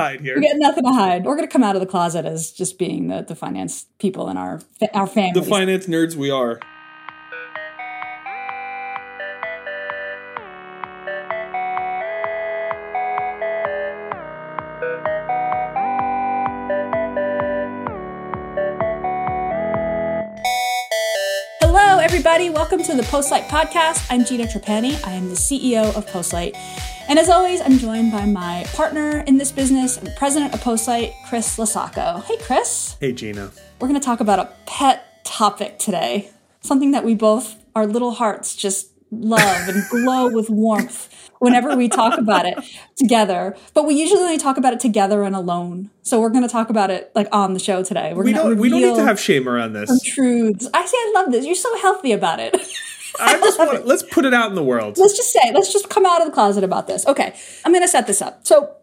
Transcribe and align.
hide 0.00 0.20
here. 0.20 0.36
We 0.36 0.48
got 0.48 0.56
nothing 0.56 0.84
to 0.84 0.92
hide. 0.92 1.24
We're 1.24 1.36
going 1.36 1.46
to 1.46 1.52
come 1.52 1.62
out 1.62 1.76
of 1.76 1.80
the 1.80 1.86
closet 1.86 2.24
as 2.24 2.50
just 2.52 2.78
being 2.78 3.08
the, 3.08 3.22
the 3.22 3.34
finance 3.34 3.86
people 3.98 4.28
in 4.28 4.36
our 4.36 4.60
our 4.94 5.06
family. 5.06 5.38
The 5.38 5.46
finance 5.46 5.86
nerds 5.86 6.14
we 6.14 6.30
are. 6.30 6.58
Hello, 21.60 21.98
everybody. 21.98 22.48
Welcome 22.48 22.82
to 22.84 22.94
the 22.94 23.02
Postlight 23.02 23.48
Podcast. 23.48 24.06
I'm 24.08 24.24
Gina 24.24 24.44
Trapani. 24.44 24.98
I 25.06 25.12
am 25.12 25.28
the 25.28 25.34
CEO 25.34 25.94
of 25.94 26.06
Postlight. 26.06 26.56
And 27.10 27.18
as 27.18 27.28
always, 27.28 27.60
I'm 27.60 27.76
joined 27.76 28.12
by 28.12 28.24
my 28.24 28.64
partner 28.72 29.24
in 29.26 29.36
this 29.36 29.50
business 29.50 29.96
and 29.96 30.14
president 30.14 30.54
of 30.54 30.60
Postlight, 30.60 31.12
Chris 31.28 31.56
LoSacco. 31.56 32.22
Hey, 32.22 32.36
Chris. 32.36 32.96
Hey, 33.00 33.10
Gina. 33.10 33.50
We're 33.80 33.88
going 33.88 33.98
to 33.98 34.04
talk 34.04 34.20
about 34.20 34.38
a 34.38 34.48
pet 34.64 35.24
topic 35.24 35.80
today, 35.80 36.30
something 36.60 36.92
that 36.92 37.04
we 37.04 37.16
both, 37.16 37.56
our 37.74 37.84
little 37.84 38.12
hearts 38.12 38.54
just 38.54 38.92
love 39.10 39.68
and 39.68 39.82
glow 39.90 40.30
with 40.30 40.48
warmth 40.50 41.12
whenever 41.40 41.74
we 41.74 41.88
talk 41.88 42.16
about 42.16 42.46
it 42.46 42.56
together. 42.94 43.56
But 43.74 43.88
we 43.88 43.96
usually 43.96 44.20
only 44.20 44.38
talk 44.38 44.56
about 44.56 44.72
it 44.72 44.78
together 44.78 45.24
and 45.24 45.34
alone. 45.34 45.90
So 46.02 46.20
we're 46.20 46.30
going 46.30 46.44
to 46.44 46.48
talk 46.48 46.70
about 46.70 46.90
it 46.90 47.10
like 47.16 47.26
on 47.32 47.54
the 47.54 47.60
show 47.60 47.82
today. 47.82 48.14
We're 48.14 48.22
We 48.22 48.32
gonna 48.34 48.50
don't 48.50 48.58
we 48.58 48.68
don't 48.68 48.82
need 48.82 48.94
to 48.94 49.04
have 49.04 49.18
shame 49.18 49.48
around 49.48 49.72
this. 49.72 50.00
truths. 50.14 50.68
I 50.72 50.86
see. 50.86 50.96
I 50.96 51.12
love 51.16 51.32
this. 51.32 51.44
You're 51.44 51.56
so 51.56 51.76
healthy 51.78 52.12
about 52.12 52.38
it. 52.38 52.56
I 53.18 53.38
just 53.38 53.58
want 53.58 53.86
let's 53.86 54.02
put 54.02 54.24
it 54.24 54.34
out 54.34 54.50
in 54.50 54.54
the 54.54 54.62
world. 54.62 54.98
let's 54.98 55.16
just 55.16 55.32
say, 55.32 55.52
let's 55.52 55.72
just 55.72 55.88
come 55.88 56.06
out 56.06 56.20
of 56.20 56.26
the 56.26 56.32
closet 56.32 56.64
about 56.64 56.86
this. 56.86 57.06
Okay, 57.06 57.34
I'm 57.64 57.72
going 57.72 57.82
to 57.82 57.88
set 57.88 58.06
this 58.06 58.22
up. 58.22 58.46
So, 58.46 58.76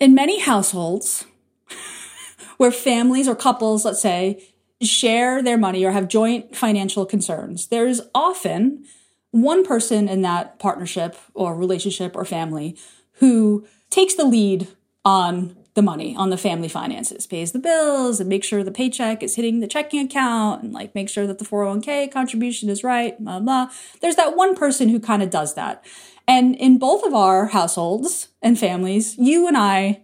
in 0.00 0.14
many 0.14 0.40
households 0.40 1.24
where 2.56 2.70
families 2.70 3.28
or 3.28 3.34
couples, 3.34 3.84
let's 3.84 4.02
say, 4.02 4.42
share 4.82 5.42
their 5.42 5.58
money 5.58 5.84
or 5.84 5.92
have 5.92 6.08
joint 6.08 6.56
financial 6.56 7.06
concerns, 7.06 7.68
there's 7.68 8.00
often 8.14 8.84
one 9.30 9.64
person 9.64 10.08
in 10.08 10.22
that 10.22 10.58
partnership 10.58 11.16
or 11.34 11.54
relationship 11.54 12.16
or 12.16 12.24
family 12.24 12.76
who 13.14 13.66
takes 13.90 14.14
the 14.14 14.24
lead 14.24 14.68
on 15.04 15.56
the 15.74 15.82
money, 15.82 16.16
on 16.16 16.30
the 16.30 16.36
family 16.36 16.68
finances, 16.68 17.26
pays 17.26 17.52
the 17.52 17.58
bills 17.58 18.20
and 18.20 18.28
make 18.28 18.42
sure 18.42 18.64
the 18.64 18.72
paycheck 18.72 19.22
is 19.22 19.36
hitting 19.36 19.60
the 19.60 19.68
checking 19.68 20.04
account 20.04 20.62
and 20.62 20.72
like 20.72 20.94
make 20.94 21.08
sure 21.08 21.26
that 21.26 21.38
the 21.38 21.44
401k 21.44 22.10
contribution 22.12 22.68
is 22.68 22.82
right, 22.82 23.22
blah, 23.22 23.38
blah. 23.38 23.70
There's 24.00 24.16
that 24.16 24.36
one 24.36 24.56
person 24.56 24.88
who 24.88 24.98
kind 24.98 25.22
of 25.22 25.30
does 25.30 25.54
that. 25.54 25.84
And 26.26 26.56
in 26.56 26.78
both 26.78 27.04
of 27.04 27.14
our 27.14 27.46
households 27.46 28.28
and 28.42 28.58
families, 28.58 29.16
you 29.18 29.46
and 29.46 29.56
I 29.56 30.02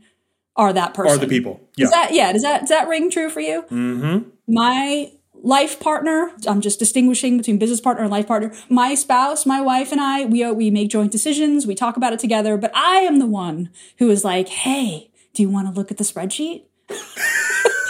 are 0.54 0.72
that 0.72 0.94
person. 0.94 1.16
Are 1.16 1.20
the 1.20 1.28
people. 1.28 1.60
Yeah. 1.76 1.86
Is 1.86 1.90
that, 1.90 2.12
yeah, 2.12 2.32
does 2.32 2.42
that, 2.42 2.60
does 2.60 2.70
that 2.70 2.88
ring 2.88 3.10
true 3.10 3.28
for 3.28 3.40
you? 3.40 3.62
mm-hmm. 3.62 4.28
my 4.48 5.12
life 5.42 5.78
partner 5.78 6.32
i'm 6.48 6.62
just 6.62 6.78
distinguishing 6.78 7.36
between 7.36 7.58
business 7.58 7.80
partner 7.80 8.02
and 8.02 8.10
life 8.10 8.26
partner 8.26 8.52
my 8.70 8.94
spouse 8.94 9.44
my 9.44 9.60
wife 9.60 9.92
and 9.92 10.00
i 10.00 10.24
we 10.24 10.50
we 10.52 10.70
make 10.70 10.88
joint 10.88 11.12
decisions 11.12 11.66
we 11.66 11.74
talk 11.74 11.96
about 11.96 12.12
it 12.12 12.18
together 12.18 12.56
but 12.56 12.74
i 12.74 12.96
am 13.00 13.18
the 13.18 13.26
one 13.26 13.68
who 13.98 14.10
is 14.10 14.24
like 14.24 14.48
hey 14.48 15.10
do 15.36 15.42
you 15.42 15.50
want 15.50 15.68
to 15.68 15.72
look 15.74 15.90
at 15.90 15.98
the 15.98 16.04
spreadsheet 16.04 16.64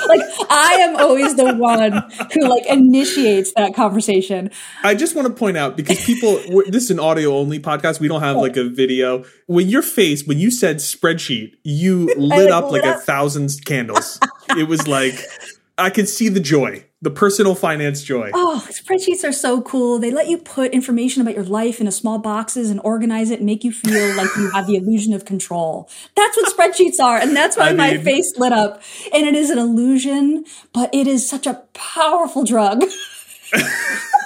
like 0.08 0.20
i 0.50 0.77
am 0.80 0.97
always 0.97 1.34
the 1.36 1.55
one 1.55 1.92
who 2.34 2.48
like 2.48 2.66
initiates 2.66 3.53
that 3.55 3.75
conversation 3.75 4.50
I 4.83 4.94
just 4.94 5.16
want 5.16 5.27
to 5.28 5.34
point 5.34 5.56
out 5.56 5.77
because 5.77 6.05
people, 6.05 6.41
this 6.69 6.84
is 6.84 6.91
an 6.91 7.00
audio 7.00 7.36
only 7.36 7.58
podcast. 7.58 7.98
We 7.98 8.08
don't 8.08 8.20
have 8.20 8.36
like 8.36 8.56
a 8.56 8.69
video. 8.69 9.25
When 9.47 9.69
your 9.69 9.83
face, 9.83 10.25
when 10.25 10.38
you 10.38 10.50
said 10.50 10.77
spreadsheet, 10.77 11.55
you 11.64 12.06
lit 12.16 12.50
like, 12.50 12.50
up 12.50 12.70
like 12.70 12.83
lit 12.83 12.97
a 12.97 12.98
thousand 12.98 13.50
candles. 13.64 14.20
it 14.50 14.69
was 14.69 14.86
like 14.86 15.14
I 15.78 15.91
could 15.91 16.08
see 16.08 16.28
the 16.28 16.41
joy, 16.41 16.84
the 17.07 17.11
personal 17.12 17.55
finance 17.55 18.03
joy. 18.03 18.33
Oh, 18.35 18.67
spreadsheets 18.69 19.23
are 19.23 19.31
so 19.31 19.61
cool. 19.62 20.01
They 20.01 20.11
let 20.11 20.27
you 20.27 20.39
put 20.39 20.72
information 20.72 21.22
about 21.22 21.37
your 21.37 21.44
life 21.44 21.78
into 21.78 21.93
small 21.93 22.19
boxes 22.19 22.69
and 22.69 22.81
organize 22.83 23.31
it 23.31 23.39
and 23.39 23.47
make 23.47 23.62
you 23.62 23.71
feel 23.71 24.17
like 24.17 24.28
you 24.37 24.50
have 24.50 24.67
the 24.67 24.75
illusion 24.75 25.12
of 25.12 25.25
control. 25.25 25.89
That's 26.16 26.37
what 26.37 26.53
spreadsheets 26.53 26.99
are. 26.99 27.16
And 27.16 27.37
that's 27.37 27.56
why 27.56 27.69
I 27.69 27.72
my 27.75 27.93
mean- 27.93 28.03
face 28.03 28.37
lit 28.39 28.53
up. 28.53 28.83
And 29.15 29.25
it 29.25 29.37
is 29.37 29.50
an 29.50 29.59
illusion, 29.59 30.47
but 30.72 30.93
it 30.93 31.06
is 31.06 31.28
such 31.28 31.47
a 31.47 31.62
powerful 31.75 32.43
drug. 32.43 32.83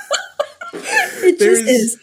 it 0.74 1.38
just 1.38 1.38
There's- 1.38 1.68
is. 1.68 1.98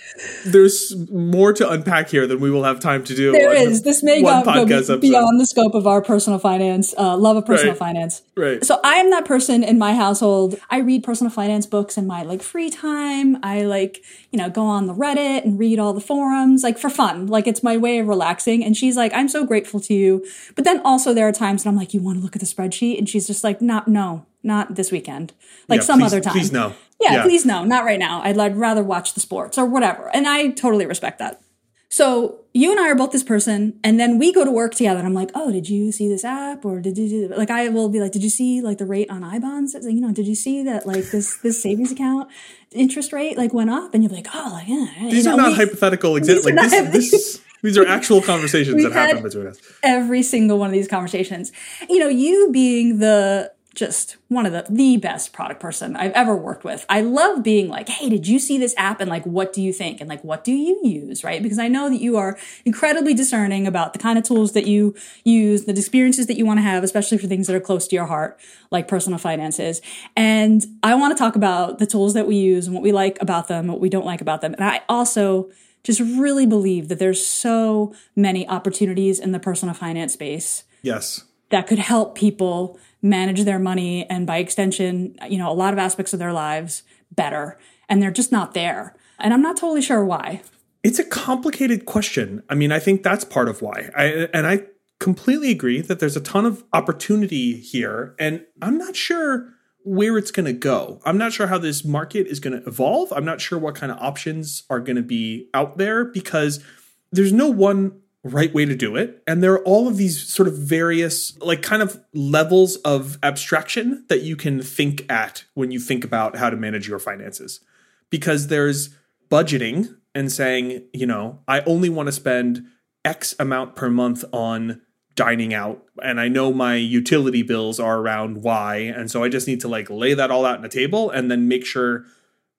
There's 0.45 0.95
more 1.11 1.53
to 1.53 1.69
unpack 1.69 2.09
here 2.09 2.25
than 2.25 2.39
we 2.39 2.49
will 2.49 2.63
have 2.63 2.79
time 2.79 3.03
to 3.03 3.15
do. 3.15 3.31
There 3.31 3.53
is. 3.53 3.83
This 3.83 4.01
may 4.01 4.21
go, 4.21 4.41
go 4.43 4.65
be- 4.65 5.09
beyond 5.09 5.39
the 5.39 5.45
scope 5.45 5.75
of 5.75 5.85
our 5.85 6.01
personal 6.01 6.39
finance, 6.39 6.93
uh, 6.97 7.15
love 7.17 7.37
of 7.37 7.45
personal 7.45 7.73
Right. 7.73 7.77
finance. 7.79 8.21
Right. 8.35 8.63
So 8.65 8.79
I 8.83 8.95
am 8.95 9.09
that 9.11 9.25
person 9.25 9.63
in 9.63 9.77
my 9.77 9.93
household. 9.93 10.59
I 10.69 10.79
read 10.79 11.03
personal 11.03 11.29
finance 11.31 11.65
books 11.67 11.97
in 11.97 12.07
my 12.07 12.23
like 12.23 12.41
free 12.41 12.69
time. 12.69 13.37
I 13.43 13.61
like, 13.63 14.01
you 14.31 14.39
know, 14.39 14.49
go 14.49 14.63
on 14.65 14.87
the 14.87 14.93
Reddit 14.95 15.43
and 15.43 15.59
read 15.59 15.77
all 15.79 15.93
the 15.93 16.01
forums, 16.01 16.63
like 16.63 16.77
for 16.79 16.89
fun. 16.89 17.27
Like 17.27 17.45
it's 17.47 17.61
my 17.63 17.77
way 17.77 17.99
of 17.99 18.07
relaxing. 18.07 18.63
And 18.63 18.75
she's 18.75 18.95
like, 18.97 19.13
I'm 19.13 19.27
so 19.29 19.45
grateful 19.45 19.79
to 19.81 19.93
you. 19.93 20.25
But 20.55 20.63
then 20.65 20.81
also 20.83 21.13
there 21.13 21.27
are 21.27 21.31
times 21.33 21.63
that 21.63 21.69
I'm 21.69 21.75
like, 21.75 21.93
you 21.93 22.01
want 22.01 22.17
to 22.17 22.23
look 22.23 22.35
at 22.35 22.39
the 22.39 22.47
spreadsheet? 22.47 22.97
And 22.97 23.07
she's 23.07 23.27
just 23.27 23.43
like, 23.43 23.61
not, 23.61 23.87
no, 23.87 24.25
not 24.43 24.75
this 24.75 24.91
weekend. 24.91 25.33
Like 25.67 25.81
Yeah, 25.81 25.85
some 25.85 25.99
please- 25.99 26.05
other 26.13 26.21
time. 26.21 26.33
Please 26.33 26.51
no. 26.51 26.73
Yeah, 26.99 27.23
please 27.23 27.45
no, 27.45 27.63
not 27.63 27.83
right 27.85 27.99
now. 27.99 28.21
I'd, 28.23 28.37
I'd 28.37 28.57
rather 28.57 28.83
watch 28.83 29.13
the 29.13 29.19
sports 29.19 29.57
or 29.57 29.65
whatever. 29.65 30.09
And 30.15 30.27
I 30.27 30.49
totally 30.49 30.85
respect 30.85 31.19
that. 31.19 31.41
So 31.89 32.41
you 32.53 32.71
and 32.71 32.79
I 32.79 32.89
are 32.89 32.95
both 32.95 33.11
this 33.11 33.23
person, 33.23 33.79
and 33.81 33.97
then 33.97 34.17
we 34.17 34.33
go 34.33 34.43
to 34.43 34.51
work 34.51 34.75
together. 34.75 34.97
And 34.99 35.07
I'm 35.07 35.13
like, 35.13 35.29
oh, 35.33 35.51
did 35.53 35.69
you 35.69 35.91
see 35.93 36.09
this 36.09 36.25
app, 36.25 36.65
or 36.65 36.81
did 36.81 36.97
you 36.97 37.07
do 37.07 37.33
like 37.35 37.49
I 37.49 37.69
will 37.69 37.87
be 37.87 38.01
like, 38.01 38.11
did 38.11 38.23
you 38.23 38.29
see 38.29 38.61
like 38.61 38.77
the 38.77 38.85
rate 38.85 39.09
on 39.09 39.21
iBonds? 39.21 39.73
You 39.83 40.01
know, 40.01 40.11
did 40.11 40.27
you 40.27 40.35
see 40.35 40.63
that 40.63 40.85
like 40.85 41.05
this 41.11 41.37
this 41.37 41.63
savings 41.63 41.91
account 41.91 42.29
interest 42.71 43.13
rate 43.13 43.37
like 43.37 43.53
went 43.53 43.69
up? 43.69 43.93
And 43.93 44.03
you're 44.03 44.11
like, 44.11 44.27
oh, 44.33 44.49
like 44.53 44.67
yeah. 44.67 45.09
These 45.11 45.25
you 45.25 45.31
are 45.31 45.37
know, 45.37 45.43
not 45.43 45.49
we- 45.51 45.55
hypothetical 45.65 46.17
are 46.17 46.19
Like 46.19 46.55
this, 46.55 46.91
this, 46.91 47.41
these 47.63 47.77
are 47.77 47.87
actual 47.87 48.21
conversations 48.21 48.83
that 48.83 48.91
happen 48.91 49.23
between 49.23 49.47
us. 49.47 49.57
every 49.81 50.23
single 50.23 50.59
one 50.59 50.67
of 50.67 50.73
these 50.73 50.89
conversations. 50.89 51.53
You 51.89 51.99
know, 51.99 52.09
you 52.09 52.49
being 52.51 52.99
the 52.99 53.53
just 53.77 54.17
one 54.27 54.47
of 54.47 54.51
the 54.51 54.65
the 54.69 54.97
best 54.97 55.31
product 55.33 55.61
person 55.61 55.95
I've 55.95 56.11
ever 56.13 56.35
worked 56.35 56.63
with. 56.63 56.83
I 56.89 57.01
love 57.01 57.43
being 57.43 57.69
like, 57.69 57.87
"Hey, 57.87 58.09
did 58.09 58.27
you 58.27 58.39
see 58.39 58.57
this 58.57 58.73
app 58.75 58.99
and 58.99 59.09
like 59.09 59.23
what 59.23 59.53
do 59.53 59.61
you 59.61 59.71
think?" 59.71 60.01
and 60.01 60.09
like 60.09 60.23
what 60.23 60.43
do 60.43 60.51
you 60.51 60.79
use, 60.83 61.23
right? 61.23 61.41
Because 61.41 61.59
I 61.59 61.67
know 61.67 61.87
that 61.89 62.01
you 62.01 62.17
are 62.17 62.37
incredibly 62.65 63.13
discerning 63.13 63.67
about 63.67 63.93
the 63.93 63.99
kind 63.99 64.17
of 64.17 64.25
tools 64.25 64.53
that 64.53 64.65
you 64.65 64.95
use, 65.23 65.65
the 65.65 65.71
experiences 65.71 66.25
that 66.25 66.37
you 66.37 66.45
want 66.45 66.57
to 66.57 66.63
have, 66.63 66.83
especially 66.83 67.19
for 67.19 67.27
things 67.27 67.45
that 67.45 67.55
are 67.55 67.59
close 67.61 67.87
to 67.87 67.95
your 67.95 68.07
heart, 68.07 68.39
like 68.71 68.87
personal 68.87 69.19
finances. 69.19 69.81
And 70.15 70.65
I 70.81 70.95
want 70.95 71.15
to 71.15 71.23
talk 71.23 71.35
about 71.35 71.77
the 71.77 71.85
tools 71.85 72.15
that 72.15 72.27
we 72.27 72.35
use 72.35 72.65
and 72.65 72.73
what 72.73 72.83
we 72.83 72.91
like 72.91 73.21
about 73.21 73.47
them, 73.47 73.67
what 73.67 73.79
we 73.79 73.89
don't 73.89 74.05
like 74.05 74.21
about 74.21 74.41
them. 74.41 74.53
And 74.55 74.63
I 74.63 74.81
also 74.89 75.51
just 75.83 75.99
really 75.99 76.47
believe 76.47 76.87
that 76.89 76.97
there's 76.97 77.23
so 77.25 77.93
many 78.15 78.47
opportunities 78.49 79.19
in 79.19 79.31
the 79.33 79.39
personal 79.39 79.75
finance 79.75 80.13
space 80.13 80.63
Yes. 80.81 81.23
that 81.51 81.67
could 81.67 81.79
help 81.79 82.15
people 82.15 82.79
manage 83.09 83.43
their 83.43 83.59
money 83.59 84.05
and 84.09 84.27
by 84.27 84.37
extension, 84.37 85.15
you 85.29 85.37
know, 85.37 85.51
a 85.51 85.53
lot 85.53 85.73
of 85.73 85.79
aspects 85.79 86.13
of 86.13 86.19
their 86.19 86.33
lives 86.33 86.83
better. 87.11 87.57
And 87.89 88.01
they're 88.01 88.11
just 88.11 88.31
not 88.31 88.53
there. 88.53 88.95
And 89.19 89.33
I'm 89.33 89.41
not 89.41 89.57
totally 89.57 89.81
sure 89.81 90.03
why. 90.03 90.41
It's 90.83 90.99
a 90.99 91.03
complicated 91.03 91.85
question. 91.85 92.43
I 92.49 92.55
mean, 92.55 92.71
I 92.71 92.79
think 92.79 93.03
that's 93.03 93.23
part 93.23 93.47
of 93.47 93.61
why. 93.61 93.89
I, 93.95 94.29
and 94.33 94.45
I 94.45 94.63
completely 94.99 95.51
agree 95.51 95.81
that 95.81 95.99
there's 95.99 96.15
a 96.15 96.21
ton 96.21 96.45
of 96.45 96.63
opportunity 96.73 97.57
here, 97.57 98.15
and 98.19 98.45
I'm 98.61 98.77
not 98.77 98.95
sure 98.95 99.53
where 99.83 100.17
it's 100.17 100.31
going 100.31 100.45
to 100.45 100.53
go. 100.53 100.99
I'm 101.05 101.17
not 101.17 101.31
sure 101.33 101.47
how 101.47 101.57
this 101.57 101.85
market 101.85 102.27
is 102.27 102.39
going 102.39 102.59
to 102.59 102.67
evolve. 102.67 103.11
I'm 103.13 103.23
not 103.23 103.39
sure 103.39 103.57
what 103.57 103.75
kind 103.75 103.91
of 103.91 103.97
options 103.99 104.63
are 104.69 104.79
going 104.79 104.97
to 104.97 105.01
be 105.01 105.49
out 105.53 105.77
there 105.77 106.03
because 106.03 106.63
there's 107.11 107.31
no 107.31 107.47
one 107.47 108.01
right 108.23 108.53
way 108.53 108.65
to 108.65 108.75
do 108.75 108.95
it. 108.95 109.23
And 109.27 109.41
there 109.41 109.53
are 109.53 109.63
all 109.63 109.87
of 109.87 109.97
these 109.97 110.21
sort 110.21 110.47
of 110.47 110.57
various, 110.57 111.37
like, 111.39 111.61
kind 111.61 111.81
of 111.81 112.01
levels 112.13 112.75
of 112.77 113.17
abstraction 113.23 114.05
that 114.09 114.21
you 114.21 114.35
can 114.35 114.61
think 114.61 115.09
at 115.09 115.45
when 115.53 115.71
you 115.71 115.79
think 115.79 116.03
about 116.03 116.35
how 116.37 116.49
to 116.49 116.57
manage 116.57 116.87
your 116.87 116.99
finances. 116.99 117.61
Because 118.09 118.47
there's 118.47 118.89
budgeting 119.29 119.95
and 120.15 120.31
saying, 120.31 120.83
you 120.93 121.05
know, 121.05 121.39
I 121.47 121.61
only 121.61 121.89
want 121.89 122.07
to 122.07 122.11
spend 122.11 122.65
X 123.05 123.35
amount 123.39 123.75
per 123.75 123.89
month 123.89 124.25
on 124.33 124.81
dining 125.15 125.53
out 125.53 125.83
and 126.03 126.21
I 126.21 126.27
know 126.27 126.53
my 126.53 126.75
utility 126.75 127.41
bills 127.41 127.79
are 127.79 127.99
around 127.99 128.43
Y 128.43 128.75
and 128.77 129.09
so 129.09 129.23
I 129.23 129.29
just 129.29 129.47
need 129.47 129.59
to 129.61 129.67
like 129.67 129.89
lay 129.89 130.13
that 130.13 130.29
all 130.29 130.45
out 130.45 130.57
on 130.57 130.61
the 130.61 130.69
table 130.69 131.09
and 131.09 131.31
then 131.31 131.47
make 131.47 131.65
sure 131.65 132.05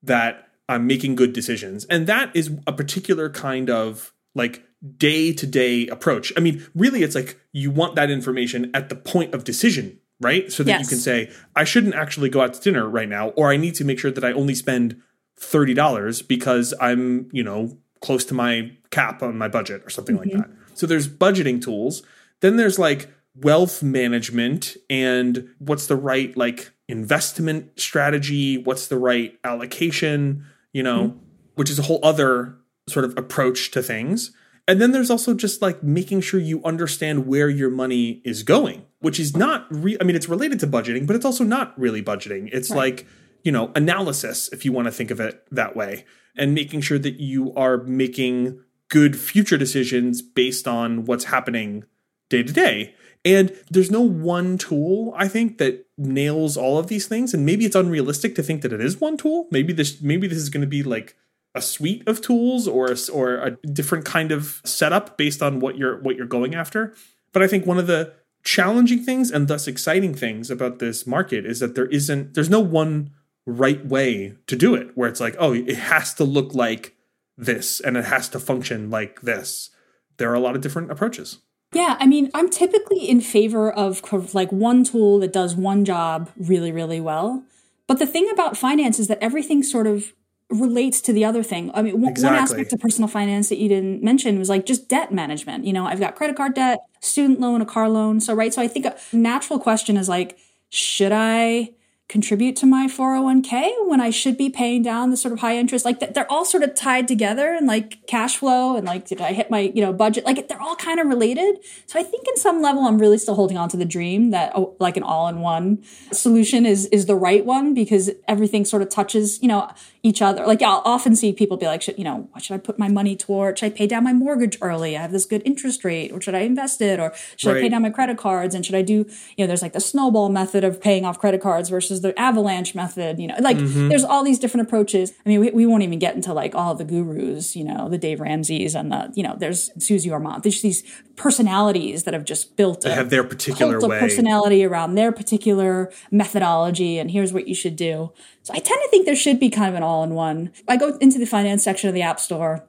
that 0.02 0.48
I'm 0.68 0.86
making 0.86 1.14
good 1.14 1.32
decisions. 1.32 1.84
And 1.84 2.06
that 2.08 2.34
is 2.34 2.50
a 2.66 2.72
particular 2.72 3.30
kind 3.30 3.70
of 3.70 4.12
like 4.34 4.64
day 4.96 5.32
to 5.32 5.46
day 5.46 5.86
approach. 5.88 6.32
I 6.36 6.40
mean, 6.40 6.66
really, 6.74 7.02
it's 7.02 7.14
like 7.14 7.40
you 7.52 7.70
want 7.70 7.96
that 7.96 8.10
information 8.10 8.70
at 8.74 8.88
the 8.88 8.96
point 8.96 9.34
of 9.34 9.44
decision, 9.44 9.98
right? 10.20 10.50
So 10.52 10.62
that 10.62 10.80
you 10.80 10.86
can 10.86 10.98
say, 10.98 11.30
I 11.56 11.64
shouldn't 11.64 11.94
actually 11.94 12.28
go 12.28 12.40
out 12.40 12.54
to 12.54 12.60
dinner 12.60 12.88
right 12.88 13.08
now, 13.08 13.30
or 13.30 13.50
I 13.50 13.56
need 13.56 13.74
to 13.76 13.84
make 13.84 13.98
sure 13.98 14.10
that 14.10 14.24
I 14.24 14.32
only 14.32 14.54
spend 14.54 15.00
$30 15.40 16.26
because 16.26 16.74
I'm, 16.80 17.28
you 17.32 17.42
know, 17.42 17.78
close 18.00 18.24
to 18.26 18.34
my 18.34 18.72
cap 18.90 19.22
on 19.22 19.36
my 19.36 19.48
budget 19.48 19.82
or 19.84 19.90
something 19.90 20.16
like 20.16 20.30
that. 20.32 20.48
So 20.74 20.86
there's 20.86 21.08
budgeting 21.08 21.62
tools. 21.62 22.02
Then 22.40 22.56
there's 22.56 22.78
like 22.78 23.08
wealth 23.34 23.82
management 23.82 24.76
and 24.88 25.48
what's 25.58 25.86
the 25.86 25.96
right 25.96 26.36
like 26.36 26.70
investment 26.88 27.78
strategy, 27.78 28.58
what's 28.58 28.88
the 28.88 28.98
right 28.98 29.38
allocation, 29.44 30.44
you 30.72 30.82
know, 30.82 31.08
mm-hmm. 31.08 31.18
which 31.54 31.70
is 31.70 31.78
a 31.78 31.82
whole 31.82 32.00
other 32.02 32.56
sort 32.88 33.04
of 33.04 33.16
approach 33.18 33.70
to 33.72 33.82
things. 33.82 34.32
And 34.68 34.82
then 34.82 34.92
there's 34.92 35.10
also 35.10 35.32
just 35.32 35.62
like 35.62 35.82
making 35.82 36.20
sure 36.20 36.38
you 36.38 36.62
understand 36.62 37.26
where 37.26 37.48
your 37.48 37.70
money 37.70 38.20
is 38.22 38.42
going, 38.42 38.84
which 39.00 39.18
is 39.18 39.34
not 39.34 39.66
re- 39.70 39.96
I 39.98 40.04
mean 40.04 40.14
it's 40.14 40.28
related 40.28 40.60
to 40.60 40.66
budgeting, 40.66 41.06
but 41.06 41.16
it's 41.16 41.24
also 41.24 41.42
not 41.42 41.76
really 41.80 42.02
budgeting. 42.02 42.50
It's 42.52 42.70
right. 42.70 42.76
like, 42.76 43.06
you 43.42 43.50
know, 43.50 43.72
analysis 43.74 44.50
if 44.52 44.66
you 44.66 44.72
want 44.72 44.84
to 44.84 44.92
think 44.92 45.10
of 45.10 45.20
it 45.20 45.42
that 45.50 45.74
way, 45.74 46.04
and 46.36 46.54
making 46.54 46.82
sure 46.82 46.98
that 46.98 47.18
you 47.18 47.54
are 47.54 47.78
making 47.78 48.60
good 48.88 49.18
future 49.18 49.56
decisions 49.56 50.20
based 50.20 50.68
on 50.68 51.06
what's 51.06 51.24
happening 51.24 51.84
day 52.28 52.42
to 52.42 52.52
day. 52.52 52.94
And 53.24 53.56
there's 53.70 53.90
no 53.90 54.00
one 54.00 54.58
tool, 54.58 55.12
I 55.16 55.28
think, 55.28 55.58
that 55.58 55.86
nails 55.96 56.56
all 56.56 56.78
of 56.78 56.86
these 56.86 57.06
things. 57.06 57.34
And 57.34 57.44
maybe 57.44 57.64
it's 57.64 57.74
unrealistic 57.74 58.34
to 58.36 58.42
think 58.42 58.62
that 58.62 58.72
it 58.72 58.80
is 58.80 59.00
one 59.00 59.16
tool. 59.16 59.48
Maybe 59.50 59.72
this 59.72 60.00
maybe 60.02 60.26
this 60.26 60.38
is 60.38 60.50
going 60.50 60.60
to 60.60 60.66
be 60.66 60.82
like 60.82 61.16
a 61.58 61.62
suite 61.62 62.06
of 62.06 62.20
tools 62.20 62.66
or 62.66 62.90
a, 62.90 62.96
or 63.12 63.34
a 63.34 63.50
different 63.66 64.04
kind 64.04 64.32
of 64.32 64.62
setup 64.64 65.18
based 65.18 65.42
on 65.42 65.60
what 65.60 65.76
you're 65.76 66.00
what 66.00 66.16
you're 66.16 66.26
going 66.26 66.54
after. 66.54 66.94
But 67.32 67.42
I 67.42 67.48
think 67.48 67.66
one 67.66 67.78
of 67.78 67.86
the 67.86 68.14
challenging 68.44 69.02
things 69.02 69.30
and 69.30 69.48
thus 69.48 69.66
exciting 69.66 70.14
things 70.14 70.50
about 70.50 70.78
this 70.78 71.06
market 71.06 71.44
is 71.44 71.60
that 71.60 71.74
there 71.74 71.86
isn't 71.86 72.34
there's 72.34 72.48
no 72.48 72.60
one 72.60 73.10
right 73.44 73.84
way 73.84 74.34
to 74.46 74.56
do 74.56 74.74
it 74.74 74.90
where 74.94 75.08
it's 75.08 75.20
like 75.20 75.34
oh 75.38 75.52
it 75.52 75.76
has 75.76 76.14
to 76.14 76.24
look 76.24 76.54
like 76.54 76.94
this 77.36 77.80
and 77.80 77.96
it 77.96 78.04
has 78.04 78.28
to 78.30 78.38
function 78.40 78.90
like 78.90 79.20
this. 79.20 79.70
There 80.16 80.30
are 80.30 80.34
a 80.34 80.40
lot 80.40 80.56
of 80.56 80.62
different 80.62 80.90
approaches. 80.90 81.38
Yeah, 81.72 81.96
I 82.00 82.06
mean, 82.06 82.30
I'm 82.34 82.48
typically 82.48 83.08
in 83.08 83.20
favor 83.20 83.70
of 83.70 84.02
like 84.34 84.50
one 84.50 84.84
tool 84.84 85.18
that 85.20 85.32
does 85.32 85.54
one 85.54 85.84
job 85.84 86.30
really, 86.36 86.72
really 86.72 87.00
well. 87.00 87.44
But 87.86 87.98
the 87.98 88.06
thing 88.06 88.28
about 88.32 88.56
finance 88.56 88.98
is 88.98 89.08
that 89.08 89.18
everything 89.20 89.62
sort 89.62 89.86
of 89.86 90.12
relates 90.50 91.00
to 91.02 91.12
the 91.12 91.24
other 91.24 91.42
thing. 91.42 91.70
I 91.74 91.82
mean, 91.82 91.94
w- 91.94 92.10
exactly. 92.10 92.34
one 92.34 92.42
aspect 92.42 92.72
of 92.72 92.80
personal 92.80 93.08
finance 93.08 93.48
that 93.50 93.58
you 93.58 93.68
didn't 93.68 94.02
mention 94.02 94.38
was 94.38 94.48
like 94.48 94.64
just 94.64 94.88
debt 94.88 95.12
management. 95.12 95.64
You 95.64 95.72
know, 95.72 95.86
I've 95.86 96.00
got 96.00 96.16
credit 96.16 96.36
card 96.36 96.54
debt, 96.54 96.80
student 97.00 97.40
loan, 97.40 97.60
a 97.60 97.66
car 97.66 97.88
loan. 97.88 98.20
So, 98.20 98.34
right. 98.34 98.52
So 98.52 98.62
I 98.62 98.68
think 98.68 98.86
a 98.86 98.96
natural 99.12 99.58
question 99.58 99.96
is 99.96 100.08
like, 100.08 100.38
should 100.70 101.12
I 101.12 101.70
contribute 102.08 102.56
to 102.56 102.64
my 102.64 102.86
401k 102.86 103.86
when 103.86 104.00
I 104.00 104.08
should 104.08 104.38
be 104.38 104.48
paying 104.48 104.82
down 104.82 105.10
the 105.10 105.16
sort 105.16 105.32
of 105.32 105.40
high 105.40 105.58
interest. 105.58 105.84
Like 105.84 106.14
they're 106.14 106.30
all 106.32 106.46
sort 106.46 106.62
of 106.62 106.74
tied 106.74 107.06
together 107.06 107.52
and 107.52 107.66
like 107.66 108.06
cash 108.06 108.38
flow 108.38 108.76
and 108.76 108.86
like 108.86 109.06
did 109.06 109.20
I 109.20 109.34
hit 109.34 109.50
my, 109.50 109.60
you 109.74 109.82
know, 109.82 109.92
budget? 109.92 110.24
Like 110.24 110.48
they're 110.48 110.60
all 110.60 110.74
kind 110.74 111.00
of 111.00 111.06
related. 111.06 111.58
So 111.86 112.00
I 112.00 112.02
think 112.02 112.26
in 112.26 112.38
some 112.38 112.62
level 112.62 112.86
I'm 112.86 112.98
really 112.98 113.18
still 113.18 113.34
holding 113.34 113.58
on 113.58 113.68
to 113.68 113.76
the 113.76 113.84
dream 113.84 114.30
that 114.30 114.52
oh, 114.54 114.74
like 114.78 114.96
an 114.96 115.02
all-in-one 115.02 115.84
solution 116.10 116.64
is 116.64 116.86
is 116.86 117.04
the 117.04 117.14
right 117.14 117.44
one 117.44 117.74
because 117.74 118.10
everything 118.26 118.64
sort 118.64 118.80
of 118.80 118.88
touches, 118.88 119.40
you 119.42 119.48
know, 119.48 119.70
each 120.08 120.22
other. 120.22 120.46
Like 120.46 120.62
I'll 120.62 120.82
often 120.84 121.14
see 121.14 121.32
people 121.32 121.56
be 121.56 121.66
like, 121.66 121.82
should, 121.82 121.98
you 121.98 122.04
know, 122.04 122.28
what 122.32 122.42
should 122.42 122.54
I 122.54 122.58
put 122.58 122.78
my 122.78 122.88
money 122.88 123.14
toward? 123.14 123.58
Should 123.58 123.66
I 123.66 123.70
pay 123.70 123.86
down 123.86 124.04
my 124.04 124.12
mortgage 124.12 124.58
early? 124.60 124.96
I 124.96 125.02
have 125.02 125.12
this 125.12 125.26
good 125.26 125.42
interest 125.44 125.84
rate, 125.84 126.10
or 126.12 126.20
should 126.20 126.34
I 126.34 126.40
invest 126.40 126.80
it, 126.80 126.98
or 126.98 127.12
should 127.36 127.50
right. 127.50 127.58
I 127.58 127.60
pay 127.60 127.68
down 127.68 127.82
my 127.82 127.90
credit 127.90 128.18
cards? 128.18 128.54
And 128.54 128.64
should 128.64 128.74
I 128.74 128.82
do, 128.82 129.06
you 129.36 129.44
know, 129.44 129.46
there's 129.46 129.62
like 129.62 129.72
the 129.72 129.80
snowball 129.80 130.28
method 130.28 130.64
of 130.64 130.80
paying 130.80 131.04
off 131.04 131.18
credit 131.18 131.40
cards 131.40 131.68
versus 131.68 132.00
the 132.00 132.18
avalanche 132.18 132.74
method. 132.74 133.20
You 133.20 133.28
know, 133.28 133.36
like 133.40 133.58
mm-hmm. 133.58 133.88
there's 133.88 134.04
all 134.04 134.24
these 134.24 134.38
different 134.38 134.66
approaches. 134.66 135.12
I 135.24 135.28
mean, 135.28 135.40
we, 135.40 135.50
we 135.50 135.66
won't 135.66 135.82
even 135.82 135.98
get 135.98 136.14
into 136.14 136.32
like 136.32 136.54
all 136.54 136.74
the 136.74 136.84
gurus, 136.84 137.54
you 137.54 137.64
know, 137.64 137.88
the 137.88 137.98
Dave 137.98 138.20
Ramsey's 138.20 138.74
and 138.74 138.90
the, 138.90 139.12
you 139.14 139.22
know, 139.22 139.36
there's 139.38 139.70
Susie 139.84 140.10
Orman. 140.10 140.40
There's 140.42 140.62
these 140.62 140.82
personalities 141.18 142.04
that 142.04 142.14
have 142.14 142.24
just 142.24 142.56
built 142.56 142.82
they 142.82 142.94
have 142.94 143.10
their 143.10 143.24
particular 143.24 143.80
way 143.80 143.98
personality 143.98 144.64
around 144.64 144.94
their 144.94 145.12
particular 145.12 145.92
methodology, 146.10 146.98
and 146.98 147.10
here's 147.10 147.32
what 147.32 147.48
you 147.48 147.54
should 147.54 147.76
do. 147.76 148.12
So 148.42 148.54
I 148.54 148.58
tend 148.58 148.80
to 148.82 148.88
think 148.88 149.04
there 149.04 149.16
should 149.16 149.38
be 149.38 149.50
kind 149.50 149.68
of 149.68 149.74
an 149.74 149.82
all 149.82 150.04
in 150.04 150.14
one. 150.14 150.52
I 150.66 150.76
go 150.76 150.96
into 150.98 151.18
the 151.18 151.26
finance 151.26 151.62
section 151.62 151.88
of 151.88 151.94
the 151.94 152.02
App 152.02 152.20
Store 152.20 152.64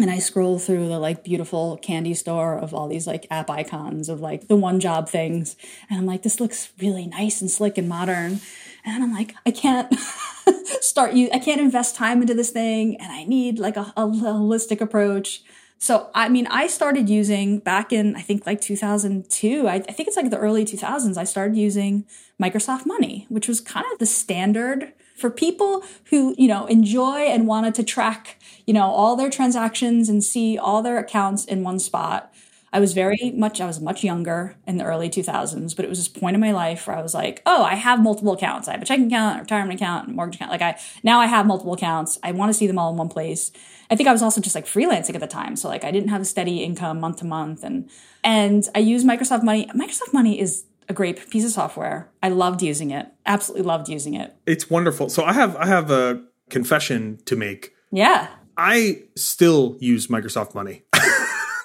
and 0.00 0.10
I 0.10 0.18
scroll 0.18 0.58
through 0.58 0.88
the 0.88 0.98
like 0.98 1.24
beautiful 1.24 1.76
candy 1.78 2.14
store 2.14 2.56
of 2.56 2.72
all 2.72 2.86
these 2.88 3.06
like 3.06 3.26
app 3.30 3.50
icons 3.50 4.08
of 4.08 4.20
like 4.20 4.46
the 4.46 4.54
one 4.54 4.78
job 4.78 5.08
things. 5.08 5.56
And 5.90 5.98
I'm 5.98 6.06
like, 6.06 6.22
this 6.22 6.38
looks 6.38 6.70
really 6.80 7.06
nice 7.06 7.40
and 7.40 7.50
slick 7.50 7.76
and 7.78 7.88
modern. 7.88 8.40
And 8.84 9.02
I'm 9.02 9.12
like, 9.12 9.34
I 9.44 9.50
can't 9.50 9.92
start 10.80 11.14
you, 11.14 11.28
I 11.32 11.40
can't 11.40 11.60
invest 11.60 11.96
time 11.96 12.20
into 12.20 12.34
this 12.34 12.50
thing. 12.50 12.96
And 13.00 13.10
I 13.10 13.24
need 13.24 13.58
like 13.58 13.76
a, 13.76 13.92
a 13.96 14.06
holistic 14.06 14.80
approach. 14.80 15.42
So, 15.78 16.10
I 16.12 16.28
mean, 16.28 16.48
I 16.48 16.66
started 16.66 17.08
using 17.08 17.60
back 17.60 17.92
in, 17.92 18.16
I 18.16 18.20
think 18.20 18.46
like 18.46 18.60
2002, 18.60 19.68
I, 19.68 19.74
I, 19.74 19.78
think 19.78 20.08
it's 20.08 20.16
like 20.16 20.30
the 20.30 20.38
early 20.38 20.64
2000s, 20.64 21.16
I 21.16 21.22
started 21.22 21.56
using 21.56 22.04
Microsoft 22.42 22.84
Money, 22.84 23.26
which 23.28 23.46
was 23.46 23.60
kind 23.60 23.86
of 23.92 23.98
the 24.00 24.06
standard 24.06 24.92
for 25.16 25.30
people 25.30 25.84
who, 26.10 26.34
you 26.36 26.48
know, 26.48 26.66
enjoy 26.66 27.20
and 27.20 27.46
wanted 27.46 27.74
to 27.76 27.84
track, 27.84 28.40
you 28.66 28.74
know, 28.74 28.86
all 28.86 29.14
their 29.14 29.30
transactions 29.30 30.08
and 30.08 30.22
see 30.22 30.58
all 30.58 30.82
their 30.82 30.98
accounts 30.98 31.44
in 31.44 31.62
one 31.62 31.78
spot. 31.78 32.27
I 32.72 32.80
was 32.80 32.92
very 32.92 33.32
much, 33.34 33.60
I 33.60 33.66
was 33.66 33.80
much 33.80 34.04
younger 34.04 34.56
in 34.66 34.76
the 34.76 34.84
early 34.84 35.08
2000s, 35.08 35.74
but 35.74 35.84
it 35.84 35.88
was 35.88 35.98
this 35.98 36.08
point 36.08 36.34
in 36.34 36.40
my 36.40 36.52
life 36.52 36.86
where 36.86 36.96
I 36.96 37.02
was 37.02 37.14
like, 37.14 37.42
oh, 37.46 37.62
I 37.62 37.74
have 37.74 38.02
multiple 38.02 38.32
accounts. 38.32 38.68
I 38.68 38.72
have 38.72 38.82
a 38.82 38.84
checking 38.84 39.06
account, 39.06 39.38
a 39.38 39.42
retirement 39.42 39.80
account, 39.80 40.08
a 40.08 40.12
mortgage 40.12 40.36
account. 40.36 40.50
Like 40.50 40.62
I, 40.62 40.78
now 41.02 41.18
I 41.18 41.26
have 41.26 41.46
multiple 41.46 41.72
accounts. 41.72 42.18
I 42.22 42.32
want 42.32 42.50
to 42.50 42.54
see 42.54 42.66
them 42.66 42.78
all 42.78 42.90
in 42.90 42.96
one 42.96 43.08
place. 43.08 43.50
I 43.90 43.96
think 43.96 44.08
I 44.08 44.12
was 44.12 44.22
also 44.22 44.40
just 44.40 44.54
like 44.54 44.66
freelancing 44.66 45.14
at 45.14 45.20
the 45.20 45.26
time. 45.26 45.56
So 45.56 45.68
like 45.68 45.84
I 45.84 45.90
didn't 45.90 46.10
have 46.10 46.20
a 46.20 46.26
steady 46.26 46.62
income 46.62 47.00
month 47.00 47.18
to 47.18 47.24
month 47.24 47.64
and, 47.64 47.88
and 48.22 48.68
I 48.74 48.80
use 48.80 49.04
Microsoft 49.04 49.44
Money. 49.44 49.66
Microsoft 49.74 50.12
Money 50.12 50.38
is 50.38 50.64
a 50.90 50.92
great 50.92 51.30
piece 51.30 51.44
of 51.44 51.50
software. 51.50 52.10
I 52.22 52.28
loved 52.28 52.62
using 52.62 52.90
it. 52.90 53.06
Absolutely 53.24 53.66
loved 53.66 53.88
using 53.88 54.14
it. 54.14 54.34
It's 54.46 54.68
wonderful. 54.68 55.08
So 55.08 55.24
I 55.24 55.32
have, 55.32 55.56
I 55.56 55.66
have 55.66 55.90
a 55.90 56.22
confession 56.50 57.18
to 57.24 57.36
make. 57.36 57.72
Yeah. 57.90 58.28
I 58.56 59.04
still 59.14 59.76
use 59.80 60.08
Microsoft 60.08 60.54
Money. 60.54 60.82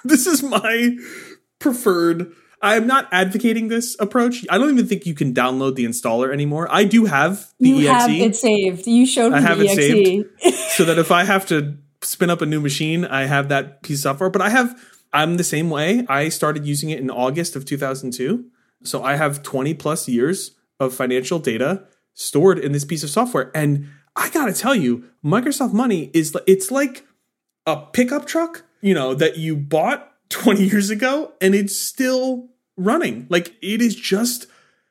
this 0.08 0.26
is 0.26 0.42
my 0.42 0.96
preferred. 1.58 2.32
I'm 2.62 2.86
not 2.86 3.08
advocating 3.12 3.68
this 3.68 3.96
approach. 4.00 4.46
I 4.48 4.56
don't 4.56 4.70
even 4.70 4.86
think 4.86 5.04
you 5.04 5.14
can 5.14 5.34
download 5.34 5.74
the 5.74 5.84
installer 5.84 6.32
anymore. 6.32 6.66
I 6.70 6.84
do 6.84 7.04
have 7.04 7.52
the 7.60 7.68
you 7.68 7.88
exe. 7.88 8.02
have 8.02 8.10
it 8.10 8.36
saved. 8.36 8.86
You 8.86 9.06
showed 9.06 9.32
me 9.32 9.38
I 9.38 9.40
have 9.42 9.58
the 9.58 9.66
it 9.66 9.70
exe. 9.70 9.76
saved 9.76 10.70
so 10.70 10.84
that 10.86 10.98
if 10.98 11.12
I 11.12 11.24
have 11.24 11.46
to 11.46 11.76
spin 12.00 12.30
up 12.30 12.40
a 12.40 12.46
new 12.46 12.60
machine, 12.60 13.04
I 13.04 13.26
have 13.26 13.48
that 13.48 13.82
piece 13.82 13.98
of 13.98 14.02
software. 14.02 14.30
But 14.30 14.40
I 14.40 14.48
have, 14.48 14.78
I'm 15.12 15.36
the 15.36 15.44
same 15.44 15.68
way. 15.68 16.06
I 16.08 16.30
started 16.30 16.66
using 16.66 16.90
it 16.90 17.00
in 17.00 17.10
August 17.10 17.54
of 17.54 17.66
2002. 17.66 18.46
So 18.82 19.02
I 19.02 19.16
have 19.16 19.42
20 19.42 19.74
plus 19.74 20.08
years 20.08 20.52
of 20.80 20.94
financial 20.94 21.38
data 21.38 21.84
stored 22.14 22.58
in 22.58 22.72
this 22.72 22.84
piece 22.84 23.02
of 23.02 23.10
software. 23.10 23.50
And 23.54 23.88
I 24.16 24.30
got 24.30 24.46
to 24.46 24.52
tell 24.52 24.74
you, 24.74 25.04
Microsoft 25.24 25.72
Money 25.72 26.10
is, 26.14 26.36
it's 26.46 26.70
like 26.70 27.06
a 27.66 27.76
pickup 27.76 28.26
truck, 28.26 28.64
you 28.84 28.92
know, 28.92 29.14
that 29.14 29.38
you 29.38 29.56
bought 29.56 30.12
20 30.28 30.62
years 30.62 30.90
ago 30.90 31.32
and 31.40 31.54
it's 31.54 31.76
still 31.76 32.50
running. 32.76 33.26
Like 33.30 33.56
it 33.62 33.80
is 33.80 33.96
just 33.96 34.46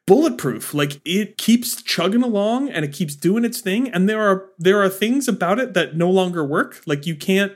bulletproof. 0.08 0.74
Like 0.74 1.00
it 1.06 1.38
keeps 1.38 1.80
chugging 1.82 2.24
along 2.24 2.70
and 2.70 2.84
it 2.84 2.92
keeps 2.92 3.16
doing 3.16 3.46
its 3.46 3.62
thing. 3.62 3.90
And 3.92 4.10
there 4.10 4.20
are 4.20 4.50
there 4.58 4.82
are 4.82 4.90
things 4.90 5.28
about 5.28 5.60
it 5.60 5.76
that 5.76 5.96
no 5.96 6.10
longer 6.10 6.44
work. 6.44 6.82
Like 6.88 7.06
you 7.06 7.16
can't 7.16 7.54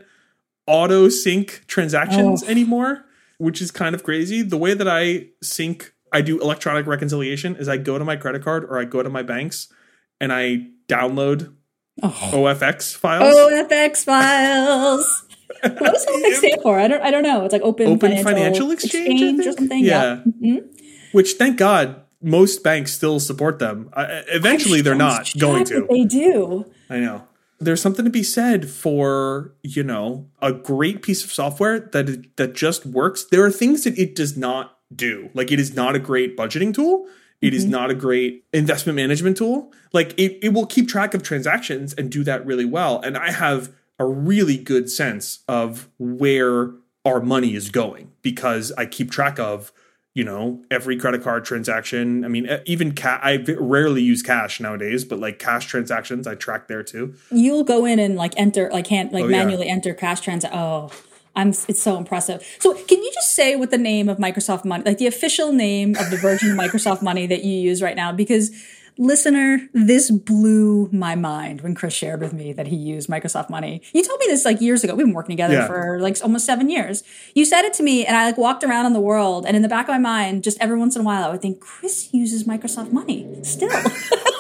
auto 0.68 1.10
sync 1.10 1.64
transactions 1.66 2.44
oh. 2.44 2.48
anymore, 2.48 3.04
which 3.40 3.60
is 3.60 3.72
kind 3.72 3.96
of 3.96 4.04
crazy. 4.04 4.44
The 4.44 4.58
way 4.58 4.76
that 4.76 4.88
I 4.88 5.30
sync 5.42 5.92
I 6.14 6.22
do 6.22 6.40
electronic 6.40 6.86
reconciliation 6.86 7.56
is 7.56 7.68
I 7.68 7.78
go 7.78 7.98
to 7.98 8.06
my 8.06 8.16
credit 8.16 8.44
card 8.44 8.64
or 8.64 8.78
I 8.78 8.86
go 8.86 9.02
to 9.02 9.10
my 9.10 9.24
banks 9.24 9.74
and 10.22 10.32
I 10.32 10.68
download 10.88 11.56
oh. 12.04 12.30
OFX 12.32 12.96
files. 12.96 13.34
OFX 13.34 14.04
files. 14.04 15.27
what 15.80 15.94
does 15.94 16.06
OFX 16.06 16.36
stand 16.36 16.62
for? 16.62 16.80
I 16.80 16.88
don't 16.88 17.02
I 17.02 17.12
don't 17.12 17.24
know. 17.24 17.46
It's 17.46 17.54
like 17.54 17.62
open, 17.62 17.88
open 17.88 18.00
financial, 18.00 18.32
financial 18.32 18.72
exchange, 18.72 19.22
exchange 19.22 19.46
or 19.46 19.52
something. 19.54 19.84
Yeah. 19.84 20.22
yeah. 20.42 20.56
Mm-hmm. 20.56 20.68
Which 21.12 21.34
thank 21.34 21.58
God 21.58 22.02
most 22.22 22.64
banks 22.64 22.94
still 22.94 23.20
support 23.20 23.60
them. 23.60 23.90
Uh, 23.94 24.22
eventually, 24.28 24.82
they're 24.82 24.96
not 24.96 25.32
going 25.38 25.66
to. 25.66 25.88
They 25.90 26.06
do. 26.06 26.66
I 26.90 27.00
know. 27.00 27.24
There's 27.60 27.82
something 27.82 28.06
to 28.06 28.12
be 28.12 28.24
said 28.24 28.70
for 28.70 29.54
you 29.64 29.84
know 29.84 30.30
a 30.42 30.52
great 30.54 31.02
piece 31.02 31.24
of 31.24 31.32
software 31.32 31.80
that 31.80 32.36
that 32.38 32.54
just 32.54 32.86
works. 32.86 33.26
There 33.26 33.44
are 33.44 33.52
things 33.52 33.84
that 33.84 33.98
it 33.98 34.16
does 34.16 34.38
not 34.38 34.78
do. 34.96 35.30
Like 35.34 35.52
it 35.52 35.60
is 35.60 35.76
not 35.76 35.96
a 35.96 36.00
great 36.00 36.38
budgeting 36.38 36.74
tool. 36.74 37.08
It 37.42 37.48
mm-hmm. 37.48 37.56
is 37.56 37.66
not 37.66 37.92
a 37.92 37.96
great 37.96 38.46
investment 38.54 38.96
management 38.96 39.38
tool. 39.38 39.72
Like 39.94 40.14
it, 40.18 40.40
it 40.42 40.54
will 40.54 40.66
keep 40.66 40.88
track 40.88 41.14
of 41.14 41.24
transactions 41.24 41.94
and 41.94 42.12
do 42.12 42.24
that 42.24 42.46
really 42.46 42.66
well. 42.66 43.00
And 43.02 43.18
I 43.18 43.32
have 43.32 43.72
a 44.00 44.06
really 44.06 44.58
good 44.58 44.90
sense 44.90 45.44
of 45.48 45.90
where 45.98 46.72
our 47.06 47.22
money 47.22 47.56
is 47.56 47.70
going 47.70 48.12
because 48.22 48.72
I 48.78 48.86
keep 48.86 49.12
track 49.12 49.40
of 49.40 49.72
you 50.14 50.24
know 50.24 50.64
every 50.72 50.98
credit 50.98 51.22
card 51.22 51.46
transaction 51.46 52.26
i 52.26 52.28
mean 52.28 52.50
even 52.66 52.96
ca- 52.96 53.20
i 53.22 53.38
rarely 53.60 54.02
use 54.02 54.24
cash 54.24 54.60
nowadays 54.60 55.06
but 55.06 55.20
like 55.20 55.38
cash 55.38 55.68
transactions 55.68 56.26
i 56.26 56.34
track 56.34 56.68
there 56.68 56.82
too 56.82 57.14
you'll 57.30 57.64
go 57.64 57.86
in 57.86 58.00
and 58.00 58.16
like 58.16 58.34
enter 58.36 58.68
like 58.74 58.86
can't 58.86 59.14
like 59.14 59.26
oh, 59.26 59.28
manually 59.28 59.68
yeah. 59.68 59.74
enter 59.74 59.94
cash 59.94 60.22
trans 60.22 60.44
oh 60.46 60.90
I'm 61.38 61.50
it's 61.50 61.82
so 61.82 61.98
impressive. 61.98 62.44
So 62.60 62.74
can 62.74 63.02
you 63.02 63.12
just 63.14 63.36
say 63.36 63.56
what 63.56 63.70
the 63.70 63.78
name 63.78 64.10
of 64.10 64.18
Microsoft 64.18 64.66
Money, 64.66 64.84
like 64.84 64.98
the 64.98 65.06
official 65.06 65.54
name 65.54 65.96
of 65.96 66.10
the 66.10 66.18
version 66.18 66.50
of 66.50 66.58
Microsoft 66.58 67.04
Money 67.04 67.28
that 67.28 67.44
you 67.44 67.54
use 67.54 67.80
right 67.80 67.96
now? 67.96 68.12
Because 68.12 68.50
listener, 68.98 69.68
this 69.74 70.10
blew 70.12 70.90
my 70.92 71.16
mind 71.16 71.62
when 71.62 71.76
Chris 71.76 71.94
shared 71.94 72.22
with 72.22 72.34
me 72.34 72.54
that 72.54 72.68
he 72.68 72.76
used 72.76 73.10
Microsoft 73.10 73.50
Money. 73.50 73.82
You 73.94 74.04
told 74.04 74.20
me 74.20 74.26
this 74.28 74.46
like 74.46 74.62
years 74.62 74.84
ago. 74.84 74.96
We've 74.96 75.06
been 75.06 75.14
working 75.16 75.34
together 75.36 75.54
Yeah. 75.56 75.68
for 75.68 76.00
like 76.00 76.18
almost 76.24 76.46
seven 76.46 76.70
years. 76.70 77.04
You 77.36 77.46
said 77.46 77.64
it 77.64 77.74
to 77.76 77.84
me, 77.84 78.06
and 78.06 78.16
I 78.18 78.26
like 78.26 78.38
walked 78.38 78.64
around 78.64 78.86
in 78.86 78.94
the 78.94 79.00
world, 79.02 79.46
and 79.46 79.56
in 79.56 79.62
the 79.62 79.70
back 79.70 79.88
of 79.88 79.94
my 79.94 80.00
mind, 80.00 80.44
just 80.44 80.58
every 80.60 80.78
once 80.78 80.96
in 80.96 81.02
a 81.02 81.06
while, 81.06 81.24
I 81.24 81.30
would 81.32 81.42
think 81.42 81.60
Chris 81.60 82.10
uses 82.14 82.46
Microsoft 82.46 82.92
Money 82.92 83.28
still. 83.44 83.70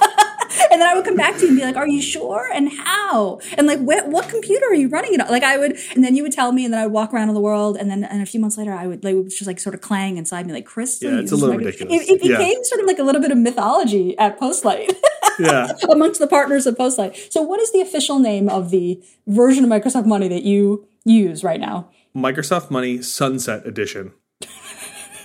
And 0.77 0.81
then 0.83 0.89
I 0.89 0.93
would 0.93 1.05
come 1.05 1.15
back 1.15 1.33
to 1.37 1.41
you 1.41 1.47
and 1.47 1.57
be 1.57 1.63
like, 1.63 1.75
"Are 1.75 1.87
you 1.87 2.03
sure? 2.03 2.47
And 2.53 2.69
how? 2.71 3.39
And 3.57 3.65
like, 3.65 3.79
what, 3.79 4.09
what 4.09 4.29
computer 4.29 4.67
are 4.67 4.75
you 4.75 4.89
running 4.89 5.15
it 5.15 5.21
on?" 5.21 5.27
Like, 5.29 5.41
I 5.41 5.57
would, 5.57 5.75
and 5.95 6.03
then 6.03 6.15
you 6.15 6.21
would 6.21 6.31
tell 6.31 6.51
me, 6.51 6.65
and 6.65 6.71
then 6.71 6.79
I 6.79 6.85
would 6.85 6.93
walk 6.93 7.15
around 7.15 7.29
in 7.29 7.33
the 7.33 7.41
world, 7.41 7.77
and 7.77 7.89
then 7.89 8.03
and 8.03 8.21
a 8.21 8.27
few 8.27 8.39
months 8.39 8.59
later, 8.59 8.71
I 8.71 8.85
would 8.85 9.03
like 9.03 9.13
it 9.13 9.17
would 9.17 9.29
just 9.31 9.47
like 9.47 9.59
sort 9.59 9.73
of 9.73 9.81
clang 9.81 10.17
inside 10.17 10.45
me, 10.45 10.53
like, 10.53 10.65
"Chris, 10.67 11.01
Yeah, 11.01 11.19
it's 11.19 11.31
a 11.31 11.35
little 11.35 11.55
Micro-" 11.55 11.65
ridiculous. 11.65 12.07
It, 12.07 12.21
it 12.21 12.25
Yeah. 12.29 12.37
became 12.37 12.63
sort 12.63 12.79
of 12.81 12.85
like 12.85 12.99
a 12.99 13.03
little 13.03 13.19
bit 13.21 13.31
of 13.31 13.39
mythology 13.39 14.15
at 14.19 14.39
Postlight 14.39 14.93
Yeah. 15.39 15.69
amongst 15.89 16.19
the 16.19 16.27
partners 16.27 16.67
of 16.67 16.75
Postlight. 16.75 17.31
So, 17.31 17.41
what 17.41 17.59
is 17.59 17.71
the 17.71 17.81
official 17.81 18.19
name 18.19 18.47
of 18.47 18.69
the 18.69 19.01
version 19.25 19.63
of 19.63 19.71
Microsoft 19.71 20.05
Money 20.05 20.27
that 20.27 20.43
you 20.43 20.87
use 21.05 21.43
right 21.43 21.59
now? 21.59 21.89
Microsoft 22.15 22.69
Money 22.69 23.01
Sunset 23.01 23.65
Edition. 23.65 24.11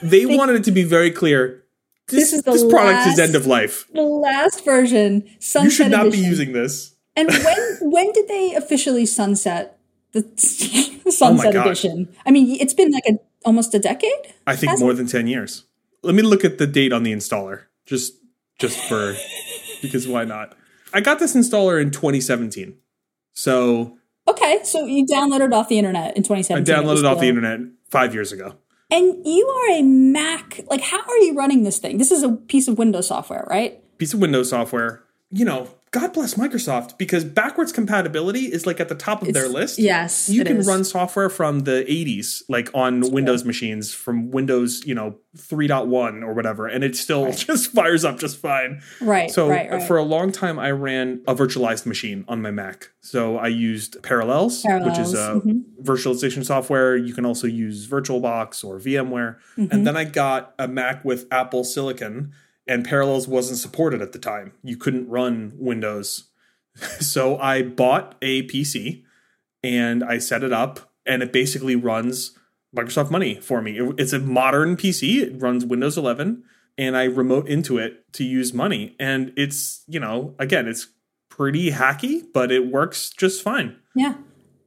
They 0.03 0.25
wanted 0.25 0.57
it 0.57 0.65
to 0.65 0.73
be 0.73 0.83
very 0.83 1.11
clear. 1.11 1.62
This, 2.09 2.31
This 2.31 2.33
is 2.33 2.43
the 2.43 2.53
this 2.53 2.65
product 2.65 3.07
is 3.09 3.19
last- 3.19 3.19
end 3.21 3.35
of 3.37 3.47
life. 3.47 3.87
The 3.95 4.03
last 4.03 4.65
version, 4.65 5.25
Sunset 5.39 5.65
You 5.65 5.71
should 5.71 5.91
not 5.91 6.11
be 6.13 6.19
using 6.19 6.53
this. 6.53 6.95
And 7.17 7.29
when 7.29 7.79
when 7.91 8.13
did 8.13 8.29
they 8.29 8.55
officially 8.55 9.07
sunset 9.07 9.79
the 10.13 10.21
oh 11.07 11.11
Sunset 11.11 11.55
Oh 11.57 11.63
Edition? 11.63 12.09
I 12.27 12.31
mean, 12.31 12.59
it's 12.61 12.75
been 12.75 12.91
like 12.91 13.05
a 13.07 13.19
almost 13.45 13.75
a 13.75 13.79
decade. 13.79 14.35
I 14.47 14.57
think 14.57 14.79
more 14.79 14.95
than 14.95 15.07
10 15.07 15.27
years. 15.27 15.65
Let 16.03 16.15
me 16.15 16.23
look 16.23 16.45
at 16.45 16.59
the 16.59 16.67
date 16.67 16.93
on 16.93 17.03
the 17.03 17.13
installer 17.13 17.63
just 17.87 18.15
just 18.59 18.79
for 18.89 19.15
because 19.83 20.07
why 20.09 20.25
not? 20.25 20.57
I 20.93 21.01
got 21.01 21.19
this 21.19 21.35
installer 21.35 21.81
in 21.81 21.91
2017. 21.91 22.77
So 23.33 23.97
Okay, 24.29 24.61
so 24.63 24.85
you 24.87 25.05
downloaded 25.07 25.53
off 25.53 25.69
the 25.69 25.79
internet 25.79 26.17
in 26.17 26.23
2017. 26.23 26.55
I 26.55 26.61
It 26.61 26.85
downloaded 26.85 27.05
off 27.11 27.19
the 27.21 27.29
internet 27.29 27.61
5 27.91 28.15
years 28.15 28.33
ago. 28.33 28.55
And 28.93 29.27
you 29.27 29.47
are 29.49 29.79
a 29.79 29.83
Mac. 29.83 30.61
Like, 30.69 30.83
how 30.83 31.01
are 31.01 31.19
you 31.19 31.35
running 31.35 31.63
this 31.63 31.79
thing? 31.79 31.97
This 31.97 32.11
is 32.11 32.23
a 32.23 32.33
piece 32.33 32.69
of 32.69 32.77
Windows 32.77 33.09
software, 33.09 33.47
right? 33.49 33.81
Piece 33.97 34.13
of 34.13 34.21
Windows 34.21 34.51
software. 34.51 35.03
You 35.31 35.47
know, 35.47 35.69
God 35.93 36.15
bless 36.15 36.35
Microsoft 36.35 36.97
because 36.97 37.23
backwards 37.23 37.71
compatibility 37.71 38.47
is 38.53 38.67
like 38.67 38.81
at 38.81 38.89
the 38.89 38.95
top 38.95 39.21
of 39.23 39.33
their 39.35 39.49
list. 39.49 39.79
Yes, 39.79 40.29
you 40.29 40.43
can 40.43 40.57
is. 40.57 40.67
run 40.67 40.85
software 40.85 41.29
from 41.29 41.61
the 41.61 41.85
80s 41.89 42.43
like 42.49 42.71
on 42.75 43.11
windows 43.13 43.45
machines 43.45 43.93
from 43.93 44.31
windows 44.31 44.85
you 44.87 44.95
know 44.95 45.17
3.1 45.37 46.23
or 46.23 46.33
whatever 46.33 46.67
and 46.67 46.83
it 46.83 46.97
still 46.97 47.31
just 47.33 47.73
fires 47.73 48.05
up 48.05 48.19
just 48.19 48.39
fine 48.39 48.81
Right, 49.01 49.31
so 49.31 49.49
right, 49.49 49.71
right. 49.71 49.83
for 49.83 49.97
a 49.97 50.03
long 50.03 50.33
time 50.33 50.59
i 50.59 50.71
ran 50.71 51.23
a 51.27 51.35
virtualized 51.35 51.87
machine 51.87 52.25
on 52.29 52.43
my 52.43 52.51
mac 52.51 52.91
so 53.01 53.39
i 53.39 53.49
used 53.49 54.03
parallels, 54.03 54.65
which 54.65 54.99
is 54.99 55.15
a 55.15 55.41
mm-hmm. 55.45 55.61
virtualization 55.83 56.45
software 56.45 56.97
you 56.97 57.15
can 57.15 57.25
also 57.25 57.47
use 57.47 57.87
virtualbox 57.89 58.65
or 58.65 58.79
vmware 58.79 59.37
Mm-hmm. 59.57 59.67
and 59.71 59.87
then 59.87 59.97
i 59.97 60.05
got 60.05 60.55
a 60.59 60.67
mac 60.67 61.05
with 61.05 61.27
apple 61.31 61.65
silicon 61.65 62.33
and 62.67 62.85
parallels 62.85 63.27
wasn't 63.29 63.59
supported 63.59 64.01
at 64.03 64.13
the 64.13 64.19
time 64.19 64.53
you 64.63 64.77
couldn't 64.77 65.09
run 65.09 65.53
windows 65.57 66.29
so 67.01 67.37
i 67.39 67.63
bought 67.63 68.17
a 68.23 68.43
pc 68.49 69.03
and 69.65 70.03
I 70.03 70.19
set 70.19 70.43
it 70.43 70.53
up, 70.53 70.91
and 71.07 71.23
it 71.23 71.33
basically 71.33 71.77
runs 71.77 72.37
Microsoft 72.77 73.11
Money 73.13 73.37
for 73.37 73.63
me. 73.63 73.79
It- 73.79 73.95
it's 73.97 74.13
a 74.13 74.19
modern 74.19 74.77
PC. 74.77 75.23
It 75.23 75.41
runs 75.41 75.65
Windows 75.65 75.97
11, 75.97 76.43
and 76.77 76.97
I 76.97 77.05
remote 77.05 77.47
into 77.49 77.79
it 77.79 78.13
to 78.15 78.25
use 78.25 78.53
Money. 78.53 78.97
And 78.99 79.33
it's 79.37 79.85
you 79.87 80.01
know 80.01 80.35
again, 80.39 80.67
it's 80.67 80.89
pretty 81.29 81.71
hacky, 81.71 82.23
but 82.35 82.51
it 82.51 82.67
works 82.73 83.11
just 83.11 83.41
fine. 83.43 83.77
Yeah. 83.95 84.15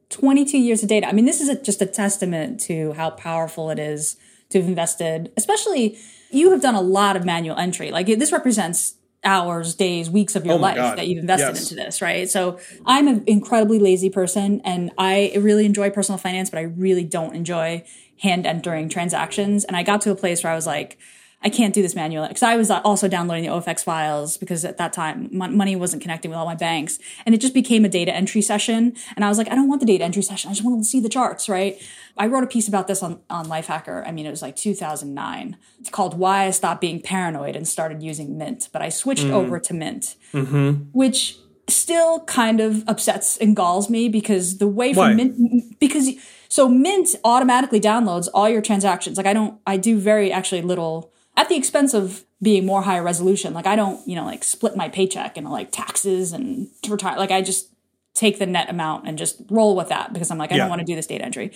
22 0.08 0.56
years 0.56 0.82
of 0.82 0.88
data. 0.88 1.08
I 1.08 1.12
mean, 1.12 1.26
this 1.26 1.40
is 1.42 1.48
a, 1.50 1.60
just 1.60 1.82
a 1.82 1.86
testament 1.86 2.58
to 2.60 2.92
how 2.92 3.10
powerful 3.10 3.70
it 3.70 3.78
is 3.78 4.16
to 4.50 4.58
have 4.60 4.68
invested, 4.68 5.32
especially 5.36 5.98
you 6.30 6.50
have 6.50 6.60
done 6.62 6.74
a 6.74 6.80
lot 6.80 7.16
of 7.16 7.24
manual 7.24 7.56
entry. 7.56 7.90
Like 7.90 8.06
this 8.06 8.32
represents 8.32 8.94
hours, 9.24 9.74
days, 9.74 10.08
weeks 10.08 10.36
of 10.36 10.44
your 10.46 10.54
Oh 10.54 10.58
life 10.58 10.76
God. 10.76 10.98
that 10.98 11.08
you've 11.08 11.18
invested 11.20 11.54
Yes. 11.56 11.62
into 11.70 11.74
this, 11.74 12.00
right? 12.00 12.28
So 12.28 12.58
I'm 12.84 13.08
an 13.08 13.24
incredibly 13.26 13.78
lazy 13.78 14.10
person 14.10 14.60
and 14.64 14.92
I 14.98 15.32
really 15.38 15.66
enjoy 15.66 15.90
personal 15.90 16.18
finance, 16.18 16.48
but 16.50 16.58
I 16.58 16.62
really 16.62 17.04
don't 17.04 17.34
enjoy 17.34 17.82
hand 18.20 18.46
entering 18.46 18.88
transactions. 18.88 19.64
And 19.64 19.76
I 19.76 19.82
got 19.82 20.00
to 20.02 20.10
a 20.10 20.14
place 20.14 20.44
where 20.44 20.52
I 20.52 20.56
was 20.56 20.66
like, 20.66 20.96
I 21.42 21.50
can't 21.50 21.74
do 21.74 21.82
this 21.82 21.94
manually 21.94 22.28
because 22.28 22.42
I 22.42 22.56
was 22.56 22.70
uh, 22.70 22.80
also 22.84 23.08
downloading 23.08 23.44
the 23.44 23.50
OFX 23.50 23.84
files 23.84 24.36
because 24.36 24.64
at 24.64 24.78
that 24.78 24.92
time 24.92 25.28
mon- 25.30 25.56
money 25.56 25.76
wasn't 25.76 26.02
connecting 26.02 26.30
with 26.30 26.38
all 26.38 26.46
my 26.46 26.54
banks, 26.54 26.98
and 27.24 27.34
it 27.34 27.38
just 27.38 27.54
became 27.54 27.84
a 27.84 27.88
data 27.88 28.12
entry 28.12 28.42
session. 28.42 28.94
And 29.14 29.24
I 29.24 29.28
was 29.28 29.38
like, 29.38 29.48
I 29.50 29.54
don't 29.54 29.68
want 29.68 29.80
the 29.80 29.86
data 29.86 30.02
entry 30.02 30.22
session. 30.22 30.50
I 30.50 30.54
just 30.54 30.64
want 30.64 30.82
to 30.82 30.88
see 30.88 30.98
the 30.98 31.08
charts, 31.08 31.48
right? 31.48 31.80
I 32.16 32.26
wrote 32.26 32.42
a 32.42 32.46
piece 32.46 32.68
about 32.68 32.88
this 32.88 33.02
on 33.02 33.20
on 33.30 33.46
Lifehacker. 33.46 34.06
I 34.06 34.12
mean, 34.12 34.26
it 34.26 34.30
was 34.30 34.42
like 34.42 34.56
2009. 34.56 35.56
It's 35.80 35.90
called 35.90 36.18
"Why 36.18 36.46
I 36.46 36.50
Stopped 36.50 36.80
Being 36.80 37.00
Paranoid 37.00 37.54
and 37.54 37.68
Started 37.68 38.02
Using 38.02 38.38
Mint," 38.38 38.68
but 38.72 38.82
I 38.82 38.88
switched 38.88 39.24
mm-hmm. 39.24 39.34
over 39.34 39.60
to 39.60 39.74
Mint, 39.74 40.16
mm-hmm. 40.32 40.84
which 40.92 41.36
still 41.68 42.20
kind 42.24 42.60
of 42.60 42.88
upsets 42.88 43.36
and 43.38 43.56
galls 43.56 43.90
me 43.90 44.08
because 44.08 44.58
the 44.58 44.68
way 44.68 44.92
Why? 44.92 45.08
from 45.08 45.16
Mint 45.16 45.78
because 45.80 46.10
so 46.48 46.68
Mint 46.68 47.08
automatically 47.24 47.80
downloads 47.80 48.28
all 48.32 48.48
your 48.48 48.62
transactions. 48.62 49.16
Like 49.16 49.26
I 49.26 49.32
don't, 49.32 49.60
I 49.66 49.76
do 49.76 49.98
very 49.98 50.32
actually 50.32 50.62
little 50.62 51.12
at 51.36 51.48
the 51.48 51.56
expense 51.56 51.94
of 51.94 52.24
being 52.42 52.64
more 52.66 52.82
high 52.82 52.98
resolution. 52.98 53.54
Like 53.54 53.66
I 53.66 53.76
don't, 53.76 54.06
you 54.08 54.14
know, 54.16 54.24
like 54.24 54.44
split 54.44 54.76
my 54.76 54.88
paycheck 54.88 55.36
into 55.36 55.50
like 55.50 55.70
taxes 55.72 56.32
and 56.32 56.68
to 56.82 56.92
retire. 56.92 57.16
Like 57.16 57.30
I 57.30 57.42
just 57.42 57.68
take 58.14 58.38
the 58.38 58.46
net 58.46 58.70
amount 58.70 59.06
and 59.06 59.18
just 59.18 59.42
roll 59.50 59.76
with 59.76 59.88
that 59.88 60.12
because 60.12 60.30
I'm 60.30 60.38
like, 60.38 60.50
I 60.52 60.56
Yeah. 60.56 60.62
don't 60.62 60.70
want 60.70 60.80
to 60.80 60.86
do 60.86 60.94
this 60.94 61.06
data 61.06 61.24
entry. 61.24 61.52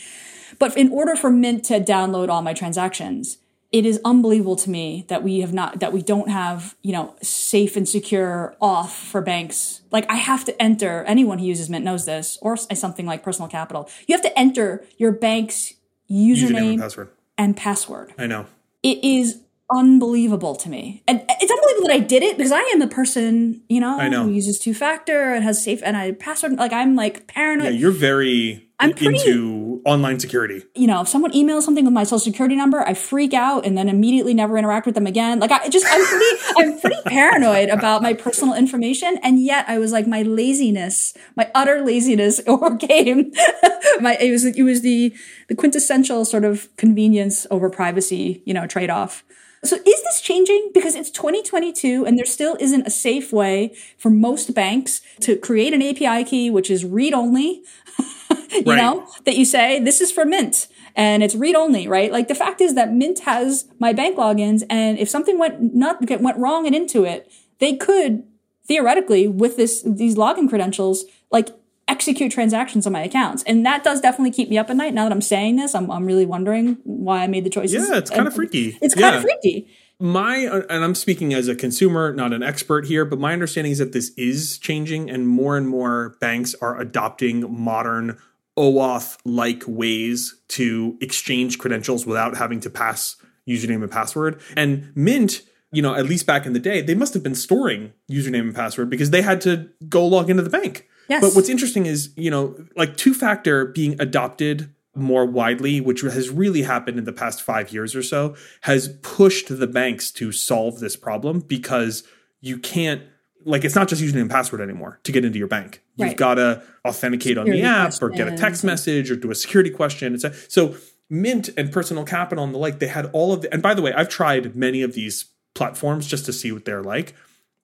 But 0.58 0.76
in 0.76 0.90
order 0.92 1.16
for 1.16 1.30
Mint 1.30 1.64
to 1.66 1.80
download 1.80 2.28
all 2.28 2.42
my 2.42 2.52
transactions, 2.54 3.38
it 3.72 3.86
is 3.86 4.00
unbelievable 4.04 4.56
to 4.56 4.68
me 4.68 5.04
that 5.08 5.22
we 5.22 5.40
have 5.40 5.52
not 5.54 5.78
that 5.80 5.92
we 5.92 6.02
don't 6.02 6.28
have 6.28 6.74
you 6.82 6.92
know 6.92 7.14
safe 7.22 7.76
and 7.76 7.88
secure 7.88 8.56
off 8.60 8.98
for 8.98 9.20
banks 9.20 9.82
like 9.92 10.04
i 10.10 10.16
have 10.16 10.44
to 10.44 10.60
enter 10.60 11.04
anyone 11.04 11.38
who 11.38 11.46
uses 11.46 11.70
mint 11.70 11.84
knows 11.84 12.04
this 12.04 12.36
or 12.42 12.56
something 12.56 13.06
like 13.06 13.22
personal 13.22 13.48
capital 13.48 13.88
you 14.08 14.12
have 14.12 14.22
to 14.24 14.36
enter 14.36 14.84
your 14.98 15.12
bank's 15.12 15.74
Username 16.10 16.36
username 16.36 16.70
and 16.72 16.80
password. 16.80 17.08
and 17.38 17.56
password 17.56 18.14
I 18.18 18.26
know. 18.26 18.46
it 18.82 19.04
is 19.04 19.40
unbelievable 19.74 20.54
to 20.56 20.68
me 20.68 21.02
and 21.06 21.22
it's 21.28 21.50
unbelievable 21.50 21.88
that 21.88 21.94
i 21.94 21.98
did 22.00 22.22
it 22.22 22.36
because 22.36 22.52
i 22.52 22.60
am 22.72 22.78
the 22.80 22.86
person 22.88 23.62
you 23.68 23.80
know, 23.80 23.98
I 23.98 24.08
know. 24.08 24.24
who 24.24 24.30
uses 24.30 24.58
two 24.58 24.74
factor 24.74 25.32
and 25.34 25.44
has 25.44 25.62
safe 25.62 25.80
and 25.84 25.96
i 25.96 26.12
password 26.12 26.54
like 26.56 26.72
i'm 26.72 26.96
like 26.96 27.26
paranoid 27.28 27.72
Yeah, 27.74 27.78
you're 27.78 27.90
very 27.92 28.66
I'm 28.82 28.92
pretty- 28.94 29.18
into 29.18 29.82
online 29.84 30.18
security. 30.20 30.62
you 30.74 30.86
know, 30.86 31.02
if 31.02 31.08
someone 31.08 31.32
emails 31.32 31.62
something 31.62 31.84
with 31.84 31.92
my 31.92 32.02
social 32.04 32.18
security 32.20 32.56
number, 32.56 32.80
I 32.80 32.94
freak 32.94 33.34
out 33.34 33.66
and 33.66 33.76
then 33.76 33.90
immediately 33.90 34.32
never 34.32 34.56
interact 34.56 34.86
with 34.86 34.94
them 34.94 35.06
again. 35.06 35.38
Like 35.38 35.50
I 35.52 35.68
just, 35.68 35.84
I'm 35.88 36.02
pretty, 36.06 36.36
I'm 36.56 36.80
pretty 36.80 36.96
paranoid 37.06 37.68
about 37.68 38.00
my 38.02 38.14
personal 38.14 38.54
information. 38.54 39.18
And 39.22 39.38
yet 39.42 39.66
I 39.68 39.78
was 39.78 39.92
like, 39.92 40.06
my 40.06 40.22
laziness, 40.22 41.12
my 41.36 41.50
utter 41.54 41.82
laziness 41.82 42.40
overcame 42.46 43.32
my, 44.00 44.16
it 44.18 44.30
was, 44.30 44.46
it 44.46 44.62
was 44.62 44.80
the, 44.80 45.14
the 45.48 45.54
quintessential 45.54 46.24
sort 46.24 46.44
of 46.46 46.74
convenience 46.76 47.46
over 47.50 47.68
privacy, 47.68 48.42
you 48.46 48.54
know, 48.54 48.66
trade 48.66 48.88
off. 48.88 49.22
So 49.62 49.76
is 49.76 50.02
this 50.02 50.20
changing? 50.22 50.70
Because 50.72 50.94
it's 50.94 51.10
2022 51.10 52.06
and 52.06 52.16
there 52.16 52.24
still 52.24 52.56
isn't 52.60 52.86
a 52.86 52.90
safe 52.90 53.32
way 53.32 53.74
for 53.98 54.08
most 54.10 54.54
banks 54.54 55.02
to 55.20 55.36
create 55.36 55.74
an 55.74 55.82
API 55.82 56.24
key, 56.24 56.50
which 56.50 56.70
is 56.70 56.84
read 56.84 57.12
only. 57.12 57.62
you 58.50 58.62
Right. 58.66 58.76
know, 58.76 59.06
that 59.24 59.36
you 59.36 59.44
say 59.44 59.78
this 59.80 60.00
is 60.00 60.10
for 60.10 60.24
Mint 60.24 60.66
and 60.96 61.22
it's 61.22 61.34
read 61.34 61.54
only, 61.54 61.86
right? 61.88 62.10
Like 62.10 62.28
the 62.28 62.34
fact 62.34 62.60
is 62.60 62.74
that 62.74 62.92
Mint 62.92 63.20
has 63.20 63.66
my 63.78 63.92
bank 63.92 64.16
logins, 64.16 64.62
and 64.70 64.98
if 64.98 65.08
something 65.08 65.38
went 65.38 65.74
not 65.74 65.98
went 66.20 66.38
wrong 66.38 66.66
and 66.66 66.74
Intuit, 66.74 67.24
they 67.58 67.76
could 67.76 68.24
theoretically 68.66 69.28
with 69.28 69.56
this 69.56 69.82
these 69.86 70.16
login 70.16 70.48
credentials 70.48 71.04
like 71.30 71.48
execute 71.90 72.32
transactions 72.32 72.86
on 72.86 72.92
my 72.92 73.02
accounts, 73.02 73.42
and 73.42 73.66
that 73.66 73.84
does 73.84 74.00
definitely 74.00 74.30
keep 74.30 74.48
me 74.48 74.56
up 74.56 74.70
at 74.70 74.76
night. 74.76 74.94
Now 74.94 75.04
that 75.04 75.12
I'm 75.12 75.20
saying 75.20 75.56
this, 75.56 75.74
I'm 75.74 75.90
I'm 75.90 76.06
really 76.06 76.26
wondering 76.26 76.78
why 76.84 77.22
I 77.22 77.26
made 77.26 77.44
the 77.44 77.50
choices. 77.50 77.88
Yeah, 77.90 77.98
it's 77.98 78.10
kind 78.10 78.26
of 78.26 78.34
freaky. 78.34 78.78
It's 78.80 78.94
kind 78.94 79.16
of 79.16 79.22
freaky. 79.22 79.68
my 79.98 80.46
uh, 80.46 80.62
and 80.70 80.82
i'm 80.82 80.94
speaking 80.94 81.34
as 81.34 81.46
a 81.46 81.54
consumer 81.54 82.10
not 82.14 82.32
an 82.32 82.42
expert 82.42 82.86
here 82.86 83.04
but 83.04 83.18
my 83.18 83.34
understanding 83.34 83.70
is 83.70 83.76
that 83.76 83.92
this 83.92 84.12
is 84.16 84.56
changing 84.58 85.10
and 85.10 85.28
more 85.28 85.58
and 85.58 85.68
more 85.68 86.16
banks 86.22 86.54
are 86.62 86.80
adopting 86.80 87.44
modern 87.62 88.16
oauth 88.56 89.18
like 89.26 89.62
ways 89.66 90.40
to 90.48 90.96
exchange 91.02 91.58
credentials 91.58 92.06
without 92.06 92.34
having 92.38 92.60
to 92.60 92.70
pass 92.70 93.16
username 93.46 93.82
and 93.82 93.90
password 93.90 94.40
and 94.56 94.90
mint 94.94 95.42
you 95.70 95.82
know 95.82 95.94
at 95.94 96.06
least 96.06 96.24
back 96.24 96.46
in 96.46 96.54
the 96.54 96.58
day 96.58 96.80
they 96.80 96.94
must 96.94 97.12
have 97.12 97.22
been 97.22 97.34
storing 97.34 97.92
username 98.10 98.40
and 98.40 98.54
password 98.54 98.88
because 98.88 99.10
they 99.10 99.20
had 99.20 99.38
to 99.38 99.68
go 99.90 100.06
log 100.06 100.30
into 100.30 100.42
the 100.42 100.48
bank 100.48 100.88
Yes. 101.10 101.20
but 101.22 101.34
what's 101.34 101.48
interesting 101.48 101.86
is 101.86 102.10
you 102.16 102.30
know 102.30 102.56
like 102.76 102.96
two 102.96 103.12
factor 103.14 103.66
being 103.66 104.00
adopted 104.00 104.72
more 104.94 105.24
widely, 105.26 105.80
which 105.80 106.00
has 106.02 106.30
really 106.30 106.62
happened 106.62 106.98
in 106.98 107.04
the 107.04 107.12
past 107.12 107.42
five 107.42 107.72
years 107.72 107.94
or 107.94 108.02
so, 108.02 108.34
has 108.62 108.88
pushed 109.02 109.46
the 109.56 109.66
banks 109.66 110.10
to 110.12 110.32
solve 110.32 110.80
this 110.80 110.96
problem 110.96 111.40
because 111.40 112.02
you 112.40 112.58
can't 112.58 113.02
like 113.44 113.64
it's 113.64 113.74
not 113.74 113.88
just 113.88 114.02
username 114.02 114.22
and 114.22 114.30
password 114.30 114.60
anymore 114.60 115.00
to 115.04 115.12
get 115.12 115.24
into 115.24 115.38
your 115.38 115.48
bank. 115.48 115.82
You've 115.96 116.08
Right. 116.08 116.16
got 116.16 116.34
to 116.34 116.62
authenticate 116.86 117.38
on 117.38 117.46
the 117.46 117.52
Security 117.52 117.66
app 117.96 118.02
or 118.02 118.10
get 118.10 118.28
a 118.32 118.36
text 118.36 118.64
message 118.64 119.10
or 119.10 119.16
do 119.16 119.30
a 119.30 119.34
security 119.34 119.70
question. 119.70 120.14
It's 120.14 120.24
a, 120.24 120.34
so 120.48 120.74
Mint 121.08 121.48
and 121.56 121.72
Personal 121.72 122.04
Capital 122.04 122.44
and 122.44 122.54
the 122.54 122.58
like, 122.58 122.78
they 122.78 122.86
had 122.86 123.06
all 123.12 123.32
of 123.32 123.42
the. 123.42 123.52
And 123.52 123.62
by 123.62 123.74
the 123.74 123.82
way, 123.82 123.92
I've 123.94 124.08
tried 124.08 124.54
many 124.54 124.82
of 124.82 124.92
these 124.94 125.24
platforms 125.54 126.06
just 126.06 126.24
to 126.26 126.32
see 126.32 126.52
what 126.52 126.64
they're 126.64 126.82
like. 126.82 127.14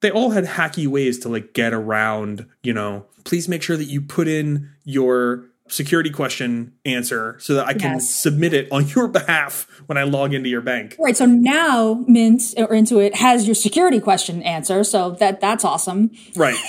They 0.01 0.11
all 0.11 0.31
had 0.31 0.45
hacky 0.45 0.87
ways 0.87 1.19
to 1.19 1.29
like 1.29 1.53
get 1.53 1.73
around. 1.73 2.45
You 2.63 2.73
know, 2.73 3.05
please 3.23 3.47
make 3.47 3.63
sure 3.63 3.77
that 3.77 3.85
you 3.85 4.01
put 4.01 4.27
in 4.27 4.69
your 4.83 5.45
security 5.69 6.09
question 6.09 6.71
answer 6.85 7.35
so 7.39 7.53
that 7.55 7.67
I 7.67 7.73
can 7.73 7.95
Yes. 7.95 8.15
submit 8.15 8.53
it 8.53 8.71
on 8.71 8.87
your 8.95 9.07
behalf 9.09 9.67
when 9.87 9.97
I 9.97 10.03
log 10.03 10.33
into 10.33 10.47
your 10.49 10.61
bank. 10.61 10.95
Right. 10.97 11.17
So 11.17 11.25
now 11.25 12.05
Mint 12.07 12.41
or 12.57 12.67
Intuit 12.69 13.15
has 13.15 13.45
your 13.47 13.55
security 13.55 13.99
question 13.99 14.41
answer. 14.43 14.83
So 14.85 15.11
that 15.19 15.41
that's 15.41 15.65
awesome. 15.65 16.11
Right. 16.35 16.55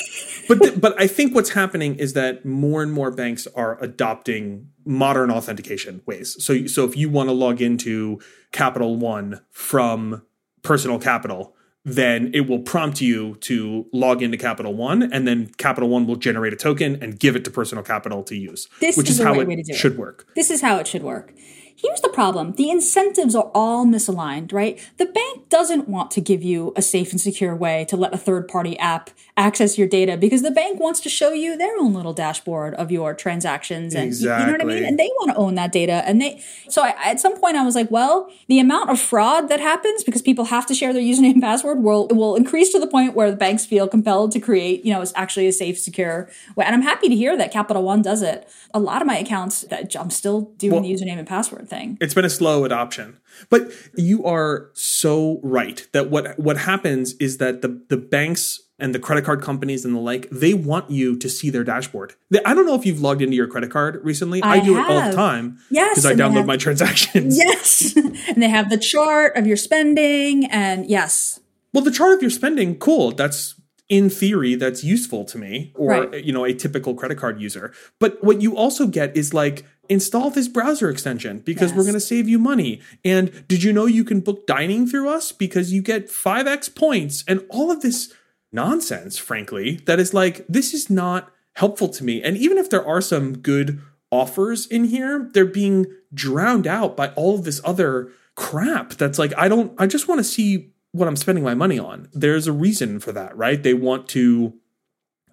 But 0.49 0.63
th- 0.63 0.81
but 0.81 0.99
I 0.99 1.07
think 1.07 1.35
what's 1.35 1.51
happening 1.51 1.97
is 1.97 2.15
that 2.15 2.47
more 2.47 2.83
and 2.83 2.91
more 2.91 3.11
banks 3.11 3.47
are 3.55 3.77
adopting 3.85 4.69
modern 4.87 5.31
authentication 5.31 6.01
ways. 6.07 6.43
So 6.43 6.67
so 6.67 6.87
if 6.87 6.97
you 6.97 7.11
want 7.11 7.29
to 7.29 7.35
log 7.35 7.61
into 7.61 8.19
Capital 8.51 8.97
One 8.97 9.43
from 9.51 10.23
Personal 10.63 10.99
Capital, 10.99 11.55
then 11.95 12.31
it 12.35 12.49
will 12.49 12.61
prompt 12.61 13.01
you 13.01 13.35
to 13.43 13.87
log 13.93 14.23
into 14.23 14.37
Capital 14.37 14.75
One, 14.75 15.03
and 15.13 15.27
then 15.27 15.47
Capital 15.59 15.89
One 15.89 16.07
will 16.07 16.17
generate 16.17 16.53
a 16.53 16.57
token 16.57 17.03
and 17.03 17.19
give 17.19 17.37
it 17.37 17.45
to 17.45 17.51
Personal 17.51 17.85
Capital 17.85 18.23
to 18.25 18.37
use, 18.37 18.69
This 18.81 18.97
which 18.97 19.07
is 19.09 19.13
is 19.13 19.19
the 19.19 19.25
how 19.25 19.33
right 19.33 19.43
it 19.43 19.49
way 19.49 19.57
to 19.57 19.63
do 19.63 19.73
it. 19.73 19.77
should 19.77 19.99
work. 19.99 20.27
This 20.35 20.51
is 20.51 20.61
how 20.61 20.77
it 20.79 20.87
should 20.87 21.03
work. 21.03 21.33
Here's 21.81 22.01
the 22.01 22.09
problem. 22.09 22.55
The 22.55 22.71
incentives 22.71 23.37
are 23.37 23.51
all 23.55 23.87
misaligned, 23.87 24.53
right? 24.53 24.81
The 24.97 25.07
bank 25.07 25.49
doesn't 25.49 25.89
want 25.89 26.11
to 26.13 26.21
give 26.21 26.43
you 26.43 26.73
a 26.75 26.83
safe 26.83 27.13
and 27.13 27.21
secure 27.21 27.55
way 27.55 27.85
to 27.89 27.97
let 27.97 28.13
a 28.13 28.19
third 28.19 28.49
party 28.49 28.77
app 28.81 29.11
access 29.37 29.79
your 29.79 29.87
data 29.87 30.17
because 30.17 30.43
the 30.43 30.51
bank 30.51 30.81
wants 30.81 30.99
to 31.01 31.09
show 31.09 31.31
you 31.31 31.57
their 31.57 31.79
own 31.79 31.95
little 31.95 32.13
dashboard 32.13 32.75
of 32.75 32.91
your 32.91 33.15
transactions 33.15 33.95
and 33.95 34.07
you- 34.21 34.29
you 34.41 34.47
know 34.47 34.53
what 34.53 34.61
I 34.61 34.65
mean? 34.65 34.79
And 34.89 34.99
they 34.99 35.09
want 35.21 35.31
to 35.31 35.37
own 35.37 35.55
that 35.55 35.71
data. 35.71 36.03
And 36.05 36.21
they, 36.21 36.43
so 36.69 36.83
I, 36.83 36.95
at 37.05 37.21
some 37.21 37.39
point 37.39 37.57
I 37.57 37.65
was 37.65 37.77
like, 37.77 37.93
well, 37.93 38.29
the 38.49 38.59
amount 38.59 38.91
of 38.91 38.99
fraud 38.99 39.49
that 39.49 39.61
happens 39.61 40.03
because 40.03 40.21
people 40.21 40.47
have 40.47 40.67
to 40.67 40.75
share 40.75 40.93
their 40.93 41.01
username 41.03 41.35
and 41.35 41.43
password 41.43 41.81
will, 41.85 42.09
will 42.09 42.35
increase 42.35 42.73
to 42.73 42.81
the 42.81 42.89
point 42.89 43.15
where 43.15 43.31
the 43.31 43.37
banks 43.37 43.65
feel 43.65 43.87
compelled 43.87 44.33
to 44.33 44.41
create, 44.41 44.85
you 44.85 44.93
know, 44.93 45.01
it's 45.01 45.13
actually 45.15 45.47
a 45.47 45.53
safe, 45.53 45.79
secure 45.79 46.29
way. 46.57 46.65
And 46.65 46.75
I'm 46.75 46.83
happy 46.83 47.09
to 47.09 47.15
hear 47.15 47.37
that 47.37 47.53
Capital 47.53 47.85
One 47.85 48.03
does 48.03 48.23
it. 48.23 48.49
A 48.75 48.81
lot 48.81 49.01
of 49.01 49.07
my 49.07 49.17
accounts 49.17 49.63
that 49.63 49.95
I'm 49.97 50.11
still 50.11 50.51
doing 50.59 50.73
Well- 50.73 50.83
the 50.83 50.93
username 50.93 51.19
and 51.19 51.27
password 51.29 51.68
thing. 51.69 51.99
It's 52.01 52.15
been 52.15 52.25
a 52.25 52.31
slow 52.31 52.65
adoption. 52.65 53.19
But 53.51 53.71
you 53.97 54.25
are 54.25 54.71
so 54.75 55.41
right 55.43 55.87
that 55.93 56.11
what 56.11 56.39
what 56.39 56.57
happens 56.59 57.15
is 57.15 57.39
that 57.39 57.63
the 57.63 57.81
the 57.89 57.97
banks 57.97 58.61
and 58.81 58.95
the 58.95 58.99
credit 59.01 59.25
card 59.25 59.43
companies 59.43 59.85
and 59.85 59.95
the 59.95 59.99
like, 59.99 60.29
they 60.31 60.55
want 60.55 60.89
you 60.89 61.17
to 61.19 61.29
see 61.29 61.51
their 61.51 61.65
dashboard. 61.65 62.15
They- 62.31 62.43
I 62.45 62.55
don't 62.55 62.65
know 62.65 62.77
if 62.77 62.87
you've 62.87 63.01
logged 63.01 63.21
into 63.23 63.35
your 63.35 63.49
credit 63.49 63.73
card 63.73 64.01
recently. 64.05 64.41
I, 64.41 64.53
I 64.53 64.61
do 64.61 64.79
it 64.79 64.89
all 64.89 65.11
the 65.11 65.17
time. 65.17 65.59
Yes, 65.69 65.97
Because 65.97 66.07
I 66.07 66.15
download 66.15 66.35
have- 66.35 66.47
my 66.47 66.57
transactions. 66.57 67.37
Yes. 67.45 67.97
and 68.29 68.41
they 68.41 68.49
have 68.49 68.71
the 68.71 68.79
chart 68.79 69.37
of 69.37 69.49
your 69.49 69.57
spending 69.57 70.45
and 70.47 70.87
yes. 70.89 71.41
Well, 71.75 71.83
the 71.83 71.91
chart 71.91 72.15
of 72.15 72.23
your 72.23 72.31
spending, 72.31 72.77
cool. 72.79 73.11
That's 73.11 73.57
in 73.89 74.11
theory, 74.11 74.55
that's 74.55 74.85
useful 74.85 75.25
to 75.25 75.39
me 75.39 75.73
or 75.75 75.89
Right. 75.91 76.25
you 76.25 76.33
know, 76.33 76.45
a 76.45 76.53
typical 76.55 76.95
credit 76.95 77.19
card 77.19 77.41
user. 77.41 77.73
But 77.99 78.23
what 78.23 78.41
you 78.43 78.57
also 78.57 78.87
get 78.87 79.17
is 79.17 79.35
like 79.35 79.65
install 79.89 80.31
this 80.31 80.49
browser 80.49 80.91
extension 80.91 81.41
because 81.41 81.73
we're 81.73 81.83
going 81.83 81.95
to 81.95 82.01
save 82.01 82.29
you 82.29 82.39
money. 82.39 82.81
And 83.05 83.47
did 83.49 83.63
you 83.63 83.73
know 83.73 83.87
you 83.87 84.05
can 84.05 84.21
book 84.21 84.47
dining 84.47 84.87
through 84.87 85.09
us 85.09 85.33
because 85.33 85.73
you 85.73 85.83
get 85.83 86.09
5x 86.09 86.75
points 86.75 87.25
and 87.27 87.45
all 87.51 87.71
of 87.71 87.81
this 87.81 88.13
nonsense, 88.53 89.19
frankly, 89.19 89.77
that 89.87 89.99
is 89.99 90.15
like 90.15 90.47
this 90.49 90.75
is 90.75 90.91
not 90.91 91.33
helpful 91.55 91.89
to 91.89 92.05
me. 92.05 92.23
And 92.23 92.37
even 92.37 92.59
if 92.59 92.71
there 92.71 92.87
are 92.87 93.01
some 93.01 93.39
good 93.39 93.81
offers 94.11 94.67
in 94.67 94.85
here, 94.85 95.29
they're 95.33 95.45
being 95.45 95.87
drowned 96.15 96.67
out 96.67 96.97
by 96.97 97.09
all 97.11 97.35
of 97.35 97.45
this 97.45 97.61
other 97.65 98.11
crap 98.35 98.91
that's 98.91 99.19
like 99.19 99.33
I 99.37 99.49
don't 99.49 99.75
I 99.79 99.87
just 99.87 100.07
want 100.07 100.21
to 100.21 100.25
see 100.25 100.71
what 100.93 101.09
I'm 101.09 101.17
spending 101.17 101.45
my 101.45 101.55
money 101.55 101.79
on. 101.79 102.09
There's 102.13 102.47
a 102.47 102.53
reason 102.53 103.01
for 103.01 103.13
that, 103.13 103.37
right? 103.37 103.63
They 103.63 103.75
want 103.75 104.09
to 104.11 104.55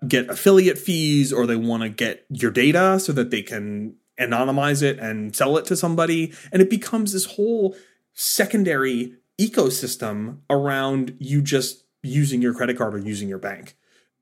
get 0.07 0.29
affiliate 0.29 0.77
fees 0.77 1.31
or 1.31 1.45
they 1.45 1.55
want 1.55 1.83
to 1.83 1.89
get 1.89 2.25
your 2.29 2.51
data 2.51 2.99
so 2.99 3.13
that 3.13 3.31
they 3.31 3.41
can 3.41 3.95
anonymize 4.19 4.82
it 4.82 4.99
and 4.99 5.36
sell 5.36 5.58
it 5.58 5.65
to 5.65 5.75
somebody 5.75 6.34
and 6.51 6.62
it 6.62 6.69
becomes 6.69 7.12
this 7.13 7.25
whole 7.25 7.75
secondary 8.13 9.13
ecosystem 9.39 10.38
around 10.49 11.15
you 11.19 11.41
just 11.41 11.84
using 12.04 12.41
your 12.41 12.54
credit 12.54 12.78
card 12.78 12.95
or 12.95 12.99
using 12.99 13.28
your 13.28 13.39
bank. 13.39 13.75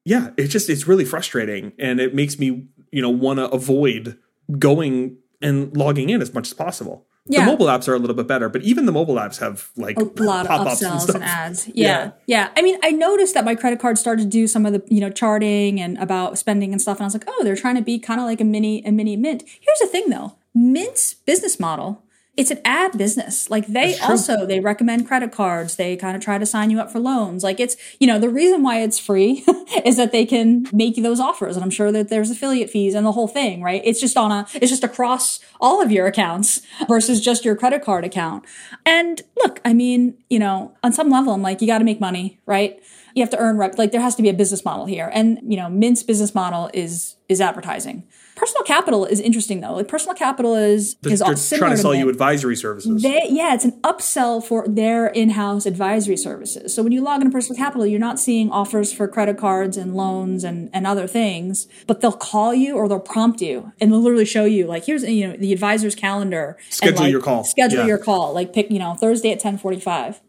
Yeah, 0.06 0.32
it's 0.38 0.52
just 0.52 0.70
it's 0.70 0.88
really 0.88 1.06
frustrating 1.06 1.74
and 1.80 2.00
it 2.00 2.16
makes 2.16 2.40
me, 2.40 2.68
you 2.92 3.02
know, 3.02 3.10
want 3.10 3.40
to 3.40 3.50
avoid 3.50 4.18
going 4.60 5.18
and 5.42 5.76
logging 5.76 6.10
in 6.10 6.22
as 6.22 6.34
much 6.34 6.48
as 6.48 6.54
possible. 6.54 7.06
Yeah. 7.26 7.46
The 7.46 7.52
mobile 7.52 7.68
apps 7.68 7.88
are 7.88 7.94
a 7.94 8.00
little 8.00 8.16
bit 8.16 8.28
better, 8.28 8.50
but 8.50 8.64
even 8.64 8.86
the 8.86 8.92
mobile 8.92 9.16
apps 9.16 9.40
have 9.40 9.70
like 9.78 9.98
a 9.98 10.04
lot 10.22 10.42
of 10.42 10.48
pop-ups 10.48 10.84
upsells 10.84 11.02
stuff. 11.02 11.16
and, 11.16 11.24
ads. 11.24 11.68
Yeah. 11.74 11.74
Yeah. 11.76 12.12
yeah. 12.26 12.50
I 12.58 12.62
mean, 12.62 12.78
I 12.84 12.92
noticed 12.92 13.34
that 13.36 13.46
my 13.46 13.56
credit 13.56 13.80
card 13.80 13.98
started 13.98 14.24
to 14.24 14.30
do 14.30 14.46
some 14.46 14.66
of 14.66 14.74
the, 14.74 14.84
you 14.94 15.00
know, 15.00 15.10
charting 15.10 15.80
and 15.80 15.98
about 16.00 16.38
spending 16.38 16.74
and 16.74 16.82
stuff. 16.82 16.98
And 16.98 17.04
I 17.04 17.08
was 17.08 17.14
like, 17.14 17.24
oh, 17.28 17.44
they're 17.44 17.56
trying 17.56 17.76
to 17.76 17.82
be 17.82 17.98
kind 17.98 18.20
of 18.20 18.26
like 18.26 18.42
a 18.42 18.44
mini, 18.44 18.84
a 18.86 18.92
mini 18.92 19.16
mint. 19.16 19.44
Here's 19.44 19.80
the 19.80 19.88
thing 19.88 20.10
though. 20.10 20.36
Mint's 20.54 21.14
business 21.14 21.60
model, 21.60 22.03
it's 22.36 22.50
an 22.50 22.60
ad 22.66 22.98
business. 22.98 23.50
Like 23.52 23.68
they 23.68 23.98
also, 24.00 24.46
they 24.46 24.60
recommend 24.60 25.08
credit 25.08 25.32
cards. 25.32 25.76
They 25.76 25.96
kind 25.96 26.16
of 26.16 26.24
try 26.24 26.40
to 26.40 26.46
sign 26.48 26.72
you 26.72 26.80
up 26.80 26.92
for 26.92 27.00
loans. 27.00 27.44
Like 27.44 27.60
it's, 27.60 27.78
you 28.00 28.08
know, 28.08 28.18
the 28.18 28.30
reason 28.30 28.64
why 28.64 28.82
it's 28.82 28.98
free 28.98 29.44
is 29.86 29.98
that 29.98 30.12
they 30.12 30.26
can 30.26 30.68
make 30.74 30.98
you 30.98 31.04
those 31.04 31.20
offers. 31.20 31.56
And 31.56 31.64
I'm 31.64 31.70
sure 31.70 31.92
that 31.92 32.10
there's 32.10 32.32
affiliate 32.32 32.72
fees 32.72 32.96
and 32.96 33.06
the 33.06 33.12
whole 33.12 33.28
thing, 33.28 33.62
right? 33.62 33.82
It's 33.86 34.02
just 34.02 34.18
on 34.18 34.32
a, 34.32 34.48
it's 34.56 34.72
just 34.72 34.84
across 34.84 35.40
all 35.62 35.80
of 35.80 35.92
your 35.92 36.08
accounts 36.08 36.62
versus 36.88 37.22
just 37.22 37.46
your 37.46 37.56
credit 37.56 37.84
card 37.84 38.04
account. 38.04 38.46
And 38.84 39.22
look, 39.38 39.62
I 39.64 39.74
mean, 39.74 40.18
you 40.30 40.40
know, 40.40 40.76
on 40.82 40.92
some 40.92 41.12
level, 41.12 41.34
I'm 41.34 41.44
like, 41.44 41.62
you 41.62 41.68
got 41.68 41.80
to 41.80 41.86
make 41.86 42.02
money, 42.02 42.40
right? 42.48 42.82
You 43.16 43.22
have 43.22 43.30
to 43.32 43.38
earn 43.38 43.58
rep. 43.58 43.78
Like 43.78 43.92
there 43.92 44.02
has 44.02 44.16
to 44.16 44.22
be 44.24 44.30
a 44.30 44.34
business 44.34 44.66
model 44.66 44.86
here. 44.86 45.10
And, 45.14 45.40
you 45.44 45.58
know, 45.58 45.70
Mint's 45.70 46.04
business 46.04 46.34
model 46.34 46.70
is, 46.74 47.16
is 47.30 47.40
advertising. 47.42 48.04
Personal 48.36 48.64
capital 48.64 49.06
is 49.06 49.20
interesting 49.20 49.62
though. 49.62 49.74
Like 49.76 49.88
personal 49.88 50.16
capital 50.16 50.56
is, 50.56 50.96
They're 51.02 51.14
is 51.14 51.22
all 51.22 51.36
trying 51.36 51.72
to 51.72 51.78
sell 51.78 51.92
Mint. 51.92 52.04
you 52.04 52.10
advisory 52.10 52.56
services. 52.56 53.04
They, 53.04 53.28
yeah, 53.30 53.54
it's 53.54 53.64
an 53.66 53.80
upsell 53.84 54.44
for 54.44 54.68
their 54.68 55.08
in-house 55.08 55.68
advisory 55.68 56.18
services. 56.18 56.74
So 56.74 56.82
when 56.82 56.92
you 56.92 57.02
log 57.02 57.22
into 57.22 57.32
Personal 57.32 57.56
Capital, 57.58 57.86
you're 57.86 58.00
not 58.00 58.20
seeing 58.20 58.50
offers 58.50 58.92
for 58.92 59.08
credit 59.08 59.38
cards 59.38 59.78
and 59.78 59.96
loans 59.96 60.44
and, 60.44 60.72
and 60.74 60.88
other 60.88 61.06
things, 61.06 61.68
but 61.86 62.02
they'll 62.02 62.12
call 62.12 62.56
you 62.56 62.76
or 62.76 62.90
they'll 62.90 63.00
prompt 63.00 63.40
you 63.42 63.72
and 63.80 63.92
they'll 63.92 64.02
literally 64.02 64.26
show 64.26 64.46
you 64.46 64.66
like, 64.66 64.86
here's, 64.86 65.04
you 65.04 65.28
know, 65.28 65.38
the 65.38 65.54
advisor's 65.54 65.94
calendar. 65.94 66.58
and, 66.66 66.74
Schedule 66.74 67.00
like, 67.02 67.12
your 67.12 67.22
call. 67.22 67.44
Schedule 67.44 67.82
Yeah. 67.82 67.86
your 67.86 67.98
call. 68.00 68.34
Like 68.34 68.52
pick, 68.54 68.72
you 68.72 68.80
know, 68.80 68.96
Thursday 68.96 69.30
at 69.30 69.38
1045. 69.38 70.20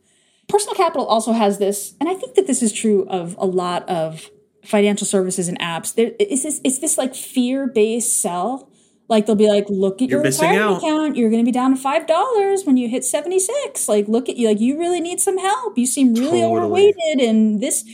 Personal 0.49 0.75
Capital 0.75 1.07
also 1.07 1.33
has 1.33 1.59
this, 1.59 1.95
and 2.01 2.09
I 2.09 2.15
think 2.15 2.35
that 2.35 2.47
this 2.47 2.63
is 2.63 2.73
true 2.73 3.07
of 3.09 3.35
a 3.39 3.47
lot 3.47 3.89
of 3.89 4.31
financial 4.65 5.07
services 5.07 5.49
and 5.49 5.59
apps. 5.59 5.95
There 5.95 6.13
is 6.21 6.43
this, 6.43 6.61
it's 6.65 6.79
this 6.79 6.97
like 6.99 7.15
fear-based 7.15 8.21
sell. 8.21 8.71
Like 9.09 9.27
they'll 9.27 9.37
be 9.37 9.49
like, 9.49 9.67
look 9.69 10.01
at 10.01 10.09
You're 10.09 10.21
your 10.21 10.31
retirement 10.31 10.63
out. 10.63 10.79
account. 10.79 11.17
You're 11.17 11.29
going 11.31 11.43
to 11.43 11.47
be 11.47 11.53
down 11.53 11.71
to 11.75 11.77
five 11.77 12.07
dollars 12.07 12.65
when 12.65 12.79
you 12.79 12.89
hit 12.89 13.05
seventy 13.05 13.39
six. 13.39 13.87
Like, 13.87 14.09
look 14.09 14.31
at 14.31 14.37
you. 14.39 14.49
Like, 14.49 14.61
you 14.61 14.79
really 14.79 15.01
need 15.01 15.21
some 15.21 15.37
help. 15.37 15.77
You 15.77 15.85
seem 15.87 16.15
really 16.15 16.41
Totally. 16.41 16.57
overweighted, 16.57 17.21
and 17.21 17.61
this, 17.61 17.85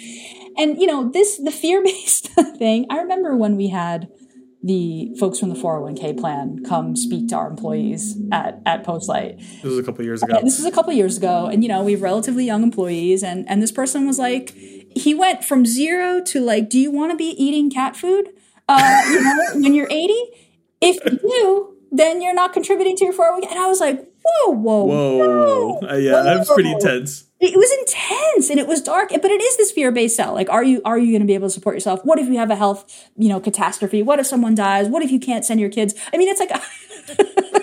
and 0.56 0.78
you 0.80 0.86
know 0.86 1.10
this 1.10 1.36
the 1.38 1.50
fear 1.50 1.82
based 1.82 2.28
thing. 2.58 2.86
I 2.90 2.98
remember 2.98 3.34
when 3.36 3.56
we 3.56 3.68
had 3.70 4.08
the 4.62 5.14
folks 5.18 5.38
from 5.38 5.48
the 5.48 5.54
401k 5.54 6.18
plan 6.20 6.62
come 6.64 6.94
speak 6.94 7.28
to 7.28 7.36
our 7.36 7.48
employees 7.48 8.16
at 8.30 8.60
at 8.66 8.84
Postlight. 8.84 9.38
This 9.38 9.64
was 9.64 9.78
a 9.78 9.82
couple 9.82 10.04
years 10.04 10.22
ago. 10.22 10.38
This 10.42 10.58
was 10.58 10.66
a 10.66 10.70
couple 10.70 10.92
years 10.92 11.16
ago, 11.16 11.46
and 11.46 11.62
you 11.62 11.68
know 11.68 11.82
we 11.82 11.92
have 11.92 12.02
relatively 12.02 12.44
young 12.44 12.62
employees, 12.62 13.22
and 13.22 13.48
and 13.48 13.62
this 13.62 13.72
person 13.72 14.06
was 14.06 14.18
like, 14.18 14.50
he 14.94 15.14
went 15.14 15.44
from 15.44 15.64
zero 15.64 16.20
to 16.24 16.40
like, 16.40 16.68
do 16.68 16.78
you 16.78 16.90
want 16.90 17.10
to 17.12 17.16
be 17.16 17.30
eating 17.42 17.70
cat 17.70 17.96
food? 17.96 18.30
Uh, 18.68 19.02
you 19.10 19.20
know, 19.22 19.36
when 19.62 19.74
you're 19.74 19.88
80, 19.90 20.14
if 20.80 21.04
you 21.04 21.18
do, 21.18 21.74
then 21.90 22.20
you're 22.22 22.34
not 22.34 22.52
contributing 22.52 22.96
to 22.96 23.04
your 23.04 23.12
401k. 23.14 23.50
And 23.50 23.58
I 23.58 23.66
was 23.66 23.80
like, 23.80 23.98
whoa, 24.22 24.52
whoa, 24.52 24.84
Whoa. 24.84 25.68
whoa, 25.80 25.88
Uh, 25.90 25.96
yeah, 25.96 26.22
that 26.22 26.38
was 26.38 26.48
pretty 26.50 26.70
intense. 26.70 27.24
It 27.40 27.56
was 27.56 27.72
intense 27.80 28.29
and 28.50 28.60
it 28.60 28.66
was 28.66 28.82
dark, 28.82 29.10
but 29.10 29.30
it 29.30 29.40
is 29.40 29.56
this 29.56 29.72
fear-based 29.72 30.16
sell. 30.16 30.34
Like, 30.34 30.50
are 30.50 30.64
you 30.64 30.82
are 30.84 30.98
you 30.98 31.12
going 31.12 31.20
to 31.20 31.26
be 31.26 31.34
able 31.34 31.48
to 31.48 31.54
support 31.54 31.76
yourself? 31.76 32.00
What 32.04 32.18
if 32.18 32.26
you 32.26 32.38
have 32.38 32.50
a 32.50 32.56
health, 32.56 33.08
you 33.16 33.28
know, 33.28 33.40
catastrophe? 33.40 34.02
What 34.02 34.18
if 34.18 34.26
someone 34.26 34.54
dies? 34.54 34.88
What 34.88 35.02
if 35.02 35.10
you 35.10 35.20
can't 35.20 35.44
send 35.44 35.60
your 35.60 35.70
kids? 35.70 35.94
I 36.12 36.16
mean, 36.16 36.28
it's 36.28 36.40
like 36.40 36.50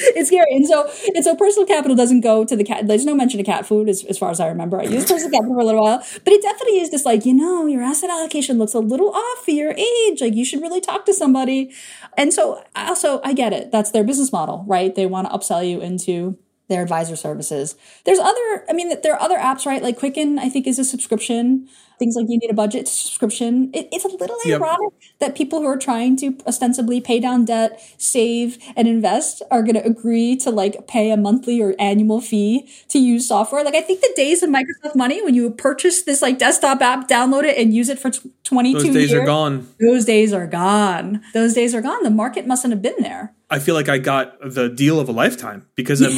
it's 0.00 0.28
scary. 0.28 0.54
And 0.54 0.66
so, 0.66 0.90
and 1.14 1.24
so 1.24 1.36
personal 1.36 1.66
capital 1.66 1.96
doesn't 1.96 2.20
go 2.20 2.44
to 2.44 2.56
the 2.56 2.64
cat. 2.64 2.86
There's 2.86 3.04
no 3.04 3.14
mention 3.14 3.40
of 3.40 3.46
cat 3.46 3.66
food 3.66 3.88
as, 3.88 4.04
as 4.04 4.18
far 4.18 4.30
as 4.30 4.40
I 4.40 4.48
remember. 4.48 4.80
I 4.80 4.84
used 4.84 5.08
personal 5.08 5.30
capital 5.30 5.54
for 5.54 5.60
a 5.60 5.64
little 5.64 5.82
while, 5.82 6.04
but 6.24 6.32
it 6.32 6.42
definitely 6.42 6.80
is 6.80 6.90
just 6.90 7.04
like, 7.04 7.26
you 7.26 7.34
know, 7.34 7.66
your 7.66 7.82
asset 7.82 8.10
allocation 8.10 8.58
looks 8.58 8.74
a 8.74 8.80
little 8.80 9.10
off 9.10 9.44
for 9.44 9.50
your 9.50 9.72
age. 9.72 10.20
Like 10.20 10.34
you 10.34 10.44
should 10.44 10.62
really 10.62 10.80
talk 10.80 11.06
to 11.06 11.14
somebody. 11.14 11.72
And 12.16 12.32
so 12.32 12.64
also 12.74 13.20
I 13.24 13.32
get 13.32 13.52
it. 13.52 13.70
That's 13.70 13.90
their 13.90 14.04
business 14.04 14.32
model, 14.32 14.64
right? 14.66 14.94
They 14.94 15.06
want 15.06 15.28
to 15.28 15.36
upsell 15.36 15.68
you 15.68 15.80
into 15.80 16.38
their 16.70 16.82
advisor 16.82 17.16
services. 17.16 17.76
There's 18.04 18.18
other, 18.18 18.64
I 18.68 18.72
mean, 18.72 18.94
there 19.02 19.12
are 19.12 19.20
other 19.20 19.36
apps, 19.36 19.66
right? 19.66 19.82
Like 19.82 19.98
Quicken, 19.98 20.38
I 20.38 20.48
think 20.48 20.66
is 20.66 20.78
a 20.78 20.84
subscription 20.84 21.68
things 22.00 22.16
like 22.16 22.26
you 22.28 22.38
need 22.38 22.50
a 22.50 22.54
budget 22.54 22.88
subscription. 22.88 23.70
It, 23.72 23.88
it's 23.92 24.04
a 24.04 24.08
little 24.08 24.38
yep. 24.44 24.60
ironic 24.60 24.92
that 25.20 25.36
people 25.36 25.60
who 25.60 25.66
are 25.66 25.76
trying 25.76 26.16
to 26.16 26.36
ostensibly 26.46 27.00
pay 27.00 27.20
down 27.20 27.44
debt, 27.44 27.80
save, 27.98 28.58
and 28.74 28.88
invest 28.88 29.42
are 29.50 29.62
going 29.62 29.74
to 29.74 29.84
agree 29.84 30.34
to 30.38 30.50
like 30.50 30.88
pay 30.88 31.12
a 31.12 31.16
monthly 31.16 31.62
or 31.62 31.76
annual 31.78 32.20
fee 32.20 32.68
to 32.88 32.98
use 32.98 33.28
software. 33.28 33.62
Like 33.62 33.76
I 33.76 33.82
think 33.82 34.00
the 34.00 34.12
days 34.16 34.42
of 34.42 34.50
Microsoft 34.50 34.96
Money 34.96 35.22
when 35.22 35.34
you 35.34 35.50
purchase 35.50 36.02
this 36.02 36.22
like 36.22 36.38
desktop 36.38 36.80
app, 36.80 37.06
download 37.06 37.44
it, 37.44 37.56
and 37.58 37.72
use 37.72 37.90
it 37.90 37.98
for 37.98 38.10
22 38.44 38.78
those 38.78 38.94
days 38.94 39.10
years, 39.10 39.22
are 39.22 39.26
gone. 39.26 39.68
Those 39.78 40.04
days 40.06 40.32
are 40.32 40.46
gone. 40.46 41.22
Those 41.34 41.52
days 41.52 41.74
are 41.74 41.82
gone. 41.82 42.02
The 42.02 42.10
market 42.10 42.46
mustn't 42.46 42.72
have 42.72 42.82
been 42.82 42.96
there. 43.00 43.34
I 43.50 43.58
feel 43.58 43.74
like 43.74 43.88
I 43.88 43.98
got 43.98 44.38
the 44.40 44.68
deal 44.68 45.00
of 45.00 45.08
a 45.08 45.12
lifetime 45.12 45.66
because 45.74 46.00
I'm. 46.00 46.12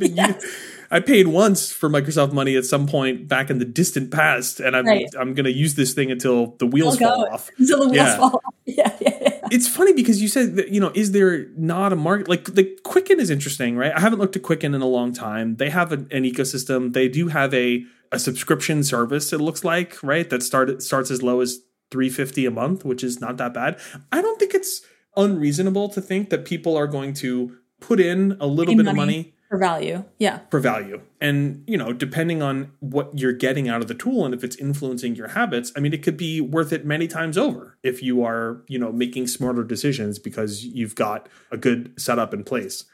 yes. 0.00 0.44
I 0.94 1.00
paid 1.00 1.26
once 1.26 1.72
for 1.72 1.88
Microsoft 1.88 2.32
money 2.32 2.56
at 2.56 2.64
some 2.64 2.86
point 2.86 3.26
back 3.26 3.50
in 3.50 3.58
the 3.58 3.64
distant 3.64 4.12
past, 4.12 4.60
and 4.60 4.76
I'm 4.76 4.86
right. 4.86 5.06
I'm 5.18 5.34
going 5.34 5.44
to 5.44 5.52
use 5.52 5.74
this 5.74 5.92
thing 5.92 6.12
until 6.12 6.54
the 6.58 6.66
wheels 6.66 6.98
fall 7.00 7.26
off. 7.32 7.50
Until 7.58 7.80
the 7.80 7.88
wheels 7.88 8.06
yeah. 8.06 8.16
fall 8.16 8.40
off. 8.44 8.54
Yeah, 8.64 8.96
yeah, 9.00 9.18
yeah. 9.20 9.48
It's 9.50 9.66
funny 9.66 9.92
because 9.92 10.22
you 10.22 10.28
said 10.28 10.54
that 10.54 10.68
you 10.68 10.80
know, 10.80 10.92
is 10.94 11.10
there 11.10 11.48
not 11.56 11.92
a 11.92 11.96
market 11.96 12.28
like 12.28 12.44
the 12.54 12.78
Quicken 12.84 13.18
is 13.18 13.28
interesting, 13.28 13.76
right? 13.76 13.92
I 13.92 13.98
haven't 13.98 14.20
looked 14.20 14.36
at 14.36 14.42
Quicken 14.42 14.72
in 14.72 14.82
a 14.82 14.86
long 14.86 15.12
time. 15.12 15.56
They 15.56 15.70
have 15.70 15.90
an, 15.90 16.06
an 16.12 16.22
ecosystem. 16.22 16.92
They 16.92 17.08
do 17.08 17.26
have 17.26 17.52
a 17.54 17.84
a 18.12 18.18
subscription 18.20 18.84
service. 18.84 19.32
It 19.32 19.40
looks 19.40 19.64
like 19.64 20.00
right 20.02 20.30
that 20.30 20.44
start 20.44 20.80
starts 20.80 21.10
as 21.10 21.24
low 21.24 21.40
as 21.40 21.58
three 21.90 22.08
fifty 22.08 22.46
a 22.46 22.52
month, 22.52 22.84
which 22.84 23.02
is 23.02 23.20
not 23.20 23.36
that 23.38 23.52
bad. 23.52 23.80
I 24.12 24.22
don't 24.22 24.38
think 24.38 24.54
it's 24.54 24.80
unreasonable 25.16 25.88
to 25.90 26.00
think 26.00 26.30
that 26.30 26.44
people 26.44 26.76
are 26.76 26.86
going 26.86 27.14
to 27.14 27.56
put 27.80 28.00
in 28.00 28.36
a 28.40 28.46
little 28.46 28.74
bit 28.74 28.84
money. 28.84 28.90
of 28.90 28.96
money 28.96 29.34
for 29.54 29.58
value. 29.58 30.04
Yeah. 30.18 30.40
For 30.50 30.58
value. 30.58 31.00
And, 31.20 31.62
you 31.66 31.76
know, 31.76 31.92
depending 31.92 32.42
on 32.42 32.72
what 32.80 33.16
you're 33.16 33.32
getting 33.32 33.68
out 33.68 33.82
of 33.82 33.88
the 33.88 33.94
tool 33.94 34.24
and 34.24 34.34
if 34.34 34.42
it's 34.42 34.56
influencing 34.56 35.14
your 35.14 35.28
habits, 35.28 35.70
I 35.76 35.80
mean, 35.80 35.92
it 35.92 36.02
could 36.02 36.16
be 36.16 36.40
worth 36.40 36.72
it 36.72 36.84
many 36.84 37.06
times 37.06 37.38
over 37.38 37.78
if 37.82 38.02
you 38.02 38.24
are, 38.24 38.62
you 38.66 38.78
know, 38.78 38.90
making 38.90 39.28
smarter 39.28 39.62
decisions 39.62 40.18
because 40.18 40.64
you've 40.64 40.94
got 40.94 41.28
a 41.52 41.56
good 41.56 41.92
setup 41.96 42.34
in 42.34 42.42
place. 42.42 42.84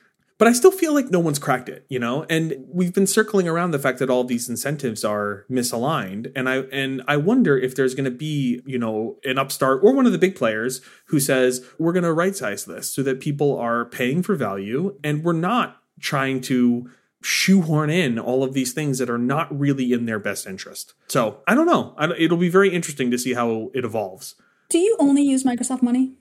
But 0.40 0.48
I 0.48 0.52
still 0.52 0.70
feel 0.70 0.94
like 0.94 1.10
no 1.10 1.20
one's 1.20 1.38
cracked 1.38 1.68
it, 1.68 1.84
you 1.90 1.98
know? 1.98 2.24
And 2.30 2.64
we've 2.72 2.94
been 2.94 3.06
circling 3.06 3.46
around 3.46 3.72
the 3.72 3.78
fact 3.78 3.98
that 3.98 4.08
all 4.08 4.24
these 4.24 4.48
incentives 4.48 5.04
are 5.04 5.44
misaligned. 5.50 6.32
And 6.34 6.48
I 6.48 6.60
and 6.72 7.02
I 7.06 7.18
wonder 7.18 7.58
if 7.58 7.74
there's 7.76 7.94
gonna 7.94 8.10
be, 8.10 8.62
you 8.64 8.78
know, 8.78 9.18
an 9.22 9.36
upstart 9.36 9.80
or 9.84 9.92
one 9.92 10.06
of 10.06 10.12
the 10.12 10.18
big 10.18 10.34
players 10.34 10.80
who 11.08 11.20
says, 11.20 11.62
we're 11.78 11.92
gonna 11.92 12.14
right 12.14 12.34
size 12.34 12.64
this 12.64 12.88
so 12.88 13.02
that 13.02 13.20
people 13.20 13.58
are 13.58 13.84
paying 13.84 14.22
for 14.22 14.34
value 14.34 14.96
and 15.04 15.24
we're 15.24 15.34
not 15.34 15.76
trying 16.00 16.40
to 16.40 16.88
shoehorn 17.22 17.90
in 17.90 18.18
all 18.18 18.42
of 18.42 18.54
these 18.54 18.72
things 18.72 18.96
that 18.96 19.10
are 19.10 19.18
not 19.18 19.46
really 19.56 19.92
in 19.92 20.06
their 20.06 20.18
best 20.18 20.46
interest. 20.46 20.94
So 21.08 21.42
I 21.46 21.54
don't 21.54 21.66
know. 21.66 21.94
It'll 22.18 22.38
be 22.38 22.48
very 22.48 22.70
interesting 22.70 23.10
to 23.10 23.18
see 23.18 23.34
how 23.34 23.70
it 23.74 23.84
evolves. 23.84 24.36
Do 24.70 24.78
you 24.78 24.96
only 24.98 25.20
use 25.20 25.44
Microsoft 25.44 25.82
Money? 25.82 26.14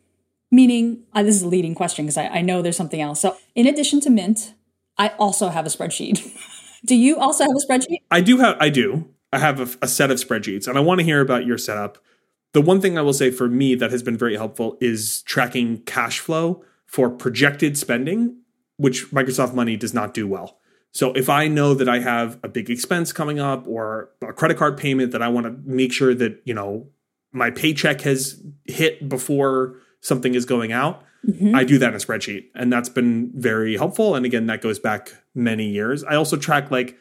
Meaning, 0.51 1.03
uh, 1.13 1.23
this 1.23 1.35
is 1.35 1.43
a 1.43 1.47
leading 1.47 1.75
question 1.75 2.05
because 2.05 2.17
I, 2.17 2.27
I 2.27 2.41
know 2.41 2.61
there's 2.61 2.77
something 2.77 3.01
else. 3.01 3.19
So, 3.19 3.37
in 3.55 3.67
addition 3.67 3.99
to 4.01 4.09
Mint, 4.09 4.53
I 4.97 5.09
also 5.19 5.49
have 5.49 5.65
a 5.65 5.69
spreadsheet. 5.69 6.35
do 6.85 6.95
you 6.95 7.17
also 7.17 7.43
have 7.43 7.53
a 7.53 7.71
spreadsheet? 7.71 7.99
I 8.09 8.21
do 8.21 8.37
have. 8.37 8.57
I 8.59 8.69
do. 8.69 9.07
I 9.31 9.39
have 9.39 9.59
a, 9.59 9.85
a 9.85 9.87
set 9.87 10.09
of 10.09 10.17
spreadsheets, 10.17 10.67
and 10.67 10.77
I 10.77 10.81
want 10.81 10.99
to 10.99 11.05
hear 11.05 11.21
about 11.21 11.45
your 11.45 11.57
setup. 11.57 11.99
The 12.53 12.61
one 12.61 12.81
thing 12.81 12.97
I 12.97 13.01
will 13.03 13.13
say 13.13 13.29
for 13.29 13.47
me 13.47 13.75
that 13.75 13.91
has 13.91 14.01
been 14.01 14.17
very 14.17 14.35
helpful 14.35 14.77
is 14.81 15.21
tracking 15.23 15.83
cash 15.83 16.19
flow 16.19 16.63
for 16.87 17.11
projected 17.11 17.77
spending 17.77 18.39
which 18.79 19.11
Microsoft 19.11 19.53
Money 19.53 19.75
does 19.75 19.93
not 19.93 20.13
do 20.13 20.25
well. 20.25 20.57
So 20.93 21.11
if 21.11 21.29
I 21.29 21.49
know 21.49 21.73
that 21.73 21.89
I 21.89 21.99
have 21.99 22.39
a 22.43 22.47
big 22.47 22.69
expense 22.69 23.11
coming 23.11 23.37
up 23.37 23.67
or 23.67 24.09
a 24.21 24.31
credit 24.31 24.57
card 24.57 24.77
payment 24.77 25.11
that 25.11 25.21
I 25.21 25.27
want 25.27 25.45
to 25.47 25.55
make 25.69 25.91
sure 25.91 26.15
that, 26.15 26.41
you 26.45 26.53
know, 26.53 26.87
my 27.33 27.51
paycheck 27.51 28.01
has 28.01 28.41
hit 28.65 29.09
before 29.09 29.75
something 30.01 30.35
is 30.35 30.45
going 30.45 30.71
out, 30.71 31.03
mm-hmm. 31.27 31.55
I 31.55 31.63
do 31.63 31.77
that 31.79 31.89
in 31.89 31.95
a 31.95 31.97
spreadsheet. 31.97 32.45
And 32.55 32.71
that's 32.71 32.89
been 32.89 33.31
very 33.35 33.77
helpful. 33.77 34.15
And 34.15 34.25
again, 34.25 34.47
that 34.47 34.61
goes 34.61 34.79
back 34.79 35.13
many 35.35 35.69
years. 35.69 36.03
I 36.03 36.15
also 36.15 36.37
track 36.37 36.71
like 36.71 36.97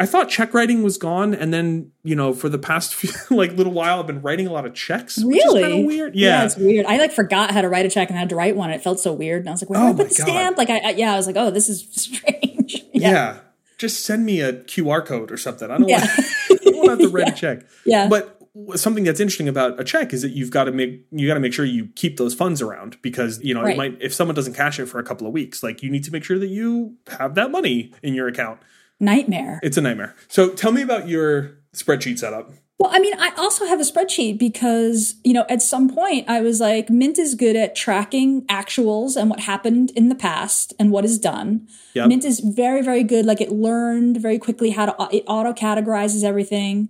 I 0.00 0.06
thought 0.06 0.30
check 0.30 0.54
writing 0.54 0.82
was 0.82 0.96
gone, 0.96 1.34
and 1.34 1.52
then 1.52 1.92
you 2.02 2.16
know 2.16 2.32
for 2.32 2.48
the 2.48 2.58
past 2.58 2.94
few, 2.96 3.36
like 3.36 3.52
little 3.52 3.74
while, 3.74 4.00
I've 4.00 4.06
been 4.06 4.22
writing 4.22 4.46
a 4.46 4.52
lot 4.52 4.64
of 4.64 4.72
checks. 4.72 5.22
Really 5.22 5.84
weird. 5.84 6.16
Yeah. 6.16 6.38
yeah. 6.38 6.44
it's 6.46 6.56
weird. 6.56 6.86
I 6.86 6.96
like 6.96 7.12
forgot 7.12 7.50
how 7.50 7.60
to 7.60 7.68
write 7.68 7.84
a 7.84 7.90
check 7.90 8.08
and 8.08 8.18
had 8.18 8.30
to 8.30 8.34
write 8.34 8.56
one. 8.56 8.70
It 8.70 8.82
felt 8.82 8.98
so 8.98 9.12
weird, 9.12 9.40
and 9.40 9.50
I 9.50 9.52
was 9.52 9.62
like, 9.62 9.68
"Where 9.68 9.78
oh 9.78 9.92
do 9.92 10.02
I 10.02 10.04
put 10.04 10.08
the 10.08 10.14
stamp?" 10.14 10.56
Like, 10.56 10.70
I, 10.70 10.78
I, 10.78 10.90
yeah, 10.92 11.12
I 11.12 11.16
was 11.16 11.26
like, 11.26 11.36
"Oh, 11.36 11.50
this 11.50 11.68
is 11.68 11.86
strange." 11.90 12.82
yeah. 12.94 13.10
yeah. 13.10 13.38
just 13.76 14.06
send 14.06 14.24
me 14.24 14.40
a 14.40 14.54
QR 14.54 15.04
code 15.04 15.30
or 15.30 15.36
something. 15.36 15.70
I 15.70 15.76
don't 15.76 15.86
yeah. 15.86 15.98
want, 15.98 16.10
I 16.50 16.54
don't 16.64 16.76
want 16.76 16.86
to 16.86 16.90
have 16.90 16.98
to 17.00 17.08
write 17.10 17.28
a 17.28 17.32
check. 17.36 17.66
Yeah, 17.84 18.08
but 18.08 18.39
something 18.74 19.04
that's 19.04 19.20
interesting 19.20 19.48
about 19.48 19.78
a 19.80 19.84
check 19.84 20.12
is 20.12 20.22
that 20.22 20.30
you've 20.30 20.50
got 20.50 20.64
to 20.64 20.72
make 20.72 21.06
you 21.12 21.28
got 21.28 21.34
to 21.34 21.40
make 21.40 21.52
sure 21.52 21.64
you 21.64 21.86
keep 21.94 22.16
those 22.16 22.34
funds 22.34 22.60
around 22.60 23.00
because 23.02 23.40
you 23.42 23.54
know 23.54 23.62
right. 23.62 23.74
it 23.74 23.76
might 23.76 23.98
if 24.00 24.12
someone 24.12 24.34
doesn't 24.34 24.54
cash 24.54 24.80
it 24.80 24.86
for 24.86 24.98
a 24.98 25.04
couple 25.04 25.26
of 25.26 25.32
weeks 25.32 25.62
like 25.62 25.82
you 25.82 25.90
need 25.90 26.02
to 26.04 26.10
make 26.10 26.24
sure 26.24 26.38
that 26.38 26.48
you 26.48 26.96
have 27.18 27.36
that 27.36 27.50
money 27.50 27.92
in 28.02 28.14
your 28.14 28.26
account 28.26 28.60
nightmare. 29.00 29.60
It's 29.62 29.76
a 29.76 29.80
nightmare. 29.80 30.14
So 30.28 30.50
tell 30.50 30.72
me 30.72 30.82
about 30.82 31.08
your 31.08 31.58
spreadsheet 31.74 32.18
setup. 32.18 32.52
Well, 32.78 32.90
I 32.92 32.98
mean, 32.98 33.12
I 33.18 33.30
also 33.36 33.66
have 33.66 33.78
a 33.78 33.82
spreadsheet 33.82 34.38
because, 34.38 35.16
you 35.22 35.34
know, 35.34 35.44
at 35.50 35.60
some 35.60 35.94
point 35.94 36.28
I 36.30 36.40
was 36.40 36.60
like, 36.60 36.88
Mint 36.88 37.18
is 37.18 37.34
good 37.34 37.54
at 37.54 37.76
tracking 37.76 38.46
actuals 38.46 39.16
and 39.16 39.28
what 39.28 39.40
happened 39.40 39.90
in 39.90 40.08
the 40.08 40.14
past 40.14 40.72
and 40.78 40.90
what 40.90 41.04
is 41.04 41.18
done. 41.18 41.68
Yep. 41.92 42.08
Mint 42.08 42.24
is 42.24 42.40
very, 42.40 42.80
very 42.80 43.02
good. 43.02 43.26
Like 43.26 43.42
it 43.42 43.52
learned 43.52 44.16
very 44.16 44.38
quickly 44.38 44.70
how 44.70 44.86
to, 44.86 45.08
it 45.14 45.24
auto 45.26 45.52
categorizes 45.52 46.24
everything. 46.24 46.88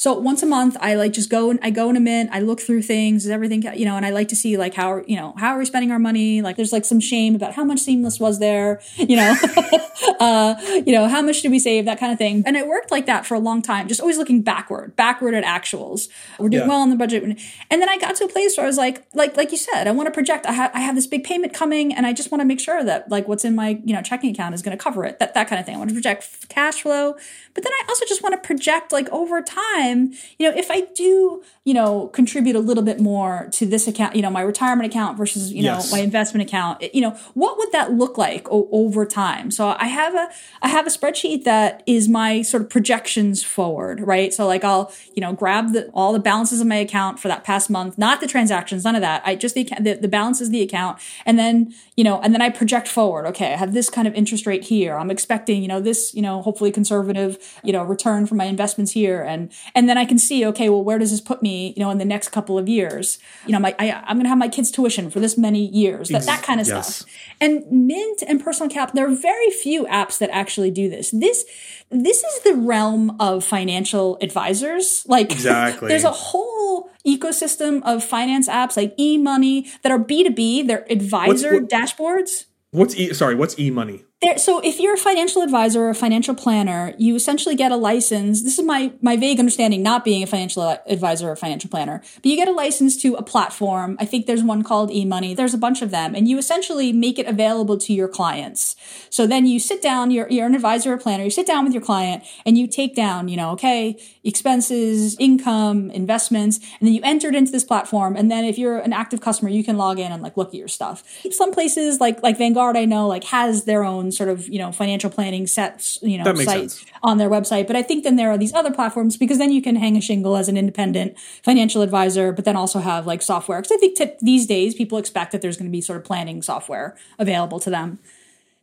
So 0.00 0.14
once 0.14 0.42
a 0.42 0.46
month, 0.46 0.78
I 0.80 0.94
like 0.94 1.12
just 1.12 1.28
go 1.28 1.50
and 1.50 1.60
I 1.62 1.68
go 1.68 1.90
in 1.90 1.96
a 1.96 2.00
mint, 2.00 2.30
I 2.32 2.40
look 2.40 2.62
through 2.62 2.80
things, 2.80 3.26
is 3.26 3.30
everything, 3.30 3.62
you 3.78 3.84
know, 3.84 3.96
and 3.96 4.06
I 4.06 4.08
like 4.08 4.28
to 4.28 4.34
see 4.34 4.56
like 4.56 4.72
how, 4.72 5.02
you 5.06 5.14
know, 5.14 5.34
how 5.36 5.50
are 5.50 5.58
we 5.58 5.66
spending 5.66 5.92
our 5.92 5.98
money? 5.98 6.40
Like 6.40 6.56
there's 6.56 6.72
like 6.72 6.86
some 6.86 7.00
shame 7.00 7.34
about 7.34 7.52
how 7.52 7.64
much 7.64 7.80
seamless 7.80 8.18
was 8.18 8.38
there, 8.38 8.80
you 8.96 9.16
know, 9.16 9.36
uh, 10.20 10.54
you 10.86 10.94
know, 10.94 11.06
how 11.06 11.20
much 11.20 11.42
did 11.42 11.50
we 11.50 11.58
save, 11.58 11.84
that 11.84 12.00
kind 12.00 12.12
of 12.12 12.16
thing. 12.16 12.44
And 12.46 12.56
it 12.56 12.66
worked 12.66 12.90
like 12.90 13.04
that 13.04 13.26
for 13.26 13.34
a 13.34 13.38
long 13.38 13.60
time, 13.60 13.88
just 13.88 14.00
always 14.00 14.16
looking 14.16 14.40
backward, 14.40 14.96
backward 14.96 15.34
at 15.34 15.44
actuals. 15.44 16.08
We're 16.38 16.48
doing 16.48 16.62
yeah. 16.62 16.68
well 16.68 16.80
on 16.80 16.88
the 16.88 16.96
budget. 16.96 17.22
And 17.22 17.82
then 17.82 17.90
I 17.90 17.98
got 17.98 18.16
to 18.16 18.24
a 18.24 18.28
place 18.28 18.56
where 18.56 18.64
I 18.64 18.68
was 18.68 18.78
like, 18.78 19.04
like, 19.12 19.36
like 19.36 19.52
you 19.52 19.58
said, 19.58 19.86
I 19.86 19.90
want 19.90 20.06
to 20.06 20.12
project, 20.12 20.46
I, 20.46 20.54
ha- 20.54 20.70
I 20.72 20.80
have 20.80 20.94
this 20.94 21.06
big 21.06 21.24
payment 21.24 21.52
coming 21.52 21.92
and 21.92 22.06
I 22.06 22.14
just 22.14 22.30
want 22.30 22.40
to 22.40 22.46
make 22.46 22.60
sure 22.60 22.82
that 22.82 23.10
like 23.10 23.28
what's 23.28 23.44
in 23.44 23.54
my, 23.54 23.78
you 23.84 23.92
know, 23.92 24.00
checking 24.00 24.30
account 24.30 24.54
is 24.54 24.62
going 24.62 24.74
to 24.74 24.82
cover 24.82 25.04
it, 25.04 25.18
that, 25.18 25.34
that 25.34 25.46
kind 25.46 25.60
of 25.60 25.66
thing. 25.66 25.74
I 25.74 25.78
want 25.78 25.90
to 25.90 25.94
project 25.94 26.48
cash 26.48 26.80
flow, 26.80 27.16
but 27.52 27.64
then 27.64 27.72
I 27.74 27.84
also 27.90 28.06
just 28.06 28.22
want 28.22 28.32
to 28.32 28.46
project 28.46 28.92
like 28.92 29.10
over 29.10 29.42
time, 29.42 29.89
you 30.38 30.50
know, 30.50 30.56
if 30.56 30.70
I 30.70 30.82
do, 30.94 31.42
you 31.64 31.74
know, 31.74 32.08
contribute 32.08 32.56
a 32.56 32.60
little 32.60 32.82
bit 32.82 33.00
more 33.00 33.48
to 33.52 33.66
this 33.66 33.86
account, 33.86 34.16
you 34.16 34.22
know, 34.22 34.30
my 34.30 34.42
retirement 34.42 34.90
account 34.90 35.18
versus, 35.18 35.52
you 35.52 35.62
know, 35.62 35.74
yes. 35.74 35.92
my 35.92 36.00
investment 36.00 36.48
account, 36.48 36.82
you 36.94 37.00
know, 37.00 37.10
what 37.34 37.58
would 37.58 37.72
that 37.72 37.92
look 37.92 38.18
like 38.18 38.50
o- 38.50 38.68
over 38.72 39.04
time? 39.06 39.50
So 39.50 39.76
I 39.78 39.86
have 39.86 40.14
a, 40.14 40.28
I 40.62 40.68
have 40.68 40.86
a 40.86 40.90
spreadsheet 40.90 41.44
that 41.44 41.82
is 41.86 42.08
my 42.08 42.42
sort 42.42 42.62
of 42.62 42.70
projections 42.70 43.42
forward, 43.42 44.00
right? 44.00 44.32
So 44.32 44.46
like 44.46 44.64
I'll, 44.64 44.92
you 45.14 45.20
know, 45.20 45.32
grab 45.32 45.72
the, 45.72 45.88
all 45.94 46.12
the 46.12 46.18
balances 46.18 46.60
of 46.60 46.66
my 46.66 46.76
account 46.76 47.20
for 47.20 47.28
that 47.28 47.44
past 47.44 47.70
month, 47.70 47.98
not 47.98 48.20
the 48.20 48.26
transactions, 48.26 48.84
none 48.84 48.94
of 48.94 49.02
that. 49.02 49.22
I 49.24 49.34
just 49.34 49.54
the, 49.54 49.64
the, 49.80 49.94
the 49.94 50.08
balances 50.08 50.48
of 50.48 50.52
the 50.52 50.62
account. 50.62 50.98
And 51.26 51.38
then, 51.38 51.74
you 52.00 52.04
know, 52.04 52.18
and 52.22 52.32
then 52.32 52.40
I 52.40 52.48
project 52.48 52.88
forward. 52.88 53.26
Okay. 53.26 53.52
I 53.52 53.56
have 53.58 53.74
this 53.74 53.90
kind 53.90 54.08
of 54.08 54.14
interest 54.14 54.46
rate 54.46 54.64
here. 54.64 54.96
I'm 54.96 55.10
expecting, 55.10 55.60
you 55.60 55.68
know, 55.68 55.80
this, 55.80 56.14
you 56.14 56.22
know, 56.22 56.40
hopefully 56.40 56.72
conservative 56.72 57.36
you 57.62 57.72
know, 57.72 57.82
return 57.82 58.26
from 58.26 58.38
my 58.38 58.44
investments 58.44 58.92
here. 58.92 59.22
And, 59.22 59.52
and 59.74 59.88
then 59.88 59.98
I 59.98 60.04
can 60.04 60.18
see, 60.18 60.46
okay, 60.46 60.68
well, 60.68 60.82
where 60.82 60.98
does 60.98 61.10
this 61.10 61.20
put 61.20 61.42
me, 61.42 61.74
you 61.76 61.82
know, 61.82 61.90
in 61.90 61.98
the 61.98 62.04
next 62.04 62.28
couple 62.28 62.58
of 62.58 62.68
years? 62.68 63.18
You 63.46 63.52
know, 63.52 63.58
my, 63.58 63.74
I, 63.78 63.88
am 64.08 64.16
going 64.16 64.24
to 64.24 64.28
have 64.28 64.38
my 64.38 64.48
kids 64.48 64.70
tuition 64.70 65.10
for 65.10 65.20
this 65.20 65.36
many 65.36 65.66
years, 65.66 66.08
that, 66.08 66.22
that 66.24 66.42
kind 66.42 66.60
of 66.60 66.66
yes. 66.66 66.96
stuff. 66.96 67.10
And 67.40 67.64
Mint 67.70 68.22
and 68.26 68.42
Personal 68.42 68.70
Cap, 68.70 68.92
there 68.92 69.06
are 69.10 69.14
very 69.14 69.50
few 69.50 69.84
apps 69.86 70.18
that 70.18 70.30
actually 70.30 70.70
do 70.70 70.88
this. 70.88 71.10
This, 71.10 71.44
this 71.90 72.22
is 72.24 72.40
the 72.40 72.54
realm 72.54 73.16
of 73.20 73.44
financial 73.44 74.18
advisors. 74.20 75.04
Like, 75.06 75.30
exactly. 75.32 75.88
there's 75.88 76.04
a 76.04 76.12
whole 76.12 76.90
ecosystem 77.06 77.82
of 77.84 78.04
finance 78.04 78.48
apps 78.48 78.76
like 78.76 78.96
eMoney 78.96 79.68
that 79.82 79.92
are 79.92 79.98
B2B, 79.98 80.66
they're 80.66 80.86
advisor 80.90 81.54
what, 81.54 81.62
what, 81.62 81.70
dashboards. 81.70 82.44
What's 82.70 82.94
e? 82.96 83.12
Sorry, 83.14 83.34
what's 83.34 83.54
eMoney? 83.56 84.04
There, 84.22 84.36
so 84.36 84.60
if 84.60 84.78
you're 84.78 84.92
a 84.92 84.98
financial 84.98 85.40
advisor 85.40 85.80
or 85.80 85.88
a 85.88 85.94
financial 85.94 86.34
planner, 86.34 86.94
you 86.98 87.16
essentially 87.16 87.54
get 87.56 87.72
a 87.72 87.76
license. 87.76 88.42
This 88.42 88.58
is 88.58 88.64
my 88.66 88.92
my 89.00 89.16
vague 89.16 89.38
understanding, 89.38 89.82
not 89.82 90.04
being 90.04 90.22
a 90.22 90.26
financial 90.26 90.76
advisor 90.86 91.30
or 91.30 91.36
financial 91.36 91.70
planner, 91.70 92.02
but 92.16 92.26
you 92.26 92.36
get 92.36 92.46
a 92.46 92.52
license 92.52 93.00
to 93.00 93.14
a 93.14 93.22
platform. 93.22 93.96
I 93.98 94.04
think 94.04 94.26
there's 94.26 94.42
one 94.42 94.62
called 94.62 94.90
eMoney. 94.90 95.34
There's 95.34 95.54
a 95.54 95.58
bunch 95.58 95.80
of 95.80 95.90
them, 95.90 96.14
and 96.14 96.28
you 96.28 96.36
essentially 96.36 96.92
make 96.92 97.18
it 97.18 97.24
available 97.24 97.78
to 97.78 97.94
your 97.94 98.08
clients. 98.08 98.76
So 99.08 99.26
then 99.26 99.46
you 99.46 99.58
sit 99.58 99.80
down. 99.80 100.10
You're 100.10 100.28
you're 100.28 100.44
an 100.44 100.54
advisor 100.54 100.92
or 100.92 100.98
planner. 100.98 101.24
You 101.24 101.30
sit 101.30 101.46
down 101.46 101.64
with 101.64 101.72
your 101.72 101.82
client 101.82 102.22
and 102.44 102.58
you 102.58 102.66
take 102.66 102.94
down, 102.94 103.28
you 103.28 103.38
know, 103.38 103.52
okay, 103.52 103.98
expenses, 104.22 105.16
income, 105.18 105.90
investments, 105.92 106.58
and 106.58 106.86
then 106.86 106.92
you 106.92 107.00
enter 107.04 107.28
it 107.28 107.34
into 107.34 107.52
this 107.52 107.64
platform. 107.64 108.16
And 108.16 108.30
then 108.30 108.44
if 108.44 108.58
you're 108.58 108.80
an 108.80 108.92
active 108.92 109.22
customer, 109.22 109.48
you 109.48 109.64
can 109.64 109.78
log 109.78 109.98
in 109.98 110.12
and 110.12 110.22
like 110.22 110.36
look 110.36 110.48
at 110.48 110.56
your 110.56 110.68
stuff. 110.68 111.02
Some 111.30 111.52
places 111.52 112.00
like 112.00 112.22
like 112.22 112.36
Vanguard, 112.36 112.76
I 112.76 112.84
know, 112.84 113.08
like 113.08 113.24
has 113.24 113.64
their 113.64 113.82
own 113.82 114.09
sort 114.12 114.28
of 114.28 114.48
you 114.48 114.58
know 114.58 114.72
financial 114.72 115.10
planning 115.10 115.46
sets 115.46 115.98
you 116.02 116.18
know 116.18 116.24
site 116.34 116.70
sense. 116.70 116.84
on 117.02 117.18
their 117.18 117.30
website. 117.30 117.66
But 117.66 117.76
i 117.76 117.82
think 117.82 118.04
then 118.04 118.16
there 118.16 118.30
are 118.30 118.38
these 118.38 118.54
other 118.54 118.72
platforms 118.72 119.16
because 119.16 119.38
then 119.38 119.52
you 119.52 119.62
can 119.62 119.76
hang 119.76 119.96
a 119.96 120.00
shingle 120.00 120.36
as 120.36 120.48
an 120.48 120.56
independent 120.56 121.18
financial 121.42 121.82
advisor 121.82 122.32
but 122.32 122.44
then 122.44 122.56
also 122.56 122.80
have 122.80 123.06
like 123.06 123.22
software. 123.22 123.60
Because 123.60 123.72
i 123.72 123.78
think 123.78 123.96
t- 123.96 124.16
these 124.20 124.46
days 124.46 124.74
people 124.74 124.98
expect 124.98 125.32
that 125.32 125.42
there's 125.42 125.56
going 125.56 125.70
to 125.70 125.72
be 125.72 125.80
sort 125.80 125.98
of 125.98 126.04
planning 126.04 126.42
software 126.42 126.96
available 127.18 127.60
to 127.60 127.70
them 127.70 127.98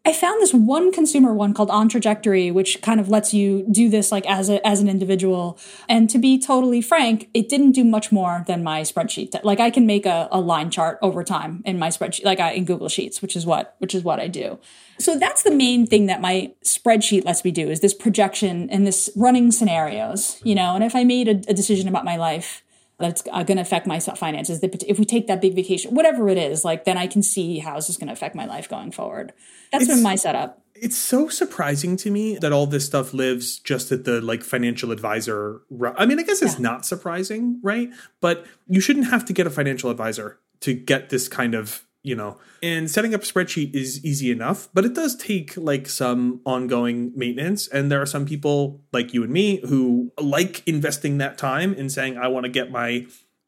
I 0.07 0.13
found 0.13 0.41
this 0.41 0.53
one 0.53 0.93
consumer 0.93 1.33
one 1.33 1.53
called 1.53 1.69
On 1.69 1.89
Trajectory, 1.89 2.49
which 2.49 2.81
kind 2.81 3.01
of 3.01 3.09
lets 3.09 3.33
you 3.33 3.67
do 3.69 3.89
this 3.89 4.09
like 4.09 4.25
as 4.25 4.49
a, 4.49 4.65
as 4.65 4.79
an 4.79 4.87
individual. 4.87 5.59
And 5.89 6.09
to 6.09 6.17
be 6.17 6.39
totally 6.39 6.79
frank, 6.79 7.29
it 7.33 7.49
didn't 7.49 7.73
do 7.73 7.83
much 7.83 8.09
more 8.09 8.45
than 8.47 8.63
my 8.63 8.83
spreadsheet. 8.83 9.37
Like 9.43 9.59
I 9.59 9.69
can 9.69 9.85
make 9.85 10.05
a, 10.05 10.29
a 10.31 10.39
line 10.39 10.71
chart 10.71 10.97
over 11.01 11.25
time 11.25 11.61
in 11.65 11.77
my 11.77 11.89
spreadsheet, 11.89 12.23
like 12.23 12.39
I, 12.39 12.51
in 12.51 12.63
Google 12.63 12.87
Sheets, 12.87 13.21
which 13.21 13.35
is 13.35 13.45
what 13.45 13.75
which 13.79 13.93
is 13.93 14.01
what 14.01 14.21
I 14.21 14.29
do. 14.29 14.59
So 14.97 15.19
that's 15.19 15.43
the 15.43 15.51
main 15.51 15.85
thing 15.85 16.05
that 16.05 16.21
my 16.21 16.53
spreadsheet 16.63 17.25
lets 17.25 17.43
me 17.43 17.51
do 17.51 17.69
is 17.69 17.81
this 17.81 17.93
projection 17.93 18.69
and 18.69 18.87
this 18.87 19.09
running 19.13 19.51
scenarios, 19.51 20.39
you 20.41 20.55
know. 20.55 20.73
And 20.73 20.85
if 20.85 20.95
I 20.95 21.03
made 21.03 21.27
a, 21.27 21.51
a 21.51 21.53
decision 21.53 21.89
about 21.89 22.05
my 22.05 22.15
life 22.15 22.63
that's 22.99 23.23
uh, 23.31 23.43
going 23.43 23.57
to 23.57 23.61
affect 23.61 23.85
my 23.85 23.99
finances. 23.99 24.59
If 24.63 24.97
we 24.97 25.05
take 25.05 25.27
that 25.27 25.39
big 25.39 25.55
vacation, 25.55 25.93
whatever 25.93 26.29
it 26.29 26.37
is, 26.37 26.65
like 26.65 26.85
then 26.85 26.97
I 26.97 27.07
can 27.07 27.21
see 27.21 27.59
how 27.59 27.77
is 27.77 27.87
this 27.87 27.97
going 27.97 28.07
to 28.07 28.13
affect 28.13 28.35
my 28.35 28.45
life 28.45 28.67
going 28.67 28.91
forward. 28.91 29.33
That's 29.71 29.83
it's, 29.83 29.93
been 29.93 30.03
my 30.03 30.15
setup. 30.15 30.61
It's 30.73 30.97
so 30.97 31.29
surprising 31.29 31.97
to 31.97 32.11
me 32.11 32.37
that 32.37 32.51
all 32.51 32.65
this 32.65 32.85
stuff 32.85 33.13
lives 33.13 33.59
just 33.59 33.91
at 33.91 34.05
the 34.05 34.21
like 34.21 34.43
financial 34.43 34.91
advisor. 34.91 35.61
I 35.97 36.05
mean, 36.05 36.19
I 36.19 36.23
guess 36.23 36.41
it's 36.41 36.55
yeah. 36.55 36.61
not 36.61 36.85
surprising, 36.85 37.59
right? 37.63 37.89
But 38.19 38.45
you 38.67 38.81
shouldn't 38.81 39.07
have 39.07 39.25
to 39.25 39.33
get 39.33 39.45
a 39.45 39.51
financial 39.51 39.89
advisor 39.89 40.39
to 40.61 40.73
get 40.73 41.09
this 41.09 41.27
kind 41.27 41.53
of 41.53 41.86
you 42.07 42.15
know 42.15 42.37
and 42.63 42.89
setting 42.89 43.13
up 43.13 43.21
a 43.21 43.25
spreadsheet 43.25 43.75
is 43.75 44.03
easy 44.03 44.31
enough 44.31 44.69
but 44.73 44.85
it 44.85 44.93
does 44.93 45.15
take 45.15 45.55
like 45.57 45.87
some 45.87 46.41
ongoing 46.45 47.11
maintenance. 47.15 47.67
And 47.67 47.91
there 47.91 48.01
are 48.01 48.05
some 48.05 48.25
people 48.25 48.81
like 48.93 49.13
you 49.13 49.23
and 49.23 49.31
me 49.31 49.59
who 49.67 50.11
like 50.19 50.67
investing 50.67 51.17
that 51.17 51.37
time 51.37 51.73
in 51.73 51.89
saying 51.89 52.17
i 52.17 52.27
want 52.27 52.45
to 52.45 52.49
get 52.49 52.71
my 52.71 53.05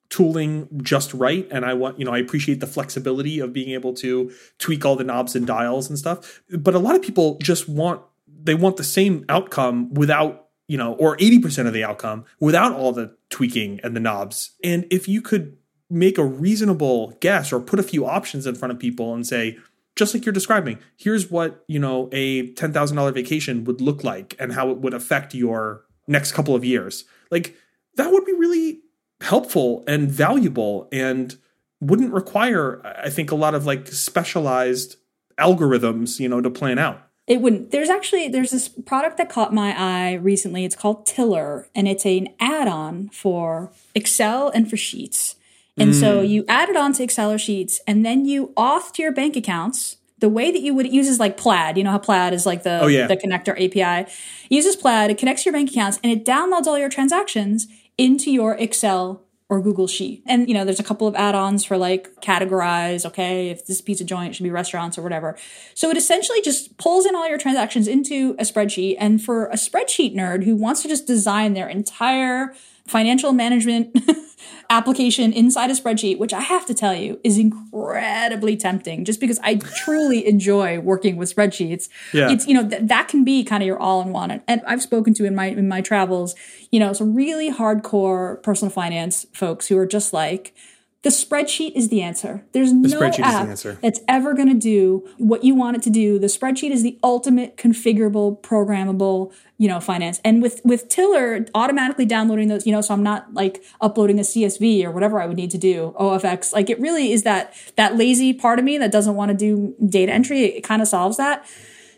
tooling 0.10 0.68
just 0.82 1.14
right 1.14 1.48
and 1.52 1.64
i 1.64 1.74
want 1.76 2.00
you 2.00 2.06
know 2.06 2.12
i 2.12 2.18
appreciate 2.18 2.60
the 2.60 2.66
flexibility 2.66 3.40
of 3.40 3.54
being 3.54 3.70
able 3.70 3.94
to 3.94 4.32
tweak 4.58 4.84
all 4.84 4.96
the 4.96 5.04
knobs 5.04 5.36
and 5.36 5.46
dials 5.46 5.88
and 5.88 6.00
stuff. 6.00 6.42
But 6.50 6.74
a 6.74 6.80
lot 6.80 6.96
of 6.96 7.04
people 7.04 7.38
just 7.42 7.70
want 7.70 8.02
they 8.42 8.56
want 8.56 8.78
the 8.78 8.84
same 8.84 9.26
outcome 9.30 9.94
without 9.94 10.48
you 10.68 10.78
know 10.78 10.94
or 10.94 11.16
80% 11.18 11.68
of 11.68 11.74
the 11.74 11.84
outcome 11.84 12.26
without 12.40 12.74
all 12.74 12.92
the 12.92 13.16
tweaking 13.30 13.80
and 13.84 13.96
the 13.96 14.00
knobs. 14.00 14.56
And 14.64 14.88
if 14.90 15.08
you 15.08 15.22
could 15.22 15.59
make 15.90 16.18
a 16.18 16.24
reasonable 16.24 17.18
guess 17.20 17.52
or 17.52 17.60
put 17.60 17.80
a 17.80 17.84
few 17.84 18.06
options 18.06 18.46
in 18.46 18.56
front 18.56 18.72
of 18.72 18.80
people 18.80 19.14
and 19.14 19.26
say 19.26 19.58
just 19.96 20.14
like 20.14 20.26
you're 20.26 20.34
describing 20.34 20.80
here's 20.98 21.30
what 21.30 21.64
you 21.68 21.80
know 21.80 22.10
a 22.12 22.52
$10000 22.54 23.14
vacation 23.14 23.64
would 23.64 23.82
look 23.82 24.04
like 24.04 24.36
and 24.40 24.54
how 24.54 24.70
it 24.70 24.78
would 24.78 24.94
affect 24.94 25.34
your 25.34 25.84
next 26.08 26.32
couple 26.32 26.56
of 26.56 26.64
years. 26.64 27.06
Like 27.32 27.56
that 27.96 28.12
would 28.12 28.26
be 28.26 28.34
really 28.34 28.80
helpful 29.22 29.84
and 29.88 30.10
valuable 30.10 30.88
and 30.92 31.38
wouldn't 31.82 32.14
require 32.14 32.82
i 33.04 33.10
think 33.10 33.32
a 33.32 33.36
lot 33.36 33.56
of 33.56 33.66
like 33.66 33.88
specialized 33.88 34.98
algorithms 35.40 36.20
you 36.20 36.30
know 36.30 36.42
to 36.42 36.50
plan 36.50 36.78
out. 36.78 37.02
It 37.26 37.42
wouldn't. 37.42 37.72
There's 37.72 37.90
actually 37.90 38.28
there's 38.28 38.52
this 38.52 38.68
product 38.68 39.18
that 39.18 39.30
caught 39.30 39.54
my 39.54 39.76
eye 39.78 40.14
recently. 40.14 40.66
It's 40.66 40.76
called 40.76 41.06
tiller 41.06 41.68
and 41.76 41.88
it's 41.88 42.06
an 42.06 42.30
add-on 42.40 43.10
for 43.10 43.72
excel 43.96 44.50
and 44.50 44.70
for 44.70 44.78
sheets 44.78 45.36
and 45.80 45.94
mm. 45.94 46.00
so 46.00 46.22
you 46.22 46.46
add 46.48 46.70
it 46.70 46.76
onto 46.76 47.04
Excel 47.04 47.32
or 47.32 47.38
Sheets, 47.38 47.80
and 47.88 48.06
then 48.06 48.26
you 48.26 48.54
auth 48.58 48.92
to 48.94 49.02
your 49.02 49.12
bank 49.12 49.36
accounts 49.36 49.98
the 50.20 50.30
way 50.30 50.52
that 50.52 50.62
you 50.62 50.74
would 50.74 50.92
use 50.92 51.08
is 51.08 51.20
like 51.20 51.38
Plaid. 51.38 51.78
You 51.78 51.84
know 51.84 51.92
how 51.92 51.98
Plaid 51.98 52.34
is 52.34 52.46
like 52.46 52.64
the 52.64 52.82
oh, 52.82 52.88
yeah. 52.88 53.08
the 53.08 53.18
connector 53.18 53.54
API. 53.54 54.10
It 54.10 54.12
uses 54.50 54.76
Plaid. 54.76 55.12
It 55.12 55.18
connects 55.18 55.44
to 55.44 55.50
your 55.50 55.54
bank 55.54 55.72
accounts 55.72 56.00
and 56.04 56.12
it 56.12 56.26
downloads 56.26 56.68
all 56.68 56.78
your 56.78 56.90
transactions 56.90 57.68
into 57.98 58.32
your 58.32 58.56
Excel 58.56 59.24
or 59.50 59.62
Google 59.62 59.88
Sheet. 59.88 60.22
And 60.28 60.48
you 60.48 60.54
know, 60.54 60.64
there's 60.64 60.80
a 60.80 60.84
couple 60.84 61.08
of 61.08 61.16
add-ons 61.16 61.66
for 61.66 61.78
like 61.78 62.22
categorize. 62.22 63.06
Okay, 63.06 63.50
if 63.50 63.66
this 63.66 63.82
pizza 63.82 64.04
joint 64.04 64.36
should 64.36 64.44
be 64.44 64.52
restaurants 64.52 64.98
or 64.98 65.02
whatever. 65.02 65.38
So 65.74 65.90
it 65.90 65.98
essentially 65.98 66.42
just 66.42 66.78
pulls 66.78 67.06
in 67.06 67.16
all 67.16 67.28
your 67.28 67.40
transactions 67.40 67.88
into 67.88 68.36
a 68.38 68.44
spreadsheet. 68.44 68.96
And 69.00 69.22
for 69.22 69.48
a 69.48 69.56
spreadsheet 69.56 70.16
nerd 70.16 70.44
who 70.44 70.56
wants 70.56 70.82
to 70.84 70.88
just 70.88 71.08
design 71.08 71.54
their 71.54 71.68
entire 71.68 72.54
financial 72.90 73.32
management 73.34 73.98
application 74.70 75.34
inside 75.34 75.70
a 75.72 75.74
spreadsheet, 75.74 76.18
which 76.18 76.34
I 76.34 76.42
have 76.42 76.66
to 76.68 76.74
tell 76.74 76.94
you 76.94 77.20
is 77.24 77.38
incredibly 77.38 78.56
tempting 78.56 79.06
just 79.06 79.20
because 79.20 79.40
I 79.44 79.56
truly 79.56 80.28
enjoy 80.28 80.80
working 80.80 81.16
with 81.18 81.34
spreadsheets. 81.34 81.90
Yeah. 82.14 82.32
It's, 82.32 82.48
you 82.48 82.54
know, 82.54 82.68
th- 82.68 82.84
that 82.84 83.08
can 83.08 83.24
be 83.24 83.44
kind 83.44 83.64
of 83.64 83.68
your 83.68 83.80
all 83.80 84.02
in 84.02 84.10
one. 84.10 84.42
And 84.48 84.62
I've 84.68 84.82
spoken 84.82 85.14
to 85.16 85.26
in 85.26 85.36
my, 85.36 85.46
in 85.46 85.68
my 85.68 85.82
travels, 85.82 86.36
you 86.72 86.80
know, 86.80 86.94
some 86.94 87.16
really 87.16 87.52
hardcore 87.52 88.42
personal 88.44 88.72
finance 88.72 89.26
folks 89.34 89.68
who 89.68 89.78
are 89.78 89.88
just 89.88 90.14
like, 90.14 90.54
the 91.02 91.10
spreadsheet 91.10 91.72
is 91.76 91.88
the 91.88 92.02
answer. 92.02 92.44
There's 92.52 92.72
the 92.72 92.90
no 92.90 93.02
app 93.02 93.48
the 93.48 93.78
that's 93.82 94.02
ever 94.10 94.34
going 94.34 94.50
to 94.50 94.54
do 94.54 95.08
what 95.18 95.46
you 95.46 95.56
want 95.56 95.78
it 95.78 95.84
to 95.84 95.90
do. 95.90 96.20
The 96.20 96.28
spreadsheet 96.28 96.72
is 96.72 96.84
the 96.84 97.00
ultimate 97.02 97.56
configurable, 97.56 98.42
programmable, 98.42 99.32
you 99.58 99.70
know, 99.70 99.80
finance. 99.80 100.20
And 100.26 100.42
with 100.42 100.60
with 100.66 100.90
Tiller 100.90 101.46
automatically 101.56 102.06
downloading 102.06 102.50
those, 102.50 102.66
you 102.66 102.74
know, 102.74 102.82
so 102.82 102.94
I'm 102.94 103.04
not 103.04 103.34
like 103.34 103.64
uploading 103.80 104.20
a 104.20 104.24
CSV 104.24 104.84
or 104.84 104.92
whatever 104.92 105.22
I 105.22 105.26
would 105.26 105.38
need 105.38 105.52
to 105.52 105.58
do, 105.58 105.96
OFX. 105.98 106.52
Like 106.52 106.70
it 106.70 106.80
really 106.82 107.14
is 107.14 107.24
that 107.24 107.54
that 107.78 107.96
lazy 107.96 108.34
part 108.34 108.60
of 108.60 108.66
me 108.66 108.78
that 108.78 108.92
doesn't 108.92 109.16
want 109.16 109.30
to 109.30 109.38
do 109.38 109.76
data 109.88 110.12
entry. 110.12 110.44
It, 110.44 110.56
it 110.58 110.64
kind 110.66 110.82
of 110.82 110.90
solves 110.90 111.16
that. 111.16 111.46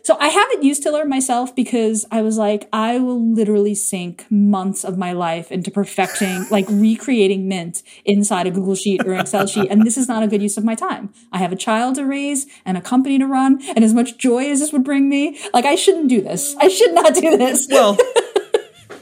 So 0.04 0.16
I 0.18 0.28
haven't 0.28 0.62
used 0.62 0.82
Tiller 0.82 1.04
myself 1.04 1.54
because 1.54 2.04
I 2.10 2.22
was 2.22 2.36
like, 2.36 2.68
I 2.72 2.98
will 2.98 3.20
literally 3.20 3.74
sink 3.74 4.26
months 4.30 4.84
of 4.84 4.98
my 4.98 5.12
life 5.12 5.52
into 5.52 5.70
perfecting, 5.70 6.46
like 6.50 6.66
recreating 6.68 7.48
Mint 7.48 7.82
inside 8.04 8.46
a 8.46 8.50
Google 8.50 8.74
Sheet 8.74 9.06
or 9.06 9.14
Excel 9.14 9.46
sheet. 9.46 9.70
And 9.70 9.86
this 9.86 9.96
is 9.96 10.08
not 10.08 10.22
a 10.22 10.26
good 10.26 10.42
use 10.42 10.56
of 10.56 10.64
my 10.64 10.74
time. 10.74 11.12
I 11.32 11.38
have 11.38 11.52
a 11.52 11.56
child 11.56 11.94
to 11.96 12.04
raise 12.04 12.46
and 12.64 12.76
a 12.76 12.80
company 12.80 13.18
to 13.18 13.26
run. 13.26 13.62
And 13.76 13.84
as 13.84 13.94
much 13.94 14.18
joy 14.18 14.50
as 14.50 14.60
this 14.60 14.72
would 14.72 14.84
bring 14.84 15.08
me, 15.08 15.38
like 15.52 15.64
I 15.64 15.76
shouldn't 15.76 16.08
do 16.08 16.20
this. 16.20 16.56
I 16.56 16.68
should 16.68 16.94
not 16.94 17.14
do 17.14 17.36
this. 17.36 17.68
Well, 17.70 17.96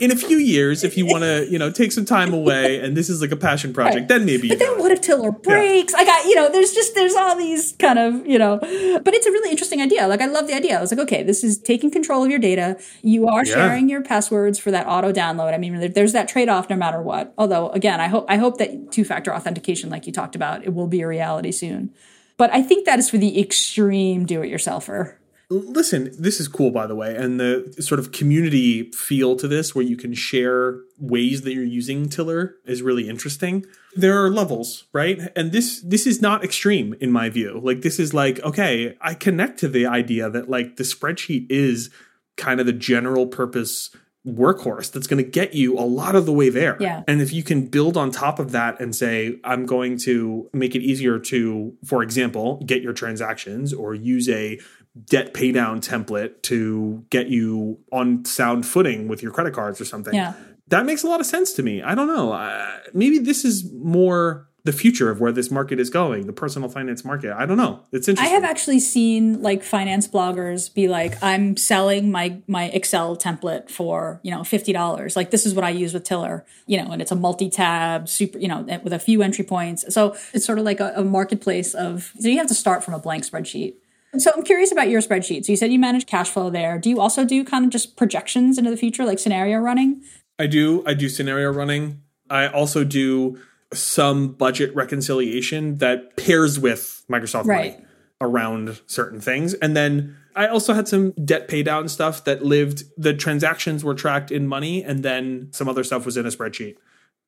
in 0.00 0.10
a 0.10 0.16
few 0.16 0.38
years, 0.38 0.82
if 0.82 0.96
you 0.96 1.06
want 1.06 1.22
to, 1.22 1.46
you 1.50 1.58
know, 1.58 1.70
take 1.70 1.92
some 1.92 2.06
time 2.06 2.32
away, 2.32 2.80
and 2.80 2.96
this 2.96 3.10
is 3.10 3.20
like 3.20 3.30
a 3.30 3.36
passion 3.36 3.72
project, 3.72 3.96
right. 3.96 4.08
then 4.08 4.24
maybe. 4.24 4.48
But 4.48 4.58
then, 4.58 4.78
what 4.78 4.90
if 4.90 5.00
Tiller 5.00 5.30
breaks? 5.30 5.92
Yeah. 5.92 6.00
I 6.00 6.04
got, 6.04 6.24
you 6.24 6.34
know, 6.34 6.50
there's 6.50 6.72
just 6.72 6.94
there's 6.94 7.14
all 7.14 7.36
these 7.36 7.72
kind 7.78 7.98
of, 7.98 8.26
you 8.26 8.38
know, 8.38 8.58
but 8.58 9.14
it's 9.14 9.26
a 9.26 9.30
really 9.30 9.50
interesting 9.50 9.82
idea. 9.82 10.08
Like 10.08 10.22
I 10.22 10.26
love 10.26 10.46
the 10.46 10.54
idea. 10.54 10.78
I 10.78 10.80
was 10.80 10.90
like, 10.90 11.00
okay, 11.00 11.22
this 11.22 11.44
is 11.44 11.58
taking 11.58 11.90
control 11.90 12.24
of 12.24 12.30
your 12.30 12.38
data. 12.38 12.80
You 13.02 13.28
are 13.28 13.44
yeah. 13.44 13.54
sharing 13.54 13.88
your 13.88 14.02
passwords 14.02 14.58
for 14.58 14.70
that 14.70 14.86
auto 14.86 15.12
download. 15.12 15.52
I 15.54 15.58
mean, 15.58 15.92
there's 15.92 16.12
that 16.12 16.28
trade 16.28 16.48
off 16.48 16.70
no 16.70 16.76
matter 16.76 17.02
what. 17.02 17.34
Although, 17.36 17.68
again, 17.70 18.00
I 18.00 18.08
hope 18.08 18.24
I 18.28 18.38
hope 18.38 18.58
that 18.58 18.90
two 18.90 19.04
factor 19.04 19.34
authentication, 19.34 19.90
like 19.90 20.06
you 20.06 20.12
talked 20.12 20.34
about, 20.34 20.64
it 20.64 20.74
will 20.74 20.88
be 20.88 21.02
a 21.02 21.06
reality 21.06 21.52
soon. 21.52 21.92
But 22.38 22.50
I 22.54 22.62
think 22.62 22.86
that 22.86 22.98
is 22.98 23.10
for 23.10 23.18
the 23.18 23.38
extreme 23.38 24.24
do 24.24 24.40
it 24.40 24.50
yourselfer. 24.50 25.16
Listen, 25.52 26.14
this 26.16 26.38
is 26.38 26.46
cool, 26.46 26.70
by 26.70 26.86
the 26.86 26.94
way, 26.94 27.16
and 27.16 27.40
the 27.40 27.74
sort 27.80 27.98
of 27.98 28.12
community 28.12 28.90
feel 28.92 29.34
to 29.34 29.48
this, 29.48 29.74
where 29.74 29.84
you 29.84 29.96
can 29.96 30.14
share 30.14 30.78
ways 30.96 31.42
that 31.42 31.52
you're 31.52 31.64
using 31.64 32.08
Tiller, 32.08 32.54
is 32.64 32.82
really 32.82 33.08
interesting. 33.08 33.66
There 33.96 34.24
are 34.24 34.30
levels, 34.30 34.84
right? 34.92 35.20
And 35.34 35.50
this 35.50 35.80
this 35.80 36.06
is 36.06 36.22
not 36.22 36.44
extreme 36.44 36.94
in 37.00 37.10
my 37.10 37.30
view. 37.30 37.60
Like 37.60 37.82
this 37.82 37.98
is 37.98 38.14
like 38.14 38.38
okay, 38.40 38.96
I 39.00 39.14
connect 39.14 39.58
to 39.60 39.68
the 39.68 39.86
idea 39.86 40.30
that 40.30 40.48
like 40.48 40.76
the 40.76 40.84
spreadsheet 40.84 41.46
is 41.50 41.90
kind 42.36 42.60
of 42.60 42.66
the 42.66 42.72
general 42.72 43.26
purpose 43.26 43.90
workhorse 44.26 44.92
that's 44.92 45.06
going 45.06 45.22
to 45.22 45.28
get 45.28 45.54
you 45.54 45.78
a 45.78 45.80
lot 45.80 46.14
of 46.14 46.26
the 46.26 46.32
way 46.32 46.50
there. 46.50 46.76
Yeah. 46.78 47.02
And 47.08 47.22
if 47.22 47.32
you 47.32 47.42
can 47.42 47.66
build 47.66 47.96
on 47.96 48.10
top 48.10 48.38
of 48.38 48.52
that 48.52 48.78
and 48.78 48.94
say, 48.94 49.40
I'm 49.44 49.64
going 49.64 49.96
to 50.00 50.48
make 50.52 50.74
it 50.74 50.82
easier 50.82 51.18
to, 51.18 51.74
for 51.84 52.02
example, 52.02 52.62
get 52.66 52.82
your 52.82 52.92
transactions 52.92 53.72
or 53.72 53.94
use 53.94 54.28
a 54.28 54.60
debt 55.06 55.34
pay 55.34 55.52
down 55.52 55.80
template 55.80 56.42
to 56.42 57.04
get 57.10 57.28
you 57.28 57.78
on 57.92 58.24
sound 58.24 58.66
footing 58.66 59.08
with 59.08 59.22
your 59.22 59.32
credit 59.32 59.54
cards 59.54 59.80
or 59.80 59.84
something. 59.84 60.14
Yeah. 60.14 60.34
That 60.68 60.86
makes 60.86 61.02
a 61.02 61.06
lot 61.06 61.20
of 61.20 61.26
sense 61.26 61.52
to 61.54 61.62
me. 61.62 61.82
I 61.82 61.94
don't 61.94 62.08
know. 62.08 62.32
Uh, 62.32 62.78
maybe 62.94 63.18
this 63.18 63.44
is 63.44 63.72
more 63.72 64.48
the 64.62 64.72
future 64.72 65.10
of 65.10 65.20
where 65.20 65.32
this 65.32 65.50
market 65.50 65.80
is 65.80 65.88
going, 65.88 66.26
the 66.26 66.32
personal 66.32 66.68
finance 66.68 67.02
market. 67.04 67.32
I 67.32 67.46
don't 67.46 67.56
know. 67.56 67.80
It's 67.92 68.08
interesting. 68.08 68.30
I 68.30 68.34
have 68.34 68.44
actually 68.44 68.78
seen 68.80 69.40
like 69.42 69.62
finance 69.62 70.06
bloggers 70.06 70.72
be 70.72 70.86
like, 70.86 71.20
I'm 71.22 71.56
selling 71.56 72.10
my 72.10 72.42
my 72.46 72.64
Excel 72.64 73.16
template 73.16 73.70
for, 73.70 74.20
you 74.22 74.30
know, 74.30 74.44
fifty 74.44 74.72
dollars. 74.72 75.16
Like 75.16 75.30
this 75.30 75.46
is 75.46 75.54
what 75.54 75.64
I 75.64 75.70
use 75.70 75.94
with 75.94 76.04
Tiller, 76.04 76.44
you 76.66 76.76
know, 76.76 76.90
and 76.90 77.00
it's 77.00 77.10
a 77.10 77.16
multi-tab, 77.16 78.08
super, 78.08 78.38
you 78.38 78.48
know, 78.48 78.60
with 78.82 78.92
a 78.92 78.98
few 78.98 79.22
entry 79.22 79.44
points. 79.44 79.92
So 79.92 80.14
it's 80.34 80.44
sort 80.44 80.58
of 80.58 80.64
like 80.64 80.80
a, 80.80 80.92
a 80.94 81.04
marketplace 81.04 81.72
of 81.72 82.12
so 82.20 82.28
you 82.28 82.36
have 82.36 82.48
to 82.48 82.54
start 82.54 82.84
from 82.84 82.92
a 82.92 82.98
blank 82.98 83.24
spreadsheet. 83.24 83.76
So 84.18 84.30
I'm 84.36 84.42
curious 84.42 84.72
about 84.72 84.88
your 84.88 85.00
spreadsheet. 85.00 85.44
So 85.44 85.52
you 85.52 85.56
said 85.56 85.72
you 85.72 85.78
manage 85.78 86.06
cash 86.06 86.30
flow 86.30 86.50
there. 86.50 86.78
Do 86.78 86.90
you 86.90 87.00
also 87.00 87.24
do 87.24 87.44
kind 87.44 87.64
of 87.64 87.70
just 87.70 87.96
projections 87.96 88.58
into 88.58 88.70
the 88.70 88.76
future, 88.76 89.04
like 89.04 89.18
scenario 89.18 89.58
running? 89.58 90.02
I 90.38 90.46
do. 90.46 90.82
I 90.86 90.94
do 90.94 91.08
scenario 91.08 91.52
running. 91.52 92.02
I 92.28 92.48
also 92.48 92.82
do 92.84 93.38
some 93.72 94.32
budget 94.32 94.74
reconciliation 94.74 95.78
that 95.78 96.16
pairs 96.16 96.58
with 96.58 97.04
Microsoft 97.08 97.46
Right. 97.46 97.74
Money 97.74 97.86
around 98.20 98.80
certain 98.86 99.20
things. 99.20 99.54
And 99.54 99.76
then 99.76 100.16
I 100.36 100.46
also 100.46 100.74
had 100.74 100.86
some 100.86 101.12
debt 101.12 101.48
pay 101.48 101.62
down 101.62 101.88
stuff 101.88 102.24
that 102.24 102.44
lived, 102.44 102.84
the 102.96 103.14
transactions 103.14 103.82
were 103.82 103.94
tracked 103.94 104.30
in 104.30 104.46
money 104.46 104.84
and 104.84 105.02
then 105.02 105.48
some 105.52 105.68
other 105.68 105.82
stuff 105.82 106.04
was 106.04 106.16
in 106.16 106.26
a 106.26 106.28
spreadsheet. 106.28 106.76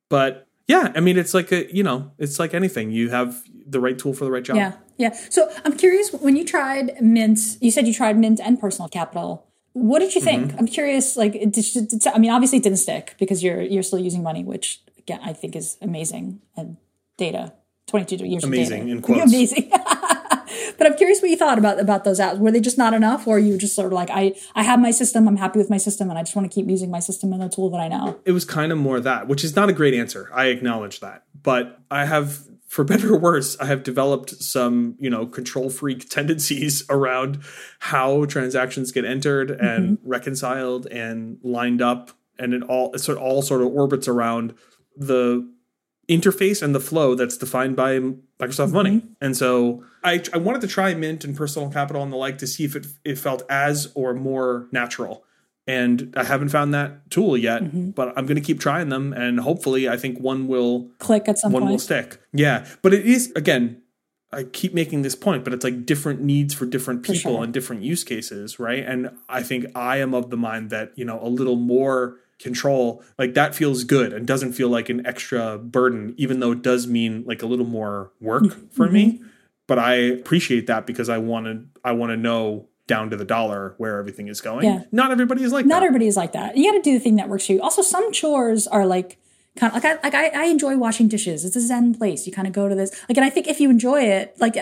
But 0.09 0.47
yeah, 0.67 0.91
I 0.95 0.99
mean, 0.99 1.17
it's 1.17 1.33
like 1.33 1.51
a, 1.51 1.73
you 1.75 1.83
know, 1.83 2.11
it's 2.17 2.39
like 2.39 2.53
anything. 2.53 2.91
You 2.91 3.09
have 3.09 3.43
the 3.65 3.79
right 3.79 3.97
tool 3.97 4.13
for 4.13 4.23
the 4.23 4.31
right 4.31 4.43
job. 4.43 4.57
Yeah, 4.57 4.73
yeah. 4.97 5.11
So 5.29 5.51
I'm 5.65 5.75
curious 5.77 6.11
when 6.13 6.35
you 6.35 6.45
tried 6.45 7.01
Mint. 7.01 7.39
You 7.61 7.71
said 7.71 7.87
you 7.87 7.93
tried 7.93 8.17
Mint 8.17 8.39
and 8.43 8.59
Personal 8.59 8.89
Capital. 8.89 9.47
What 9.73 9.99
did 9.99 10.13
you 10.13 10.21
think? 10.21 10.49
Mm-hmm. 10.49 10.59
I'm 10.59 10.67
curious. 10.67 11.17
Like, 11.17 11.33
it 11.35 11.53
just, 11.53 11.75
it's- 11.75 12.05
I 12.07 12.19
mean, 12.19 12.29
obviously 12.31 12.59
it 12.59 12.63
didn't 12.63 12.77
stick 12.77 13.15
because 13.19 13.43
you're 13.43 13.61
you're 13.61 13.81
still 13.83 13.99
using 13.99 14.21
money, 14.23 14.43
which 14.43 14.81
again 14.97 15.19
I 15.23 15.33
think 15.33 15.55
is 15.55 15.77
amazing 15.81 16.41
and 16.55 16.77
data. 17.17 17.53
22 17.87 18.25
years 18.25 18.43
Amazing, 18.45 18.81
of 18.81 18.85
data. 18.87 18.91
in 18.97 19.01
quotes. 19.19 19.31
Amazing. 19.33 19.69
but 20.77 20.87
I'm 20.87 20.95
curious 20.95 21.21
what 21.21 21.29
you 21.29 21.35
thought 21.37 21.57
about 21.57 21.79
about 21.79 22.03
those 22.05 22.19
apps. 22.19 22.37
Were 22.39 22.49
they 22.51 22.61
just 22.61 22.77
not 22.77 22.93
enough, 22.93 23.27
or 23.27 23.39
you 23.39 23.57
just 23.57 23.75
sort 23.75 23.87
of 23.87 23.93
like 23.93 24.09
I 24.09 24.35
I 24.55 24.63
have 24.63 24.79
my 24.79 24.91
system, 24.91 25.27
I'm 25.27 25.35
happy 25.37 25.59
with 25.59 25.69
my 25.69 25.77
system, 25.77 26.09
and 26.09 26.17
I 26.17 26.23
just 26.23 26.35
want 26.35 26.49
to 26.49 26.53
keep 26.53 26.69
using 26.69 26.89
my 26.89 26.99
system 26.99 27.33
and 27.33 27.41
the 27.41 27.49
tool 27.49 27.69
that 27.71 27.79
I 27.79 27.87
know. 27.89 28.19
it 28.25 28.31
was 28.31 28.45
kind 28.45 28.71
of 28.71 28.77
more 28.77 28.99
that, 29.01 29.27
which 29.27 29.43
is 29.43 29.55
not 29.55 29.69
a 29.69 29.73
great 29.73 29.93
answer. 29.93 30.29
I 30.33 30.45
acknowledge 30.45 31.01
that. 31.01 31.23
But 31.43 31.79
I 31.91 32.05
have, 32.05 32.39
for 32.67 32.83
better 32.85 33.13
or 33.13 33.19
worse, 33.19 33.57
I 33.59 33.65
have 33.65 33.83
developed 33.83 34.31
some, 34.41 34.95
you 34.99 35.09
know, 35.09 35.25
control 35.25 35.69
freak 35.69 36.09
tendencies 36.09 36.83
around 36.89 37.39
how 37.79 38.25
transactions 38.25 38.91
get 38.91 39.05
entered 39.05 39.49
mm-hmm. 39.49 39.65
and 39.65 39.97
reconciled 40.03 40.87
and 40.87 41.37
lined 41.43 41.81
up. 41.81 42.11
And 42.39 42.53
it 42.53 42.63
all, 42.63 42.91
it 42.93 42.99
sort 42.99 43.17
of 43.17 43.23
all 43.23 43.41
sort 43.43 43.61
of 43.61 43.67
orbits 43.67 44.07
around 44.07 44.55
the 44.97 45.47
interface 46.09 46.61
and 46.61 46.75
the 46.75 46.79
flow 46.79 47.15
that's 47.15 47.37
defined 47.37 47.75
by 47.75 47.99
Microsoft 47.99 48.67
mm-hmm. 48.67 48.73
Money. 48.73 49.01
And 49.21 49.37
so 49.37 49.83
I, 50.03 50.21
I 50.33 50.37
wanted 50.37 50.61
to 50.61 50.67
try 50.67 50.93
Mint 50.93 51.23
and 51.23 51.35
Personal 51.35 51.69
Capital 51.69 52.01
and 52.03 52.11
the 52.11 52.17
like 52.17 52.37
to 52.39 52.47
see 52.47 52.65
if 52.65 52.75
it, 52.75 52.87
it 53.05 53.17
felt 53.17 53.43
as 53.49 53.91
or 53.95 54.13
more 54.13 54.67
natural. 54.71 55.25
And 55.65 56.13
I 56.17 56.25
haven't 56.25 56.49
found 56.49 56.73
that 56.73 57.09
tool 57.09 57.37
yet, 57.37 57.95
but 57.95 58.13
I'm 58.17 58.25
going 58.25 58.35
to 58.35 58.41
keep 58.41 58.59
trying 58.59 58.89
them. 58.89 59.13
And 59.13 59.39
hopefully, 59.39 59.87
I 59.87 59.95
think 59.95 60.19
one 60.19 60.47
will 60.47 60.89
Click 60.99 61.29
at 61.29 61.39
some 61.39 61.53
one 61.53 61.65
will 61.67 61.79
stick. 61.79 62.19
Yeah, 62.33 62.65
but 62.81 62.93
it 62.93 63.05
is 63.05 63.31
again. 63.35 63.81
I 64.31 64.43
keep 64.45 64.73
making 64.73 65.03
this 65.03 65.15
point, 65.15 65.43
but 65.43 65.53
it's 65.53 65.63
like 65.63 65.85
different 65.85 66.21
needs 66.21 66.55
for 66.55 66.65
different 66.65 67.03
people 67.03 67.35
sure. 67.35 67.43
and 67.43 67.53
different 67.53 67.83
use 67.83 68.03
cases, 68.03 68.57
right? 68.59 68.83
And 68.83 69.11
I 69.29 69.43
think 69.43 69.67
I 69.75 69.97
am 69.97 70.15
of 70.15 70.31
the 70.31 70.37
mind 70.37 70.71
that 70.71 70.91
you 70.95 71.05
know 71.05 71.19
a 71.21 71.29
little 71.29 71.55
more 71.55 72.17
control 72.39 73.01
like 73.17 73.35
that 73.35 73.55
feels 73.55 73.83
good 73.85 74.11
and 74.11 74.27
doesn't 74.27 74.53
feel 74.53 74.67
like 74.67 74.89
an 74.89 75.05
extra 75.05 75.57
burden 75.57 76.13
even 76.17 76.39
though 76.41 76.51
it 76.51 76.61
does 76.61 76.87
mean 76.87 77.23
like 77.25 77.41
a 77.41 77.45
little 77.45 77.65
more 77.65 78.11
work 78.19 78.43
for 78.73 78.89
me 78.89 79.13
Mm-hmm. 79.13 79.25
but 79.67 79.79
i 79.79 79.93
appreciate 79.93 80.67
that 80.67 80.85
because 80.85 81.07
i 81.09 81.17
wanted 81.17 81.69
i 81.85 81.91
want 81.93 82.09
to 82.09 82.17
know 82.17 82.67
down 82.87 83.09
to 83.09 83.15
the 83.15 83.25
dollar 83.25 83.75
where 83.77 83.97
everything 83.97 84.27
is 84.27 84.41
going 84.41 84.65
Yeah. 84.65 84.83
not 84.91 85.11
everybody 85.11 85.43
is 85.43 85.51
like 85.53 85.65
that. 85.65 85.69
not 85.69 85.79
that 85.79 85.85
everybody 85.85 86.07
is 86.07 86.17
like 86.17 86.33
that. 86.33 86.57
You 86.57 86.71
got 86.71 86.77
to 86.77 86.81
do 86.83 86.93
the 86.93 86.99
thing 86.99 87.15
that 87.15 87.29
works 87.29 87.45
for 87.47 87.53
you. 87.53 87.61
Also, 87.61 87.81
some 87.81 88.11
chores 88.11 88.67
are 88.67 88.85
like 88.85 89.17
kind 89.55 89.71
of 89.71 89.81
like 89.83 89.85
I 89.85 90.01
like 90.03 90.15
I, 90.15 90.43
I 90.43 90.45
enjoy 90.45 90.75
washing 90.77 91.07
dishes. 91.07 91.45
It's 91.45 91.55
a 91.55 91.61
zen 91.61 91.93
place. 91.93 92.25
You 92.25 92.33
kind 92.33 92.47
of 92.47 92.53
go 92.53 92.67
to 92.67 92.73
this 92.75 92.91
like, 93.07 93.17
and 93.17 93.23
I 93.23 93.29
think 93.29 93.47
if 93.47 93.59
you 93.61 93.69
enjoy 93.69 94.01
it, 94.01 94.35
like 94.39 94.57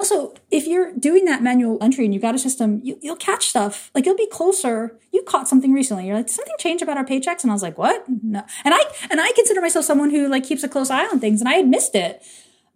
also 0.00 0.34
if 0.50 0.66
you're 0.66 0.92
doing 0.92 1.24
that 1.26 1.42
manual 1.42 1.78
entry 1.80 2.04
and 2.04 2.12
you've 2.12 2.22
got 2.22 2.34
a 2.34 2.38
system, 2.38 2.80
you, 2.82 2.98
you'll 3.00 3.16
catch 3.16 3.48
stuff. 3.48 3.90
Like 3.94 4.04
you'll 4.04 4.16
be 4.16 4.26
closer. 4.26 4.98
You 5.12 5.22
caught 5.22 5.48
something 5.48 5.72
recently. 5.72 6.06
You're 6.06 6.16
like, 6.16 6.26
"Did 6.26 6.32
something 6.34 6.54
changed 6.58 6.82
about 6.82 6.96
our 6.96 7.04
paychecks, 7.04 7.42
and 7.42 7.50
I 7.50 7.54
was 7.54 7.62
like, 7.62 7.78
what? 7.78 8.04
No. 8.08 8.42
And 8.64 8.74
I 8.74 8.80
and 9.10 9.20
I 9.20 9.30
consider 9.32 9.60
myself 9.60 9.84
someone 9.84 10.10
who 10.10 10.28
like 10.28 10.44
keeps 10.44 10.62
a 10.64 10.68
close 10.68 10.90
eye 10.90 11.06
on 11.06 11.20
things, 11.20 11.40
and 11.40 11.48
I 11.48 11.54
had 11.54 11.68
missed 11.68 11.94
it. 11.94 12.22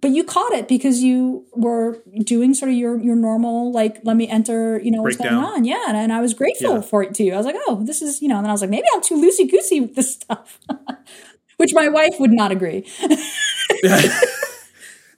But 0.02 0.10
you 0.10 0.24
caught 0.24 0.52
it 0.52 0.68
because 0.68 1.02
you 1.02 1.46
were 1.52 1.98
doing 2.24 2.52
sort 2.54 2.70
of 2.70 2.76
your 2.76 2.98
your 3.00 3.16
normal 3.16 3.72
like 3.72 3.98
let 4.04 4.16
me 4.16 4.28
enter 4.28 4.78
you 4.80 4.90
know 4.90 5.02
what's 5.02 5.16
Breakdown. 5.16 5.40
going 5.42 5.54
on. 5.54 5.64
Yeah 5.64 5.84
and, 5.88 5.96
and 5.96 6.12
I 6.12 6.20
was 6.20 6.34
grateful 6.34 6.74
Yeah. 6.76 6.80
for 6.82 7.02
it 7.02 7.14
too. 7.14 7.30
I 7.32 7.36
was 7.36 7.46
like 7.46 7.56
oh 7.66 7.82
this 7.84 8.02
is 8.02 8.20
you 8.20 8.28
know 8.28 8.36
and 8.36 8.44
then 8.44 8.50
I 8.50 8.52
was 8.52 8.60
like 8.60 8.70
maybe 8.70 8.86
I'm 8.94 9.00
too 9.02 9.14
loosey 9.16 9.50
goosey 9.50 9.80
with 9.80 9.94
this 9.94 10.12
stuff. 10.14 10.60
Which 11.56 11.72
my 11.72 11.88
wife 11.88 12.14
would 12.20 12.32
not 12.32 12.52
agree. 12.52 12.86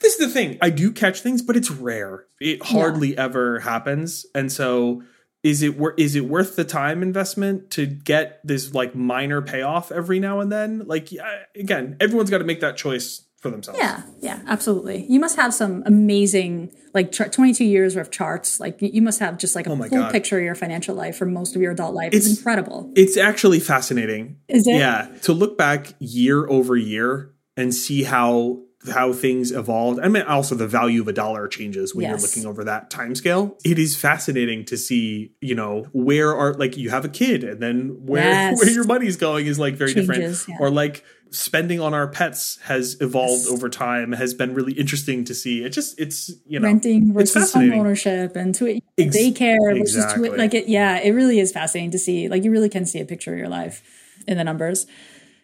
This 0.01 0.13
is 0.15 0.19
the 0.19 0.29
thing. 0.33 0.59
I 0.63 0.71
do 0.71 0.93
catch 0.93 1.23
things 1.23 1.43
but 1.43 1.57
it's 1.57 1.71
rare. 1.73 2.25
It 2.41 2.63
hardly 2.63 3.19
ever 3.19 3.59
happens. 3.61 4.27
And 4.33 4.51
so 4.51 5.03
is 5.43 5.61
it 5.63 5.77
wor- 5.77 5.95
is 5.97 6.15
it 6.15 6.25
worth 6.27 6.55
the 6.55 6.65
time 6.65 7.03
investment 7.03 7.71
to 7.73 7.85
get 7.87 8.41
this 8.45 8.73
like 8.75 8.95
minor 8.95 9.43
payoff 9.43 9.91
every 9.91 10.21
now 10.21 10.39
and 10.39 10.53
then? 10.53 10.85
Like 10.87 11.11
yeah, 11.11 11.43
again 11.57 11.97
everyone's 11.99 12.31
got 12.31 12.39
to 12.39 12.45
make 12.45 12.61
that 12.61 12.77
choice 12.77 13.23
for 13.41 13.51
themselves. 13.51 13.79
Yeah 13.81 14.03
yeah 14.21 14.41
absolutely. 14.47 15.07
You 15.09 15.21
must 15.21 15.37
have 15.37 15.55
some 15.55 15.83
amazing 15.87 16.73
like 16.95 17.13
char- 17.13 17.29
22 17.29 17.65
years 17.65 17.95
worth 17.97 18.07
of 18.09 18.13
charts. 18.13 18.59
Like 18.61 18.81
you- 18.83 18.91
you 18.93 19.03
must 19.03 19.21
have 19.21 19.39
just 19.39 19.55
like 19.55 19.67
a 19.67 19.71
Oh 19.71 19.77
full 19.77 19.89
God. 19.89 20.13
picture 20.13 20.39
of 20.39 20.45
your 20.45 20.55
financial 20.55 20.95
life 20.95 21.17
for 21.17 21.27
most 21.27 21.55
of 21.55 21.63
your 21.63 21.73
adult 21.73 21.95
life. 21.95 22.13
It's, 22.13 22.27
It's- 22.27 22.39
incredible. 22.39 22.91
it's 22.97 23.17
actually 23.17 23.61
fascinating. 23.61 24.37
Is 24.49 24.67
it? 24.67 24.75
yeah. 24.77 25.09
To 25.23 25.33
look 25.33 25.57
back 25.57 25.95
year 25.99 26.49
over 26.49 26.77
year 26.77 27.31
and 27.57 27.75
see 27.75 28.03
how 28.05 28.63
how 28.93 29.13
things 29.13 29.51
evolved 29.51 29.99
i 30.01 30.09
mean 30.09 30.23
also 30.23 30.55
the 30.55 30.67
value 30.67 31.03
of 31.03 31.09
a 31.09 31.13
dollar 31.13 31.49
changes 31.49 31.95
when 31.95 32.03
Yes. 32.05 32.11
you're 32.11 32.29
looking 32.29 32.47
over 32.47 32.63
that 32.65 32.91
time 32.91 33.15
scale 33.17 33.57
it 33.65 33.77
is 33.79 33.97
fascinating 33.97 34.65
to 34.67 34.77
see 34.77 35.33
you 35.41 35.55
know 35.57 35.89
where 35.93 36.35
are 36.37 36.55
like 36.55 36.77
you 36.77 36.89
have 36.91 37.05
a 37.05 37.09
kid 37.09 37.43
and 37.43 37.61
then 37.61 38.07
where 38.07 38.23
Yes. 38.51 38.59
where 38.61 38.71
your 38.71 38.85
money's 38.85 39.17
going 39.17 39.47
is 39.47 39.59
like 39.59 39.75
very 39.75 39.93
Changes, 39.95 40.07
different 40.45 40.49
yeah. 40.49 40.57
or 40.65 40.71
like 40.71 41.05
spending 41.31 41.81
on 41.81 41.93
our 41.93 42.07
pets 42.07 42.59
has 42.63 42.97
evolved 43.01 43.49
over 43.49 43.69
time 43.69 44.13
has 44.13 44.33
been 44.33 44.55
really 44.55 44.73
interesting 44.75 45.25
to 45.25 45.35
see 45.35 45.65
it 45.65 45.71
just 45.71 45.99
it's 46.01 46.31
you 46.47 46.61
know 46.61 46.69
renting 46.69 47.13
versus 47.13 47.53
home 47.53 47.73
ownership 47.73 48.37
and 48.37 48.55
to 48.55 48.81
Ex- 48.97 49.17
daycare 49.17 49.57
versus 49.77 49.97
exactly. 49.97 50.31
to 50.31 50.37
like 50.37 50.55
it 50.55 50.69
yeah 50.69 50.99
it 50.99 51.11
really 51.11 51.41
is 51.41 51.51
fascinating 51.53 51.91
to 51.91 51.99
see 51.99 52.29
like 52.29 52.45
you 52.45 52.51
really 52.53 52.69
can 52.71 52.87
see 52.87 53.01
a 53.01 53.05
picture 53.05 53.33
of 53.33 53.39
your 53.39 53.49
life 53.49 53.83
in 54.29 54.39
the 54.39 54.45
numbers 54.45 54.87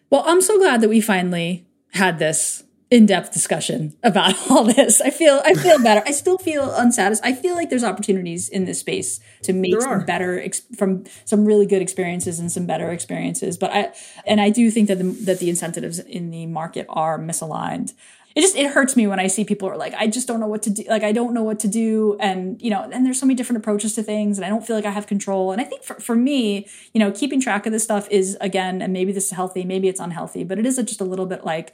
well 0.09 0.23
i'm 0.25 0.41
so 0.41 0.57
glad 0.59 0.81
that 0.81 0.89
we 0.89 1.01
finally 1.01 1.67
had 1.93 2.19
this 2.21 2.63
in-depth 2.95 3.33
discussion 3.33 3.93
about 4.05 4.35
all 4.51 4.63
this 4.63 5.01
i 5.01 5.11
feel 5.11 5.43
i 5.45 5.53
feel 5.53 5.83
better 5.83 6.01
i 6.07 6.13
still 6.13 6.39
feel 6.39 6.73
unsatisfied 6.75 7.33
i 7.33 7.35
feel 7.35 7.57
like 7.57 7.69
there's 7.69 7.83
opportunities 7.83 8.49
in 8.49 8.67
this 8.67 8.79
space 8.79 9.19
to 9.43 9.53
make 9.53 9.81
some 9.83 10.05
better 10.05 10.39
ex- 10.41 10.63
from 10.79 11.03
some 11.25 11.45
really 11.45 11.67
good 11.67 11.83
experiences 11.83 12.39
and 12.39 12.53
some 12.53 12.67
better 12.67 12.93
experiences 12.93 13.59
but 13.59 13.73
i 13.73 13.93
and 14.29 14.41
i 14.41 14.49
do 14.49 14.71
think 14.71 14.87
that 14.87 14.99
the 14.99 15.05
that 15.25 15.41
the 15.41 15.51
incentives 15.51 15.99
in 15.99 16.31
the 16.31 16.47
market 16.47 16.87
are 16.89 17.19
misaligned 17.19 17.95
it 18.35 18.41
just 18.41 18.57
it 18.57 18.73
hurts 18.73 18.97
me 18.97 19.07
when 19.07 19.21
I 19.21 19.29
see 19.29 19.45
people 19.45 19.69
are 19.69 19.77
like, 19.77 19.95
I 19.95 20.09
just 20.09 20.27
don't 20.27 20.41
know 20.41 20.49
what 20.49 20.63
to 20.63 20.71
do. 20.71 20.83
Like 20.89 21.05
I 21.05 21.13
don't 21.13 21.35
know 21.35 21.45
what 21.45 21.61
to 21.61 21.69
do, 21.69 22.17
and 22.19 22.61
you 22.61 22.69
know, 22.69 22.83
and 22.83 23.07
there's 23.07 23.21
so 23.21 23.27
many 23.27 23.37
different 23.37 23.59
approaches 23.59 23.95
to 23.95 24.03
things, 24.03 24.39
and 24.39 24.45
I 24.45 24.49
don't 24.49 24.67
feel 24.67 24.75
like 24.75 24.85
I 24.85 24.91
have 24.91 25.07
control. 25.07 25.53
And 25.53 25.61
I 25.61 25.65
think 25.65 25.85
for 25.85 25.95
for 26.01 26.17
me, 26.17 26.67
you 26.93 26.99
know, 26.99 27.13
keeping 27.13 27.41
track 27.41 27.65
of 27.65 27.73
this 27.73 27.85
stuff 27.85 28.09
is 28.11 28.37
again, 28.41 28.83
and 28.83 28.93
maybe 28.93 29.13
this 29.13 29.27
is 29.27 29.31
healthy, 29.31 29.65
maybe 29.65 29.89
it's 29.89 30.01
unhealthy, 30.01 30.43
but 30.43 30.59
it 30.59 30.67
is 30.67 30.77
just 30.79 31.01
a 31.01 31.05
little 31.05 31.27
bit 31.27 31.45
like. 31.45 31.73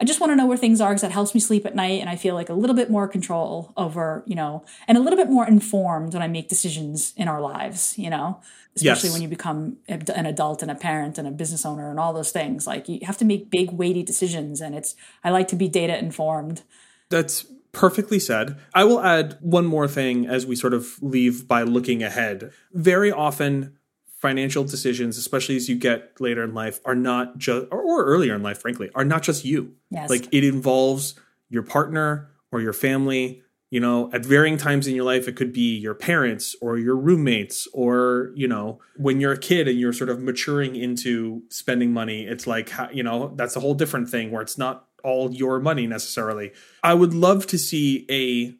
I 0.00 0.04
just 0.04 0.18
want 0.18 0.30
to 0.30 0.36
know 0.36 0.46
where 0.46 0.56
things 0.56 0.80
are 0.80 0.90
because 0.90 1.02
that 1.02 1.10
helps 1.12 1.34
me 1.34 1.40
sleep 1.40 1.66
at 1.66 1.74
night, 1.76 2.00
and 2.00 2.08
I 2.08 2.16
feel 2.16 2.34
like 2.34 2.48
a 2.48 2.54
little 2.54 2.74
bit 2.74 2.90
more 2.90 3.06
control 3.06 3.72
over, 3.76 4.22
you 4.26 4.34
know, 4.34 4.64
and 4.88 4.96
a 4.96 5.00
little 5.00 5.16
bit 5.18 5.28
more 5.28 5.46
informed 5.46 6.14
when 6.14 6.22
I 6.22 6.28
make 6.28 6.48
decisions 6.48 7.12
in 7.16 7.28
our 7.28 7.40
lives, 7.40 7.98
you 7.98 8.08
know, 8.08 8.40
especially 8.74 9.08
Yes. 9.08 9.12
when 9.12 9.22
you 9.22 9.28
become 9.28 9.76
an 9.88 10.26
adult 10.26 10.62
and 10.62 10.70
a 10.70 10.74
parent 10.74 11.18
and 11.18 11.28
a 11.28 11.30
business 11.30 11.66
owner 11.66 11.90
and 11.90 12.00
all 12.00 12.14
those 12.14 12.30
things. 12.32 12.66
Like 12.66 12.88
you 12.88 13.00
have 13.02 13.18
to 13.18 13.24
make 13.26 13.50
big, 13.50 13.72
weighty 13.72 14.02
decisions, 14.02 14.62
and 14.62 14.74
it's 14.74 14.94
I 15.22 15.30
like 15.30 15.48
to 15.48 15.56
be 15.56 15.68
data 15.68 15.98
informed. 15.98 16.62
That's 17.10 17.44
perfectly 17.72 18.18
said. 18.18 18.56
I 18.74 18.84
will 18.84 19.00
add 19.00 19.36
one 19.40 19.66
more 19.66 19.86
thing 19.86 20.26
as 20.26 20.46
we 20.46 20.56
sort 20.56 20.74
of 20.74 21.00
leave 21.02 21.46
by 21.46 21.62
looking 21.62 22.02
ahead. 22.02 22.52
Very 22.72 23.12
often, 23.12 23.76
financial 24.20 24.64
decisions, 24.64 25.18
especially 25.18 25.56
as 25.56 25.68
you 25.68 25.76
get 25.76 26.20
later 26.20 26.44
in 26.44 26.54
life, 26.54 26.80
are 26.84 26.94
not 26.94 27.38
just, 27.38 27.66
or, 27.70 27.80
or 27.80 28.04
earlier 28.04 28.34
in 28.34 28.42
life, 28.42 28.60
frankly, 28.60 28.90
are 28.94 29.04
not 29.04 29.22
just 29.22 29.44
you. 29.44 29.74
Yes. 29.90 30.10
Like 30.10 30.28
it 30.32 30.44
involves 30.44 31.14
your 31.48 31.62
partner 31.62 32.30
or 32.52 32.60
your 32.60 32.72
family. 32.72 33.42
You 33.72 33.78
know, 33.78 34.10
at 34.12 34.26
varying 34.26 34.58
times 34.58 34.88
in 34.88 34.96
your 34.96 35.04
life, 35.04 35.28
it 35.28 35.36
could 35.36 35.52
be 35.52 35.78
your 35.78 35.94
parents 35.94 36.56
or 36.60 36.76
your 36.76 36.96
roommates, 36.96 37.68
or, 37.72 38.32
you 38.34 38.48
know, 38.48 38.80
when 38.96 39.20
you're 39.20 39.30
a 39.30 39.38
kid 39.38 39.68
and 39.68 39.78
you're 39.78 39.92
sort 39.92 40.10
of 40.10 40.20
maturing 40.20 40.74
into 40.74 41.44
spending 41.50 41.92
money, 41.92 42.24
it's 42.24 42.48
like, 42.48 42.72
you 42.92 43.04
know, 43.04 43.32
that's 43.36 43.54
a 43.54 43.60
whole 43.60 43.74
different 43.74 44.08
thing 44.08 44.32
where 44.32 44.42
it's 44.42 44.58
not 44.58 44.88
all 45.04 45.30
your 45.32 45.60
money 45.60 45.86
necessarily. 45.86 46.50
I 46.82 46.94
would 46.94 47.14
love 47.14 47.46
to 47.46 47.58
see 47.58 48.06
a 48.10 48.56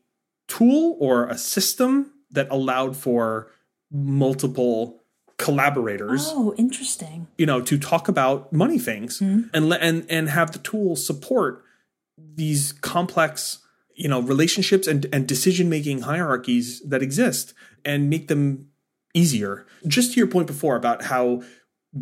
tool 0.46 0.96
or 1.00 1.26
a 1.26 1.36
system 1.36 2.12
that 2.30 2.46
allowed 2.48 2.96
for 2.96 3.50
multiple 3.90 4.99
collaborators 5.40 6.26
Oh, 6.28 6.54
interesting. 6.58 7.26
you 7.38 7.46
know 7.46 7.60
to 7.62 7.78
talk 7.78 8.08
about 8.08 8.52
money 8.52 8.78
things 8.78 9.18
hmm. 9.18 9.42
and 9.54 9.68
let 9.70 9.80
and 9.80 10.04
and 10.08 10.28
have 10.28 10.52
the 10.52 10.58
tools 10.58 11.04
support 11.04 11.64
these 12.36 12.72
complex 12.72 13.58
you 13.94 14.08
know 14.08 14.20
relationships 14.20 14.86
and 14.86 15.06
and 15.12 15.26
decision 15.26 15.68
making 15.70 16.02
hierarchies 16.02 16.82
that 16.82 17.02
exist 17.02 17.54
and 17.84 18.10
make 18.10 18.28
them 18.28 18.68
easier 19.14 19.66
just 19.86 20.12
to 20.12 20.20
your 20.20 20.26
point 20.28 20.46
before 20.46 20.76
about 20.76 21.04
how 21.04 21.42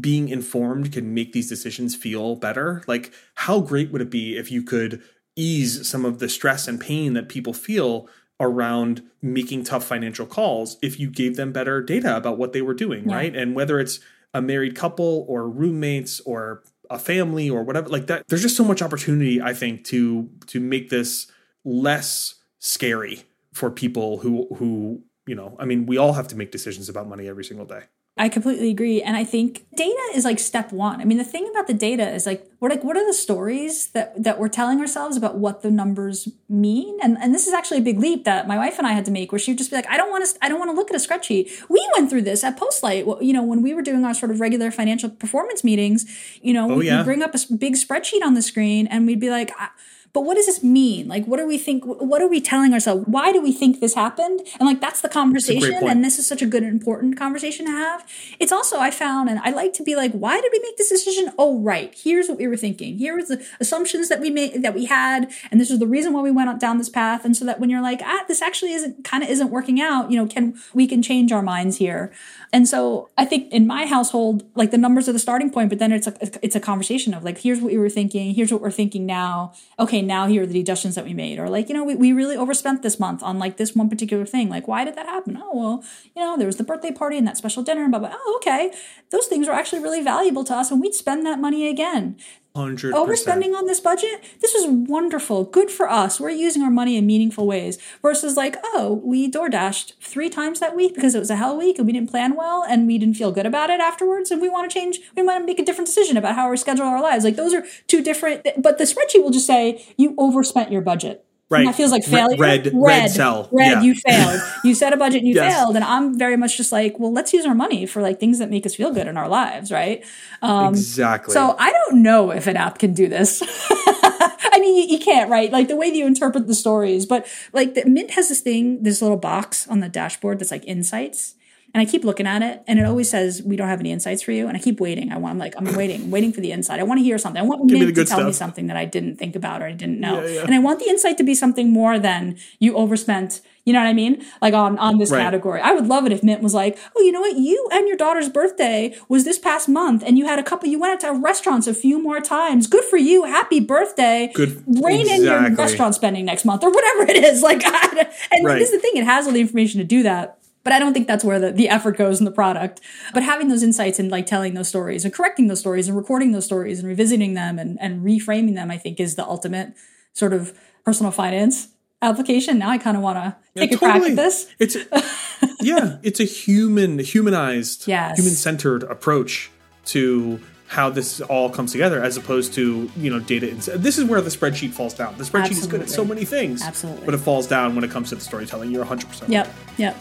being 0.00 0.28
informed 0.28 0.92
can 0.92 1.14
make 1.14 1.32
these 1.32 1.48
decisions 1.48 1.94
feel 1.94 2.34
better 2.36 2.82
like 2.88 3.12
how 3.46 3.60
great 3.60 3.90
would 3.92 4.02
it 4.02 4.10
be 4.10 4.36
if 4.36 4.50
you 4.50 4.62
could 4.62 5.00
ease 5.36 5.88
some 5.88 6.04
of 6.04 6.18
the 6.18 6.28
stress 6.28 6.66
and 6.68 6.80
pain 6.80 7.14
that 7.14 7.28
people 7.28 7.52
feel 7.52 8.08
around 8.40 9.02
making 9.20 9.64
tough 9.64 9.84
financial 9.84 10.26
calls 10.26 10.76
if 10.80 11.00
you 11.00 11.10
gave 11.10 11.36
them 11.36 11.52
better 11.52 11.82
data 11.82 12.16
about 12.16 12.38
what 12.38 12.52
they 12.52 12.62
were 12.62 12.74
doing 12.74 13.04
right? 13.04 13.34
And 13.34 13.54
whether 13.54 13.80
it's 13.80 14.00
a 14.34 14.42
married 14.42 14.76
couple 14.76 15.24
or 15.28 15.48
roommates 15.48 16.20
or 16.20 16.62
a 16.90 16.98
family 16.98 17.50
or 17.50 17.62
whatever 17.62 17.88
like 17.88 18.06
that 18.06 18.26
there's 18.28 18.42
just 18.42 18.56
so 18.56 18.64
much 18.64 18.80
opportunity 18.80 19.42
i 19.42 19.52
think 19.52 19.84
to 19.84 20.28
to 20.46 20.58
make 20.58 20.88
this 20.88 21.30
less 21.64 22.36
scary 22.60 23.24
for 23.52 23.70
people 23.70 24.18
who 24.18 24.48
who 24.56 25.02
you 25.26 25.34
know 25.34 25.54
i 25.58 25.64
mean 25.64 25.86
we 25.86 25.98
all 25.98 26.14
have 26.14 26.28
to 26.28 26.36
make 26.36 26.50
decisions 26.50 26.88
about 26.88 27.06
money 27.06 27.28
every 27.28 27.44
single 27.44 27.66
day 27.66 27.82
I 28.18 28.28
completely 28.28 28.70
agree. 28.70 29.00
And 29.00 29.16
I 29.16 29.22
think 29.22 29.64
data 29.76 30.10
is 30.12 30.24
like 30.24 30.40
step 30.40 30.72
one. 30.72 31.00
I 31.00 31.04
mean, 31.04 31.18
the 31.18 31.24
thing 31.24 31.48
about 31.50 31.68
the 31.68 31.74
data 31.74 32.12
is 32.12 32.26
like, 32.26 32.44
we're 32.58 32.68
like, 32.68 32.82
what 32.82 32.96
are 32.96 33.06
the 33.06 33.14
stories 33.14 33.88
that, 33.88 34.20
that 34.20 34.40
we're 34.40 34.48
telling 34.48 34.80
ourselves 34.80 35.16
about 35.16 35.36
what 35.36 35.62
the 35.62 35.70
numbers 35.70 36.28
mean? 36.48 36.98
And, 37.00 37.16
and 37.20 37.32
this 37.32 37.46
is 37.46 37.54
actually 37.54 37.78
a 37.78 37.82
big 37.82 38.00
leap 38.00 38.24
that 38.24 38.48
my 38.48 38.56
wife 38.56 38.76
and 38.76 38.88
I 38.88 38.92
had 38.92 39.04
to 39.04 39.12
make 39.12 39.30
where 39.30 39.38
she 39.38 39.52
would 39.52 39.58
just 39.58 39.70
be 39.70 39.76
like, 39.76 39.88
I 39.88 39.96
don't 39.96 40.10
want 40.10 40.28
to, 40.28 40.44
I 40.44 40.48
don't 40.48 40.58
want 40.58 40.72
to 40.72 40.76
look 40.76 40.90
at 40.90 40.96
a 40.96 40.98
spreadsheet. 40.98 41.64
We 41.68 41.88
went 41.94 42.10
through 42.10 42.22
this 42.22 42.42
at 42.42 42.58
Postlight, 42.58 43.24
you 43.24 43.32
know, 43.32 43.44
when 43.44 43.62
we 43.62 43.72
were 43.72 43.82
doing 43.82 44.04
our 44.04 44.14
sort 44.14 44.32
of 44.32 44.40
regular 44.40 44.72
financial 44.72 45.10
performance 45.10 45.62
meetings, 45.62 46.04
you 46.42 46.52
know, 46.52 46.72
oh, 46.72 46.76
we, 46.78 46.86
yeah. 46.86 47.04
bring 47.04 47.22
up 47.22 47.36
a 47.36 47.38
big 47.56 47.74
spreadsheet 47.74 48.22
on 48.24 48.34
the 48.34 48.42
screen 48.42 48.88
and 48.88 49.06
we'd 49.06 49.20
be 49.20 49.30
like, 49.30 49.52
I, 49.56 49.68
but 50.12 50.22
what 50.22 50.34
does 50.34 50.46
this 50.46 50.62
mean? 50.62 51.06
Like, 51.08 51.26
what 51.26 51.36
do 51.36 51.46
we 51.46 51.58
think? 51.58 51.84
What 51.84 52.22
are 52.22 52.28
we 52.28 52.40
telling 52.40 52.72
ourselves? 52.72 53.04
Why 53.06 53.32
do 53.32 53.40
we 53.42 53.52
think 53.52 53.80
this 53.80 53.94
happened? 53.94 54.40
And 54.58 54.66
like, 54.66 54.80
that's 54.80 55.00
the 55.00 55.08
conversation. 55.08 55.72
point. 55.80 55.92
And 55.92 56.04
this 56.04 56.18
is 56.18 56.26
such 56.26 56.42
a 56.42 56.46
good 56.46 56.62
and 56.62 56.72
important 56.72 57.16
conversation 57.18 57.66
to 57.66 57.72
have. 57.72 58.06
It's 58.40 58.52
also, 58.52 58.78
I 58.78 58.90
found, 58.90 59.28
and 59.28 59.38
I 59.40 59.50
like 59.50 59.72
to 59.74 59.82
be 59.82 59.96
like, 59.96 60.12
why 60.12 60.40
did 60.40 60.50
we 60.52 60.60
make 60.60 60.76
this 60.76 60.88
decision? 60.88 61.32
Oh, 61.38 61.60
right. 61.60 61.94
Here's 61.96 62.28
what 62.28 62.38
we 62.38 62.46
were 62.46 62.56
thinking. 62.56 62.96
Here 62.96 63.16
was 63.16 63.28
the 63.28 63.44
assumptions 63.60 64.08
that 64.08 64.20
we 64.20 64.30
made, 64.30 64.62
that 64.62 64.74
we 64.74 64.86
had. 64.86 65.30
And 65.50 65.60
this 65.60 65.70
is 65.70 65.78
the 65.78 65.86
reason 65.86 66.12
why 66.12 66.22
we 66.22 66.30
went 66.30 66.48
on- 66.48 66.58
down 66.58 66.78
this 66.78 66.88
path. 66.88 67.24
And 67.24 67.36
so 67.36 67.44
that 67.44 67.60
when 67.60 67.68
you're 67.68 67.82
like, 67.82 68.00
ah, 68.02 68.24
this 68.28 68.40
actually 68.40 68.72
isn't 68.72 69.04
kind 69.04 69.22
of 69.22 69.28
isn't 69.28 69.50
working 69.50 69.80
out, 69.80 70.10
you 70.10 70.16
know, 70.16 70.26
can, 70.26 70.54
we 70.72 70.86
can 70.86 71.02
change 71.02 71.32
our 71.32 71.42
minds 71.42 71.76
here. 71.76 72.12
And 72.52 72.66
so 72.66 73.10
I 73.18 73.24
think 73.26 73.52
in 73.52 73.66
my 73.66 73.84
household, 73.86 74.44
like 74.54 74.70
the 74.70 74.78
numbers 74.78 75.08
are 75.08 75.12
the 75.12 75.18
starting 75.18 75.50
point, 75.50 75.68
but 75.68 75.78
then 75.78 75.92
it's 75.92 76.06
a, 76.06 76.14
it's 76.42 76.56
a 76.56 76.60
conversation 76.60 77.12
of 77.12 77.22
like, 77.22 77.38
here's 77.38 77.60
what 77.60 77.70
we 77.70 77.78
were 77.78 77.90
thinking. 77.90 78.34
Here's 78.34 78.50
what 78.50 78.62
we're 78.62 78.70
thinking 78.70 79.04
now. 79.04 79.52
Okay. 79.78 79.97
Now 80.06 80.26
here 80.26 80.42
are 80.42 80.46
the 80.46 80.54
deductions 80.54 80.94
that 80.94 81.04
we 81.04 81.14
made. 81.14 81.38
Or 81.38 81.48
like, 81.48 81.68
you 81.68 81.74
know, 81.74 81.84
we, 81.84 81.94
we 81.94 82.12
really 82.12 82.36
overspent 82.36 82.82
this 82.82 83.00
month 83.00 83.22
on 83.22 83.38
like 83.38 83.56
this 83.56 83.74
one 83.74 83.88
particular 83.88 84.24
thing. 84.26 84.48
Like, 84.48 84.68
why 84.68 84.84
did 84.84 84.94
that 84.96 85.06
happen? 85.06 85.38
Oh, 85.40 85.56
well, 85.56 85.84
you 86.14 86.22
know, 86.22 86.36
there 86.36 86.46
was 86.46 86.56
the 86.56 86.64
birthday 86.64 86.92
party 86.92 87.18
and 87.18 87.26
that 87.26 87.36
special 87.36 87.62
dinner 87.62 87.82
and 87.82 87.90
blah, 87.90 88.00
blah. 88.00 88.12
Oh, 88.12 88.40
okay. 88.42 88.72
Those 89.10 89.26
things 89.26 89.48
are 89.48 89.52
actually 89.52 89.82
really 89.82 90.02
valuable 90.02 90.44
to 90.44 90.54
us 90.54 90.70
and 90.70 90.80
we'd 90.80 90.94
spend 90.94 91.24
that 91.26 91.38
money 91.38 91.68
again. 91.68 92.16
100% 92.58 92.92
Overspending 92.92 93.54
on 93.54 93.66
this 93.66 93.80
budget, 93.80 94.22
this 94.40 94.52
was 94.52 94.66
wonderful. 94.66 95.44
Good 95.44 95.70
for 95.70 95.88
us. 95.88 96.18
We're 96.18 96.30
using 96.30 96.62
our 96.62 96.70
money 96.70 96.96
in 96.96 97.06
meaningful 97.06 97.46
ways. 97.46 97.78
Versus 98.02 98.36
like, 98.36 98.56
oh, 98.64 99.00
we 99.04 99.28
door 99.28 99.48
dashed 99.48 99.94
three 100.00 100.28
times 100.28 100.60
that 100.60 100.74
week 100.74 100.94
because 100.94 101.14
it 101.14 101.20
was 101.20 101.30
a 101.30 101.36
hell 101.36 101.56
week 101.56 101.78
and 101.78 101.86
we 101.86 101.92
didn't 101.92 102.10
plan 102.10 102.34
well 102.34 102.64
and 102.68 102.86
we 102.86 102.98
didn't 102.98 103.16
feel 103.16 103.32
good 103.32 103.46
about 103.46 103.70
it 103.70 103.80
afterwards. 103.80 104.30
And 104.30 104.42
we 104.42 104.48
want 104.48 104.70
to 104.70 104.74
change, 104.74 105.00
we 105.16 105.22
want 105.22 105.40
to 105.40 105.46
make 105.46 105.58
a 105.58 105.64
different 105.64 105.86
decision 105.86 106.16
about 106.16 106.34
how 106.34 106.50
we 106.50 106.56
schedule 106.56 106.86
our 106.86 107.00
lives. 107.00 107.24
Like 107.24 107.36
those 107.36 107.54
are 107.54 107.64
two 107.86 108.02
different, 108.02 108.46
but 108.58 108.78
the 108.78 108.84
spreadsheet 108.84 109.22
will 109.22 109.30
just 109.30 109.46
say 109.46 109.86
you 109.96 110.14
overspent 110.18 110.72
your 110.72 110.82
budget. 110.82 111.24
Right. 111.50 111.60
And 111.60 111.68
that 111.68 111.76
feels 111.76 111.90
like 111.92 112.04
Re- 112.06 112.12
failure. 112.12 112.36
red- 112.36 112.70
red 112.74 113.10
cell. 113.10 113.48
Red, 113.50 113.70
Yeah. 113.70 113.82
you 113.82 113.94
failed. 113.94 114.40
You 114.64 114.74
set 114.74 114.92
a 114.92 114.96
budget 114.98 115.20
and 115.20 115.28
you 115.28 115.34
Yes. 115.34 115.54
failed. 115.54 115.76
And 115.76 115.84
I'm 115.84 116.18
very 116.18 116.36
much 116.36 116.56
just 116.58 116.72
like, 116.72 116.98
well, 116.98 117.12
let's 117.12 117.32
use 117.32 117.46
our 117.46 117.54
money 117.54 117.86
for 117.86 118.02
like 118.02 118.20
things 118.20 118.38
that 118.38 118.50
make 118.50 118.66
us 118.66 118.74
feel 118.74 118.92
good 118.92 119.06
in 119.06 119.16
our 119.16 119.28
lives, 119.28 119.72
right? 119.72 120.04
Um, 120.42 120.74
exactly 120.74 121.32
so 121.32 121.56
I 121.58 121.72
don't 121.72 122.02
know 122.02 122.30
if 122.32 122.46
an 122.48 122.56
app 122.58 122.78
can 122.78 122.92
do 122.92 123.08
this. 123.08 123.42
I 123.70 124.58
mean, 124.60 124.76
you, 124.76 124.96
you 124.98 125.02
can't, 125.02 125.30
right? 125.30 125.50
Like 125.50 125.68
the 125.68 125.76
way 125.76 125.90
that 125.90 125.96
you 125.96 126.06
interpret 126.06 126.46
the 126.48 126.54
stories, 126.54 127.06
but 127.06 127.26
like 127.52 127.74
the 127.74 127.84
Mint 127.86 128.10
has 128.12 128.28
this 128.28 128.40
thing, 128.40 128.82
this 128.82 129.00
little 129.00 129.16
box 129.16 129.66
on 129.68 129.80
the 129.80 129.88
dashboard 129.88 130.38
that's 130.40 130.50
like 130.50 130.66
insights. 130.66 131.34
And 131.74 131.82
I 131.82 131.84
keep 131.90 132.02
looking 132.02 132.26
at 132.26 132.40
it 132.42 132.62
and 132.66 132.78
it 132.78 132.86
always 132.86 133.10
says, 133.10 133.42
we 133.42 133.54
don't 133.54 133.68
have 133.68 133.78
any 133.78 133.92
insights 133.92 134.22
for 134.22 134.32
you. 134.32 134.48
And 134.48 134.56
I 134.56 134.60
keep 134.60 134.80
waiting. 134.80 135.12
I 135.12 135.18
want, 135.18 135.32
I'm 135.32 135.38
like, 135.38 135.54
I'm 135.56 135.74
waiting, 135.76 136.10
waiting 136.10 136.32
for 136.32 136.40
the 136.40 136.50
insight. 136.50 136.80
I 136.80 136.82
want 136.82 136.98
to 136.98 137.04
hear 137.04 137.18
something. 137.18 137.40
I 137.40 137.44
want 137.44 137.64
Mint 137.66 137.86
to 137.86 137.92
good 137.92 138.06
tell 138.06 138.24
me 138.24 138.32
something 138.32 138.68
that 138.68 138.76
I 138.78 138.86
didn't 138.86 139.16
think 139.16 139.36
about 139.36 139.60
or 139.60 139.66
I 139.66 139.72
didn't 139.72 140.00
know. 140.00 140.22
Yeah, 140.24 140.30
yeah. 140.36 140.42
And 140.44 140.54
I 140.54 140.60
want 140.60 140.78
the 140.80 140.88
insight 140.88 141.18
to 141.18 141.24
be 141.24 141.34
something 141.34 141.70
more 141.70 141.98
than 141.98 142.38
you 142.58 142.74
overspent. 142.74 143.42
You 143.66 143.74
know 143.74 143.80
what 143.80 143.86
I 143.88 143.92
mean? 143.92 144.24
Like 144.40 144.54
on, 144.54 144.78
on 144.78 144.96
this 144.96 145.10
Right. 145.10 145.20
category. 145.20 145.60
I 145.60 145.72
would 145.72 145.86
love 145.86 146.06
it 146.06 146.12
if 146.12 146.22
Mint 146.22 146.42
was 146.42 146.54
like, 146.54 146.78
oh, 146.96 147.02
you 147.02 147.12
know 147.12 147.20
what? 147.20 147.36
You 147.36 147.68
and 147.70 147.86
your 147.86 147.98
daughter's 147.98 148.30
birthday 148.30 148.96
was 149.10 149.24
this 149.26 149.38
past 149.38 149.68
month 149.68 150.02
and 150.06 150.16
you 150.16 150.24
had 150.26 150.38
a 150.38 150.42
couple, 150.42 150.70
you 150.70 150.78
went 150.80 150.94
out 150.94 151.00
to 151.12 151.20
restaurants 151.20 151.66
a 151.66 151.74
few 151.74 152.02
more 152.02 152.18
times. 152.20 152.66
Good 152.66 152.84
for 152.84 152.96
you. 152.96 153.24
Happy 153.24 153.60
birthday. 153.60 154.30
Good- 154.34 154.64
Rein 154.66 155.06
in 155.10 155.22
your 155.22 155.50
restaurant 155.54 155.94
spending 155.94 156.24
next 156.24 156.46
month 156.46 156.64
or 156.64 156.70
whatever 156.70 157.02
it 157.02 157.16
is. 157.22 157.42
Like, 157.48 157.62
and 158.32 158.44
Right. 158.44 158.58
this 158.58 158.70
is 158.70 158.74
the 158.76 158.80
thing. 158.80 158.96
It 158.96 159.04
has 159.04 159.26
all 159.26 159.34
the 159.34 159.40
information 159.40 159.78
to 159.80 159.84
do 159.84 160.02
that. 160.04 160.37
But 160.68 160.74
I 160.74 160.80
don't 160.80 160.92
think 160.92 161.06
that's 161.06 161.24
where 161.24 161.38
the, 161.38 161.50
the 161.50 161.70
effort 161.70 161.96
goes 161.96 162.18
in 162.18 162.26
the 162.26 162.30
product. 162.30 162.82
But 163.14 163.22
having 163.22 163.48
those 163.48 163.62
insights 163.62 163.98
and 163.98 164.10
like 164.10 164.26
telling 164.26 164.52
those 164.52 164.68
stories 164.68 165.02
and 165.02 165.14
correcting 165.14 165.46
those 165.48 165.60
stories 165.60 165.88
and 165.88 165.96
recording 165.96 166.32
those 166.32 166.44
stories 166.44 166.78
and 166.80 166.86
revisiting 166.86 167.32
them 167.32 167.58
and, 167.58 167.78
and 167.80 168.04
reframing 168.04 168.54
them, 168.54 168.70
I 168.70 168.76
think 168.76 169.00
is 169.00 169.14
the 169.14 169.24
ultimate 169.24 169.72
sort 170.12 170.34
of 170.34 170.52
personal 170.84 171.10
finance 171.10 171.68
application. 172.02 172.58
Now 172.58 172.68
I 172.68 172.76
kind 172.76 172.98
of 172.98 173.02
want 173.02 173.16
to 173.16 173.36
take 173.58 173.72
a 173.72 173.78
crack 173.78 174.02
at 174.02 174.14
this. 174.14 174.46
It's 174.58 174.76
yeah, 175.62 175.96
it's 176.02 176.20
a 176.20 176.24
human, 176.24 176.98
humanized, 176.98 177.88
Yes. 177.88 178.18
human 178.18 178.34
centered 178.34 178.82
approach 178.82 179.50
to 179.86 180.38
how 180.66 180.90
this 180.90 181.22
all 181.22 181.48
comes 181.48 181.72
together, 181.72 182.04
as 182.04 182.18
opposed 182.18 182.52
to 182.52 182.90
you 182.94 183.10
know 183.10 183.20
data. 183.20 183.48
Ins- 183.48 183.70
this 183.74 183.96
is 183.96 184.04
where 184.04 184.20
the 184.20 184.28
spreadsheet 184.28 184.72
falls 184.72 184.92
down. 184.92 185.16
The 185.16 185.24
spreadsheet 185.24 185.52
is 185.52 185.66
good 185.66 185.80
at 185.80 185.88
so 185.88 186.04
many 186.04 186.26
things, 186.26 186.60
Absolutely. 186.62 187.06
but 187.06 187.14
it 187.14 187.18
falls 187.20 187.46
down 187.46 187.74
when 187.74 187.84
it 187.84 187.90
comes 187.90 188.10
to 188.10 188.16
the 188.16 188.20
storytelling. 188.20 188.70
You're 188.70 188.80
100. 188.80 189.08
percent 189.08 189.30
Yep. 189.30 189.48
Yep. 189.78 189.96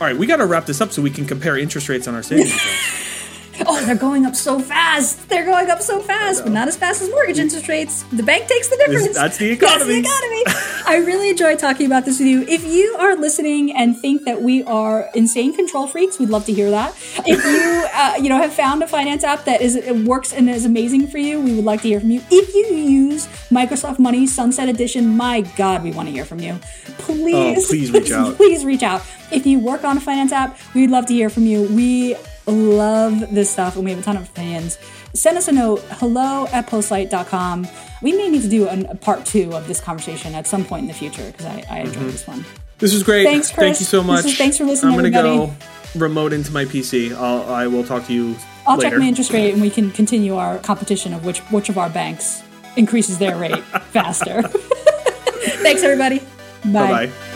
All 0.00 0.06
right, 0.06 0.16
we 0.16 0.26
got 0.26 0.36
to 0.38 0.46
wrap 0.46 0.64
this 0.66 0.80
up 0.80 0.92
so 0.92 1.02
we 1.02 1.10
can 1.10 1.26
compare 1.26 1.58
interest 1.58 1.88
rates 1.88 2.08
on 2.08 2.14
our 2.14 2.22
savings 2.22 2.54
accounts. 2.54 2.96
Oh, 3.66 3.78
they're 3.84 3.94
going 3.94 4.24
up 4.24 4.34
so 4.34 4.58
fast. 4.58 5.28
They're 5.28 5.44
going 5.44 5.68
up 5.68 5.82
so 5.82 6.00
fast, 6.00 6.44
but 6.44 6.50
not 6.52 6.66
as 6.66 6.78
fast 6.78 7.02
as 7.02 7.10
mortgage 7.10 7.38
interest 7.38 7.68
rates. 7.68 8.04
The 8.04 8.22
bank 8.22 8.48
takes 8.48 8.70
the 8.70 8.76
difference. 8.78 9.14
that's 9.14 9.36
the 9.36 9.54
That's 9.54 9.82
economy. 9.84 10.00
the 10.00 10.08
economy. 10.08 10.42
I 10.86 11.02
really 11.06 11.28
enjoy 11.28 11.56
talking 11.56 11.84
about 11.84 12.06
this 12.06 12.18
with 12.18 12.26
you. 12.28 12.40
If 12.48 12.64
you 12.64 12.96
are 12.98 13.16
listening 13.16 13.76
and 13.76 13.94
think 13.98 14.24
that 14.24 14.40
we 14.40 14.62
are 14.64 15.10
insane 15.14 15.54
control 15.54 15.86
freaks, 15.86 16.18
we'd 16.18 16.30
love 16.30 16.46
to 16.46 16.54
hear 16.54 16.70
that. 16.70 16.94
If 17.26 17.44
you, 17.44 17.86
uh, 17.92 18.14
you 18.22 18.30
know, 18.30 18.38
have 18.38 18.54
found 18.54 18.82
a 18.82 18.86
finance 18.88 19.24
app 19.24 19.44
that 19.44 19.60
is 19.60 19.76
it 19.76 20.06
works 20.06 20.32
and 20.32 20.48
is 20.48 20.64
amazing 20.64 21.08
for 21.08 21.18
you, 21.18 21.38
we 21.38 21.54
would 21.54 21.66
like 21.66 21.82
to 21.82 21.88
hear 21.88 22.00
from 22.00 22.12
you. 22.12 22.22
If 22.30 22.54
you 22.54 22.74
use 22.74 23.26
Microsoft 23.50 23.98
Money 23.98 24.26
Sunset 24.26 24.70
Edition, 24.70 25.18
my 25.18 25.42
God, 25.58 25.82
we 25.82 25.90
want 25.92 26.08
to 26.08 26.12
hear 26.12 26.24
from 26.24 26.40
you. 26.40 26.58
Please, 26.96 27.34
Oh, 27.34 27.68
please 27.68 27.90
reach 27.92 28.10
out. 28.10 28.36
please 28.38 28.64
reach 28.64 28.82
out. 28.82 29.02
If 29.32 29.46
you 29.46 29.58
work 29.58 29.84
on 29.84 29.96
a 29.96 30.00
finance 30.00 30.32
app, 30.32 30.58
we'd 30.74 30.90
love 30.90 31.06
to 31.06 31.14
hear 31.14 31.30
from 31.30 31.44
you. 31.44 31.62
We 31.64 32.16
love 32.46 33.32
this 33.32 33.50
stuff 33.50 33.76
and 33.76 33.84
we 33.84 33.90
have 33.90 34.00
a 34.00 34.02
ton 34.02 34.16
of 34.16 34.28
fans. 34.28 34.78
Send 35.14 35.36
us 35.38 35.48
a 35.48 35.52
note, 35.52 35.80
hello 35.92 36.46
at 36.52 36.66
postlight.com. 36.66 37.66
We 38.02 38.12
may 38.12 38.28
need 38.28 38.42
to 38.42 38.48
do 38.48 38.68
an- 38.68 38.86
a 38.86 38.94
part 38.94 39.26
two 39.26 39.52
of 39.52 39.66
this 39.66 39.80
conversation 39.80 40.34
at 40.34 40.46
some 40.46 40.64
point 40.64 40.82
in 40.82 40.88
the 40.88 40.94
future 40.94 41.26
because 41.26 41.46
I, 41.46 41.64
I 41.70 41.78
enjoyed 41.80 41.96
mm-hmm. 41.96 42.06
this 42.06 42.26
one. 42.26 42.44
This 42.78 42.94
is 42.94 43.02
great. 43.02 43.24
Thanks, 43.24 43.50
Chris. 43.50 43.64
Thank 43.64 43.80
you 43.80 43.86
so 43.86 44.02
much. 44.02 44.24
is- 44.24 44.38
thanks 44.38 44.56
for 44.56 44.64
listening, 44.64 44.92
I'm 44.94 45.04
gonna 45.04 45.16
everybody. 45.16 45.52
go 45.52 45.54
remote 45.96 46.32
into 46.32 46.52
my 46.52 46.64
PC. 46.64 47.14
I'll, 47.14 47.52
I 47.52 47.66
will 47.66 47.84
talk 47.84 48.06
to 48.06 48.12
you 48.12 48.36
I'll 48.66 48.76
later. 48.76 48.90
check 48.90 48.98
my 49.00 49.08
interest 49.08 49.32
rate 49.32 49.52
and 49.52 49.60
we 49.60 49.70
can 49.70 49.90
continue 49.90 50.36
our 50.36 50.58
competition 50.58 51.12
of 51.12 51.24
which, 51.24 51.40
which 51.50 51.68
of 51.68 51.78
our 51.78 51.90
banks 51.90 52.42
increases 52.76 53.18
their 53.18 53.36
rate 53.36 53.58
faster. 53.92 54.42
Thanks, 55.62 55.82
everybody. 55.82 56.20
Bye 56.64 57.06
bye. 57.06 57.29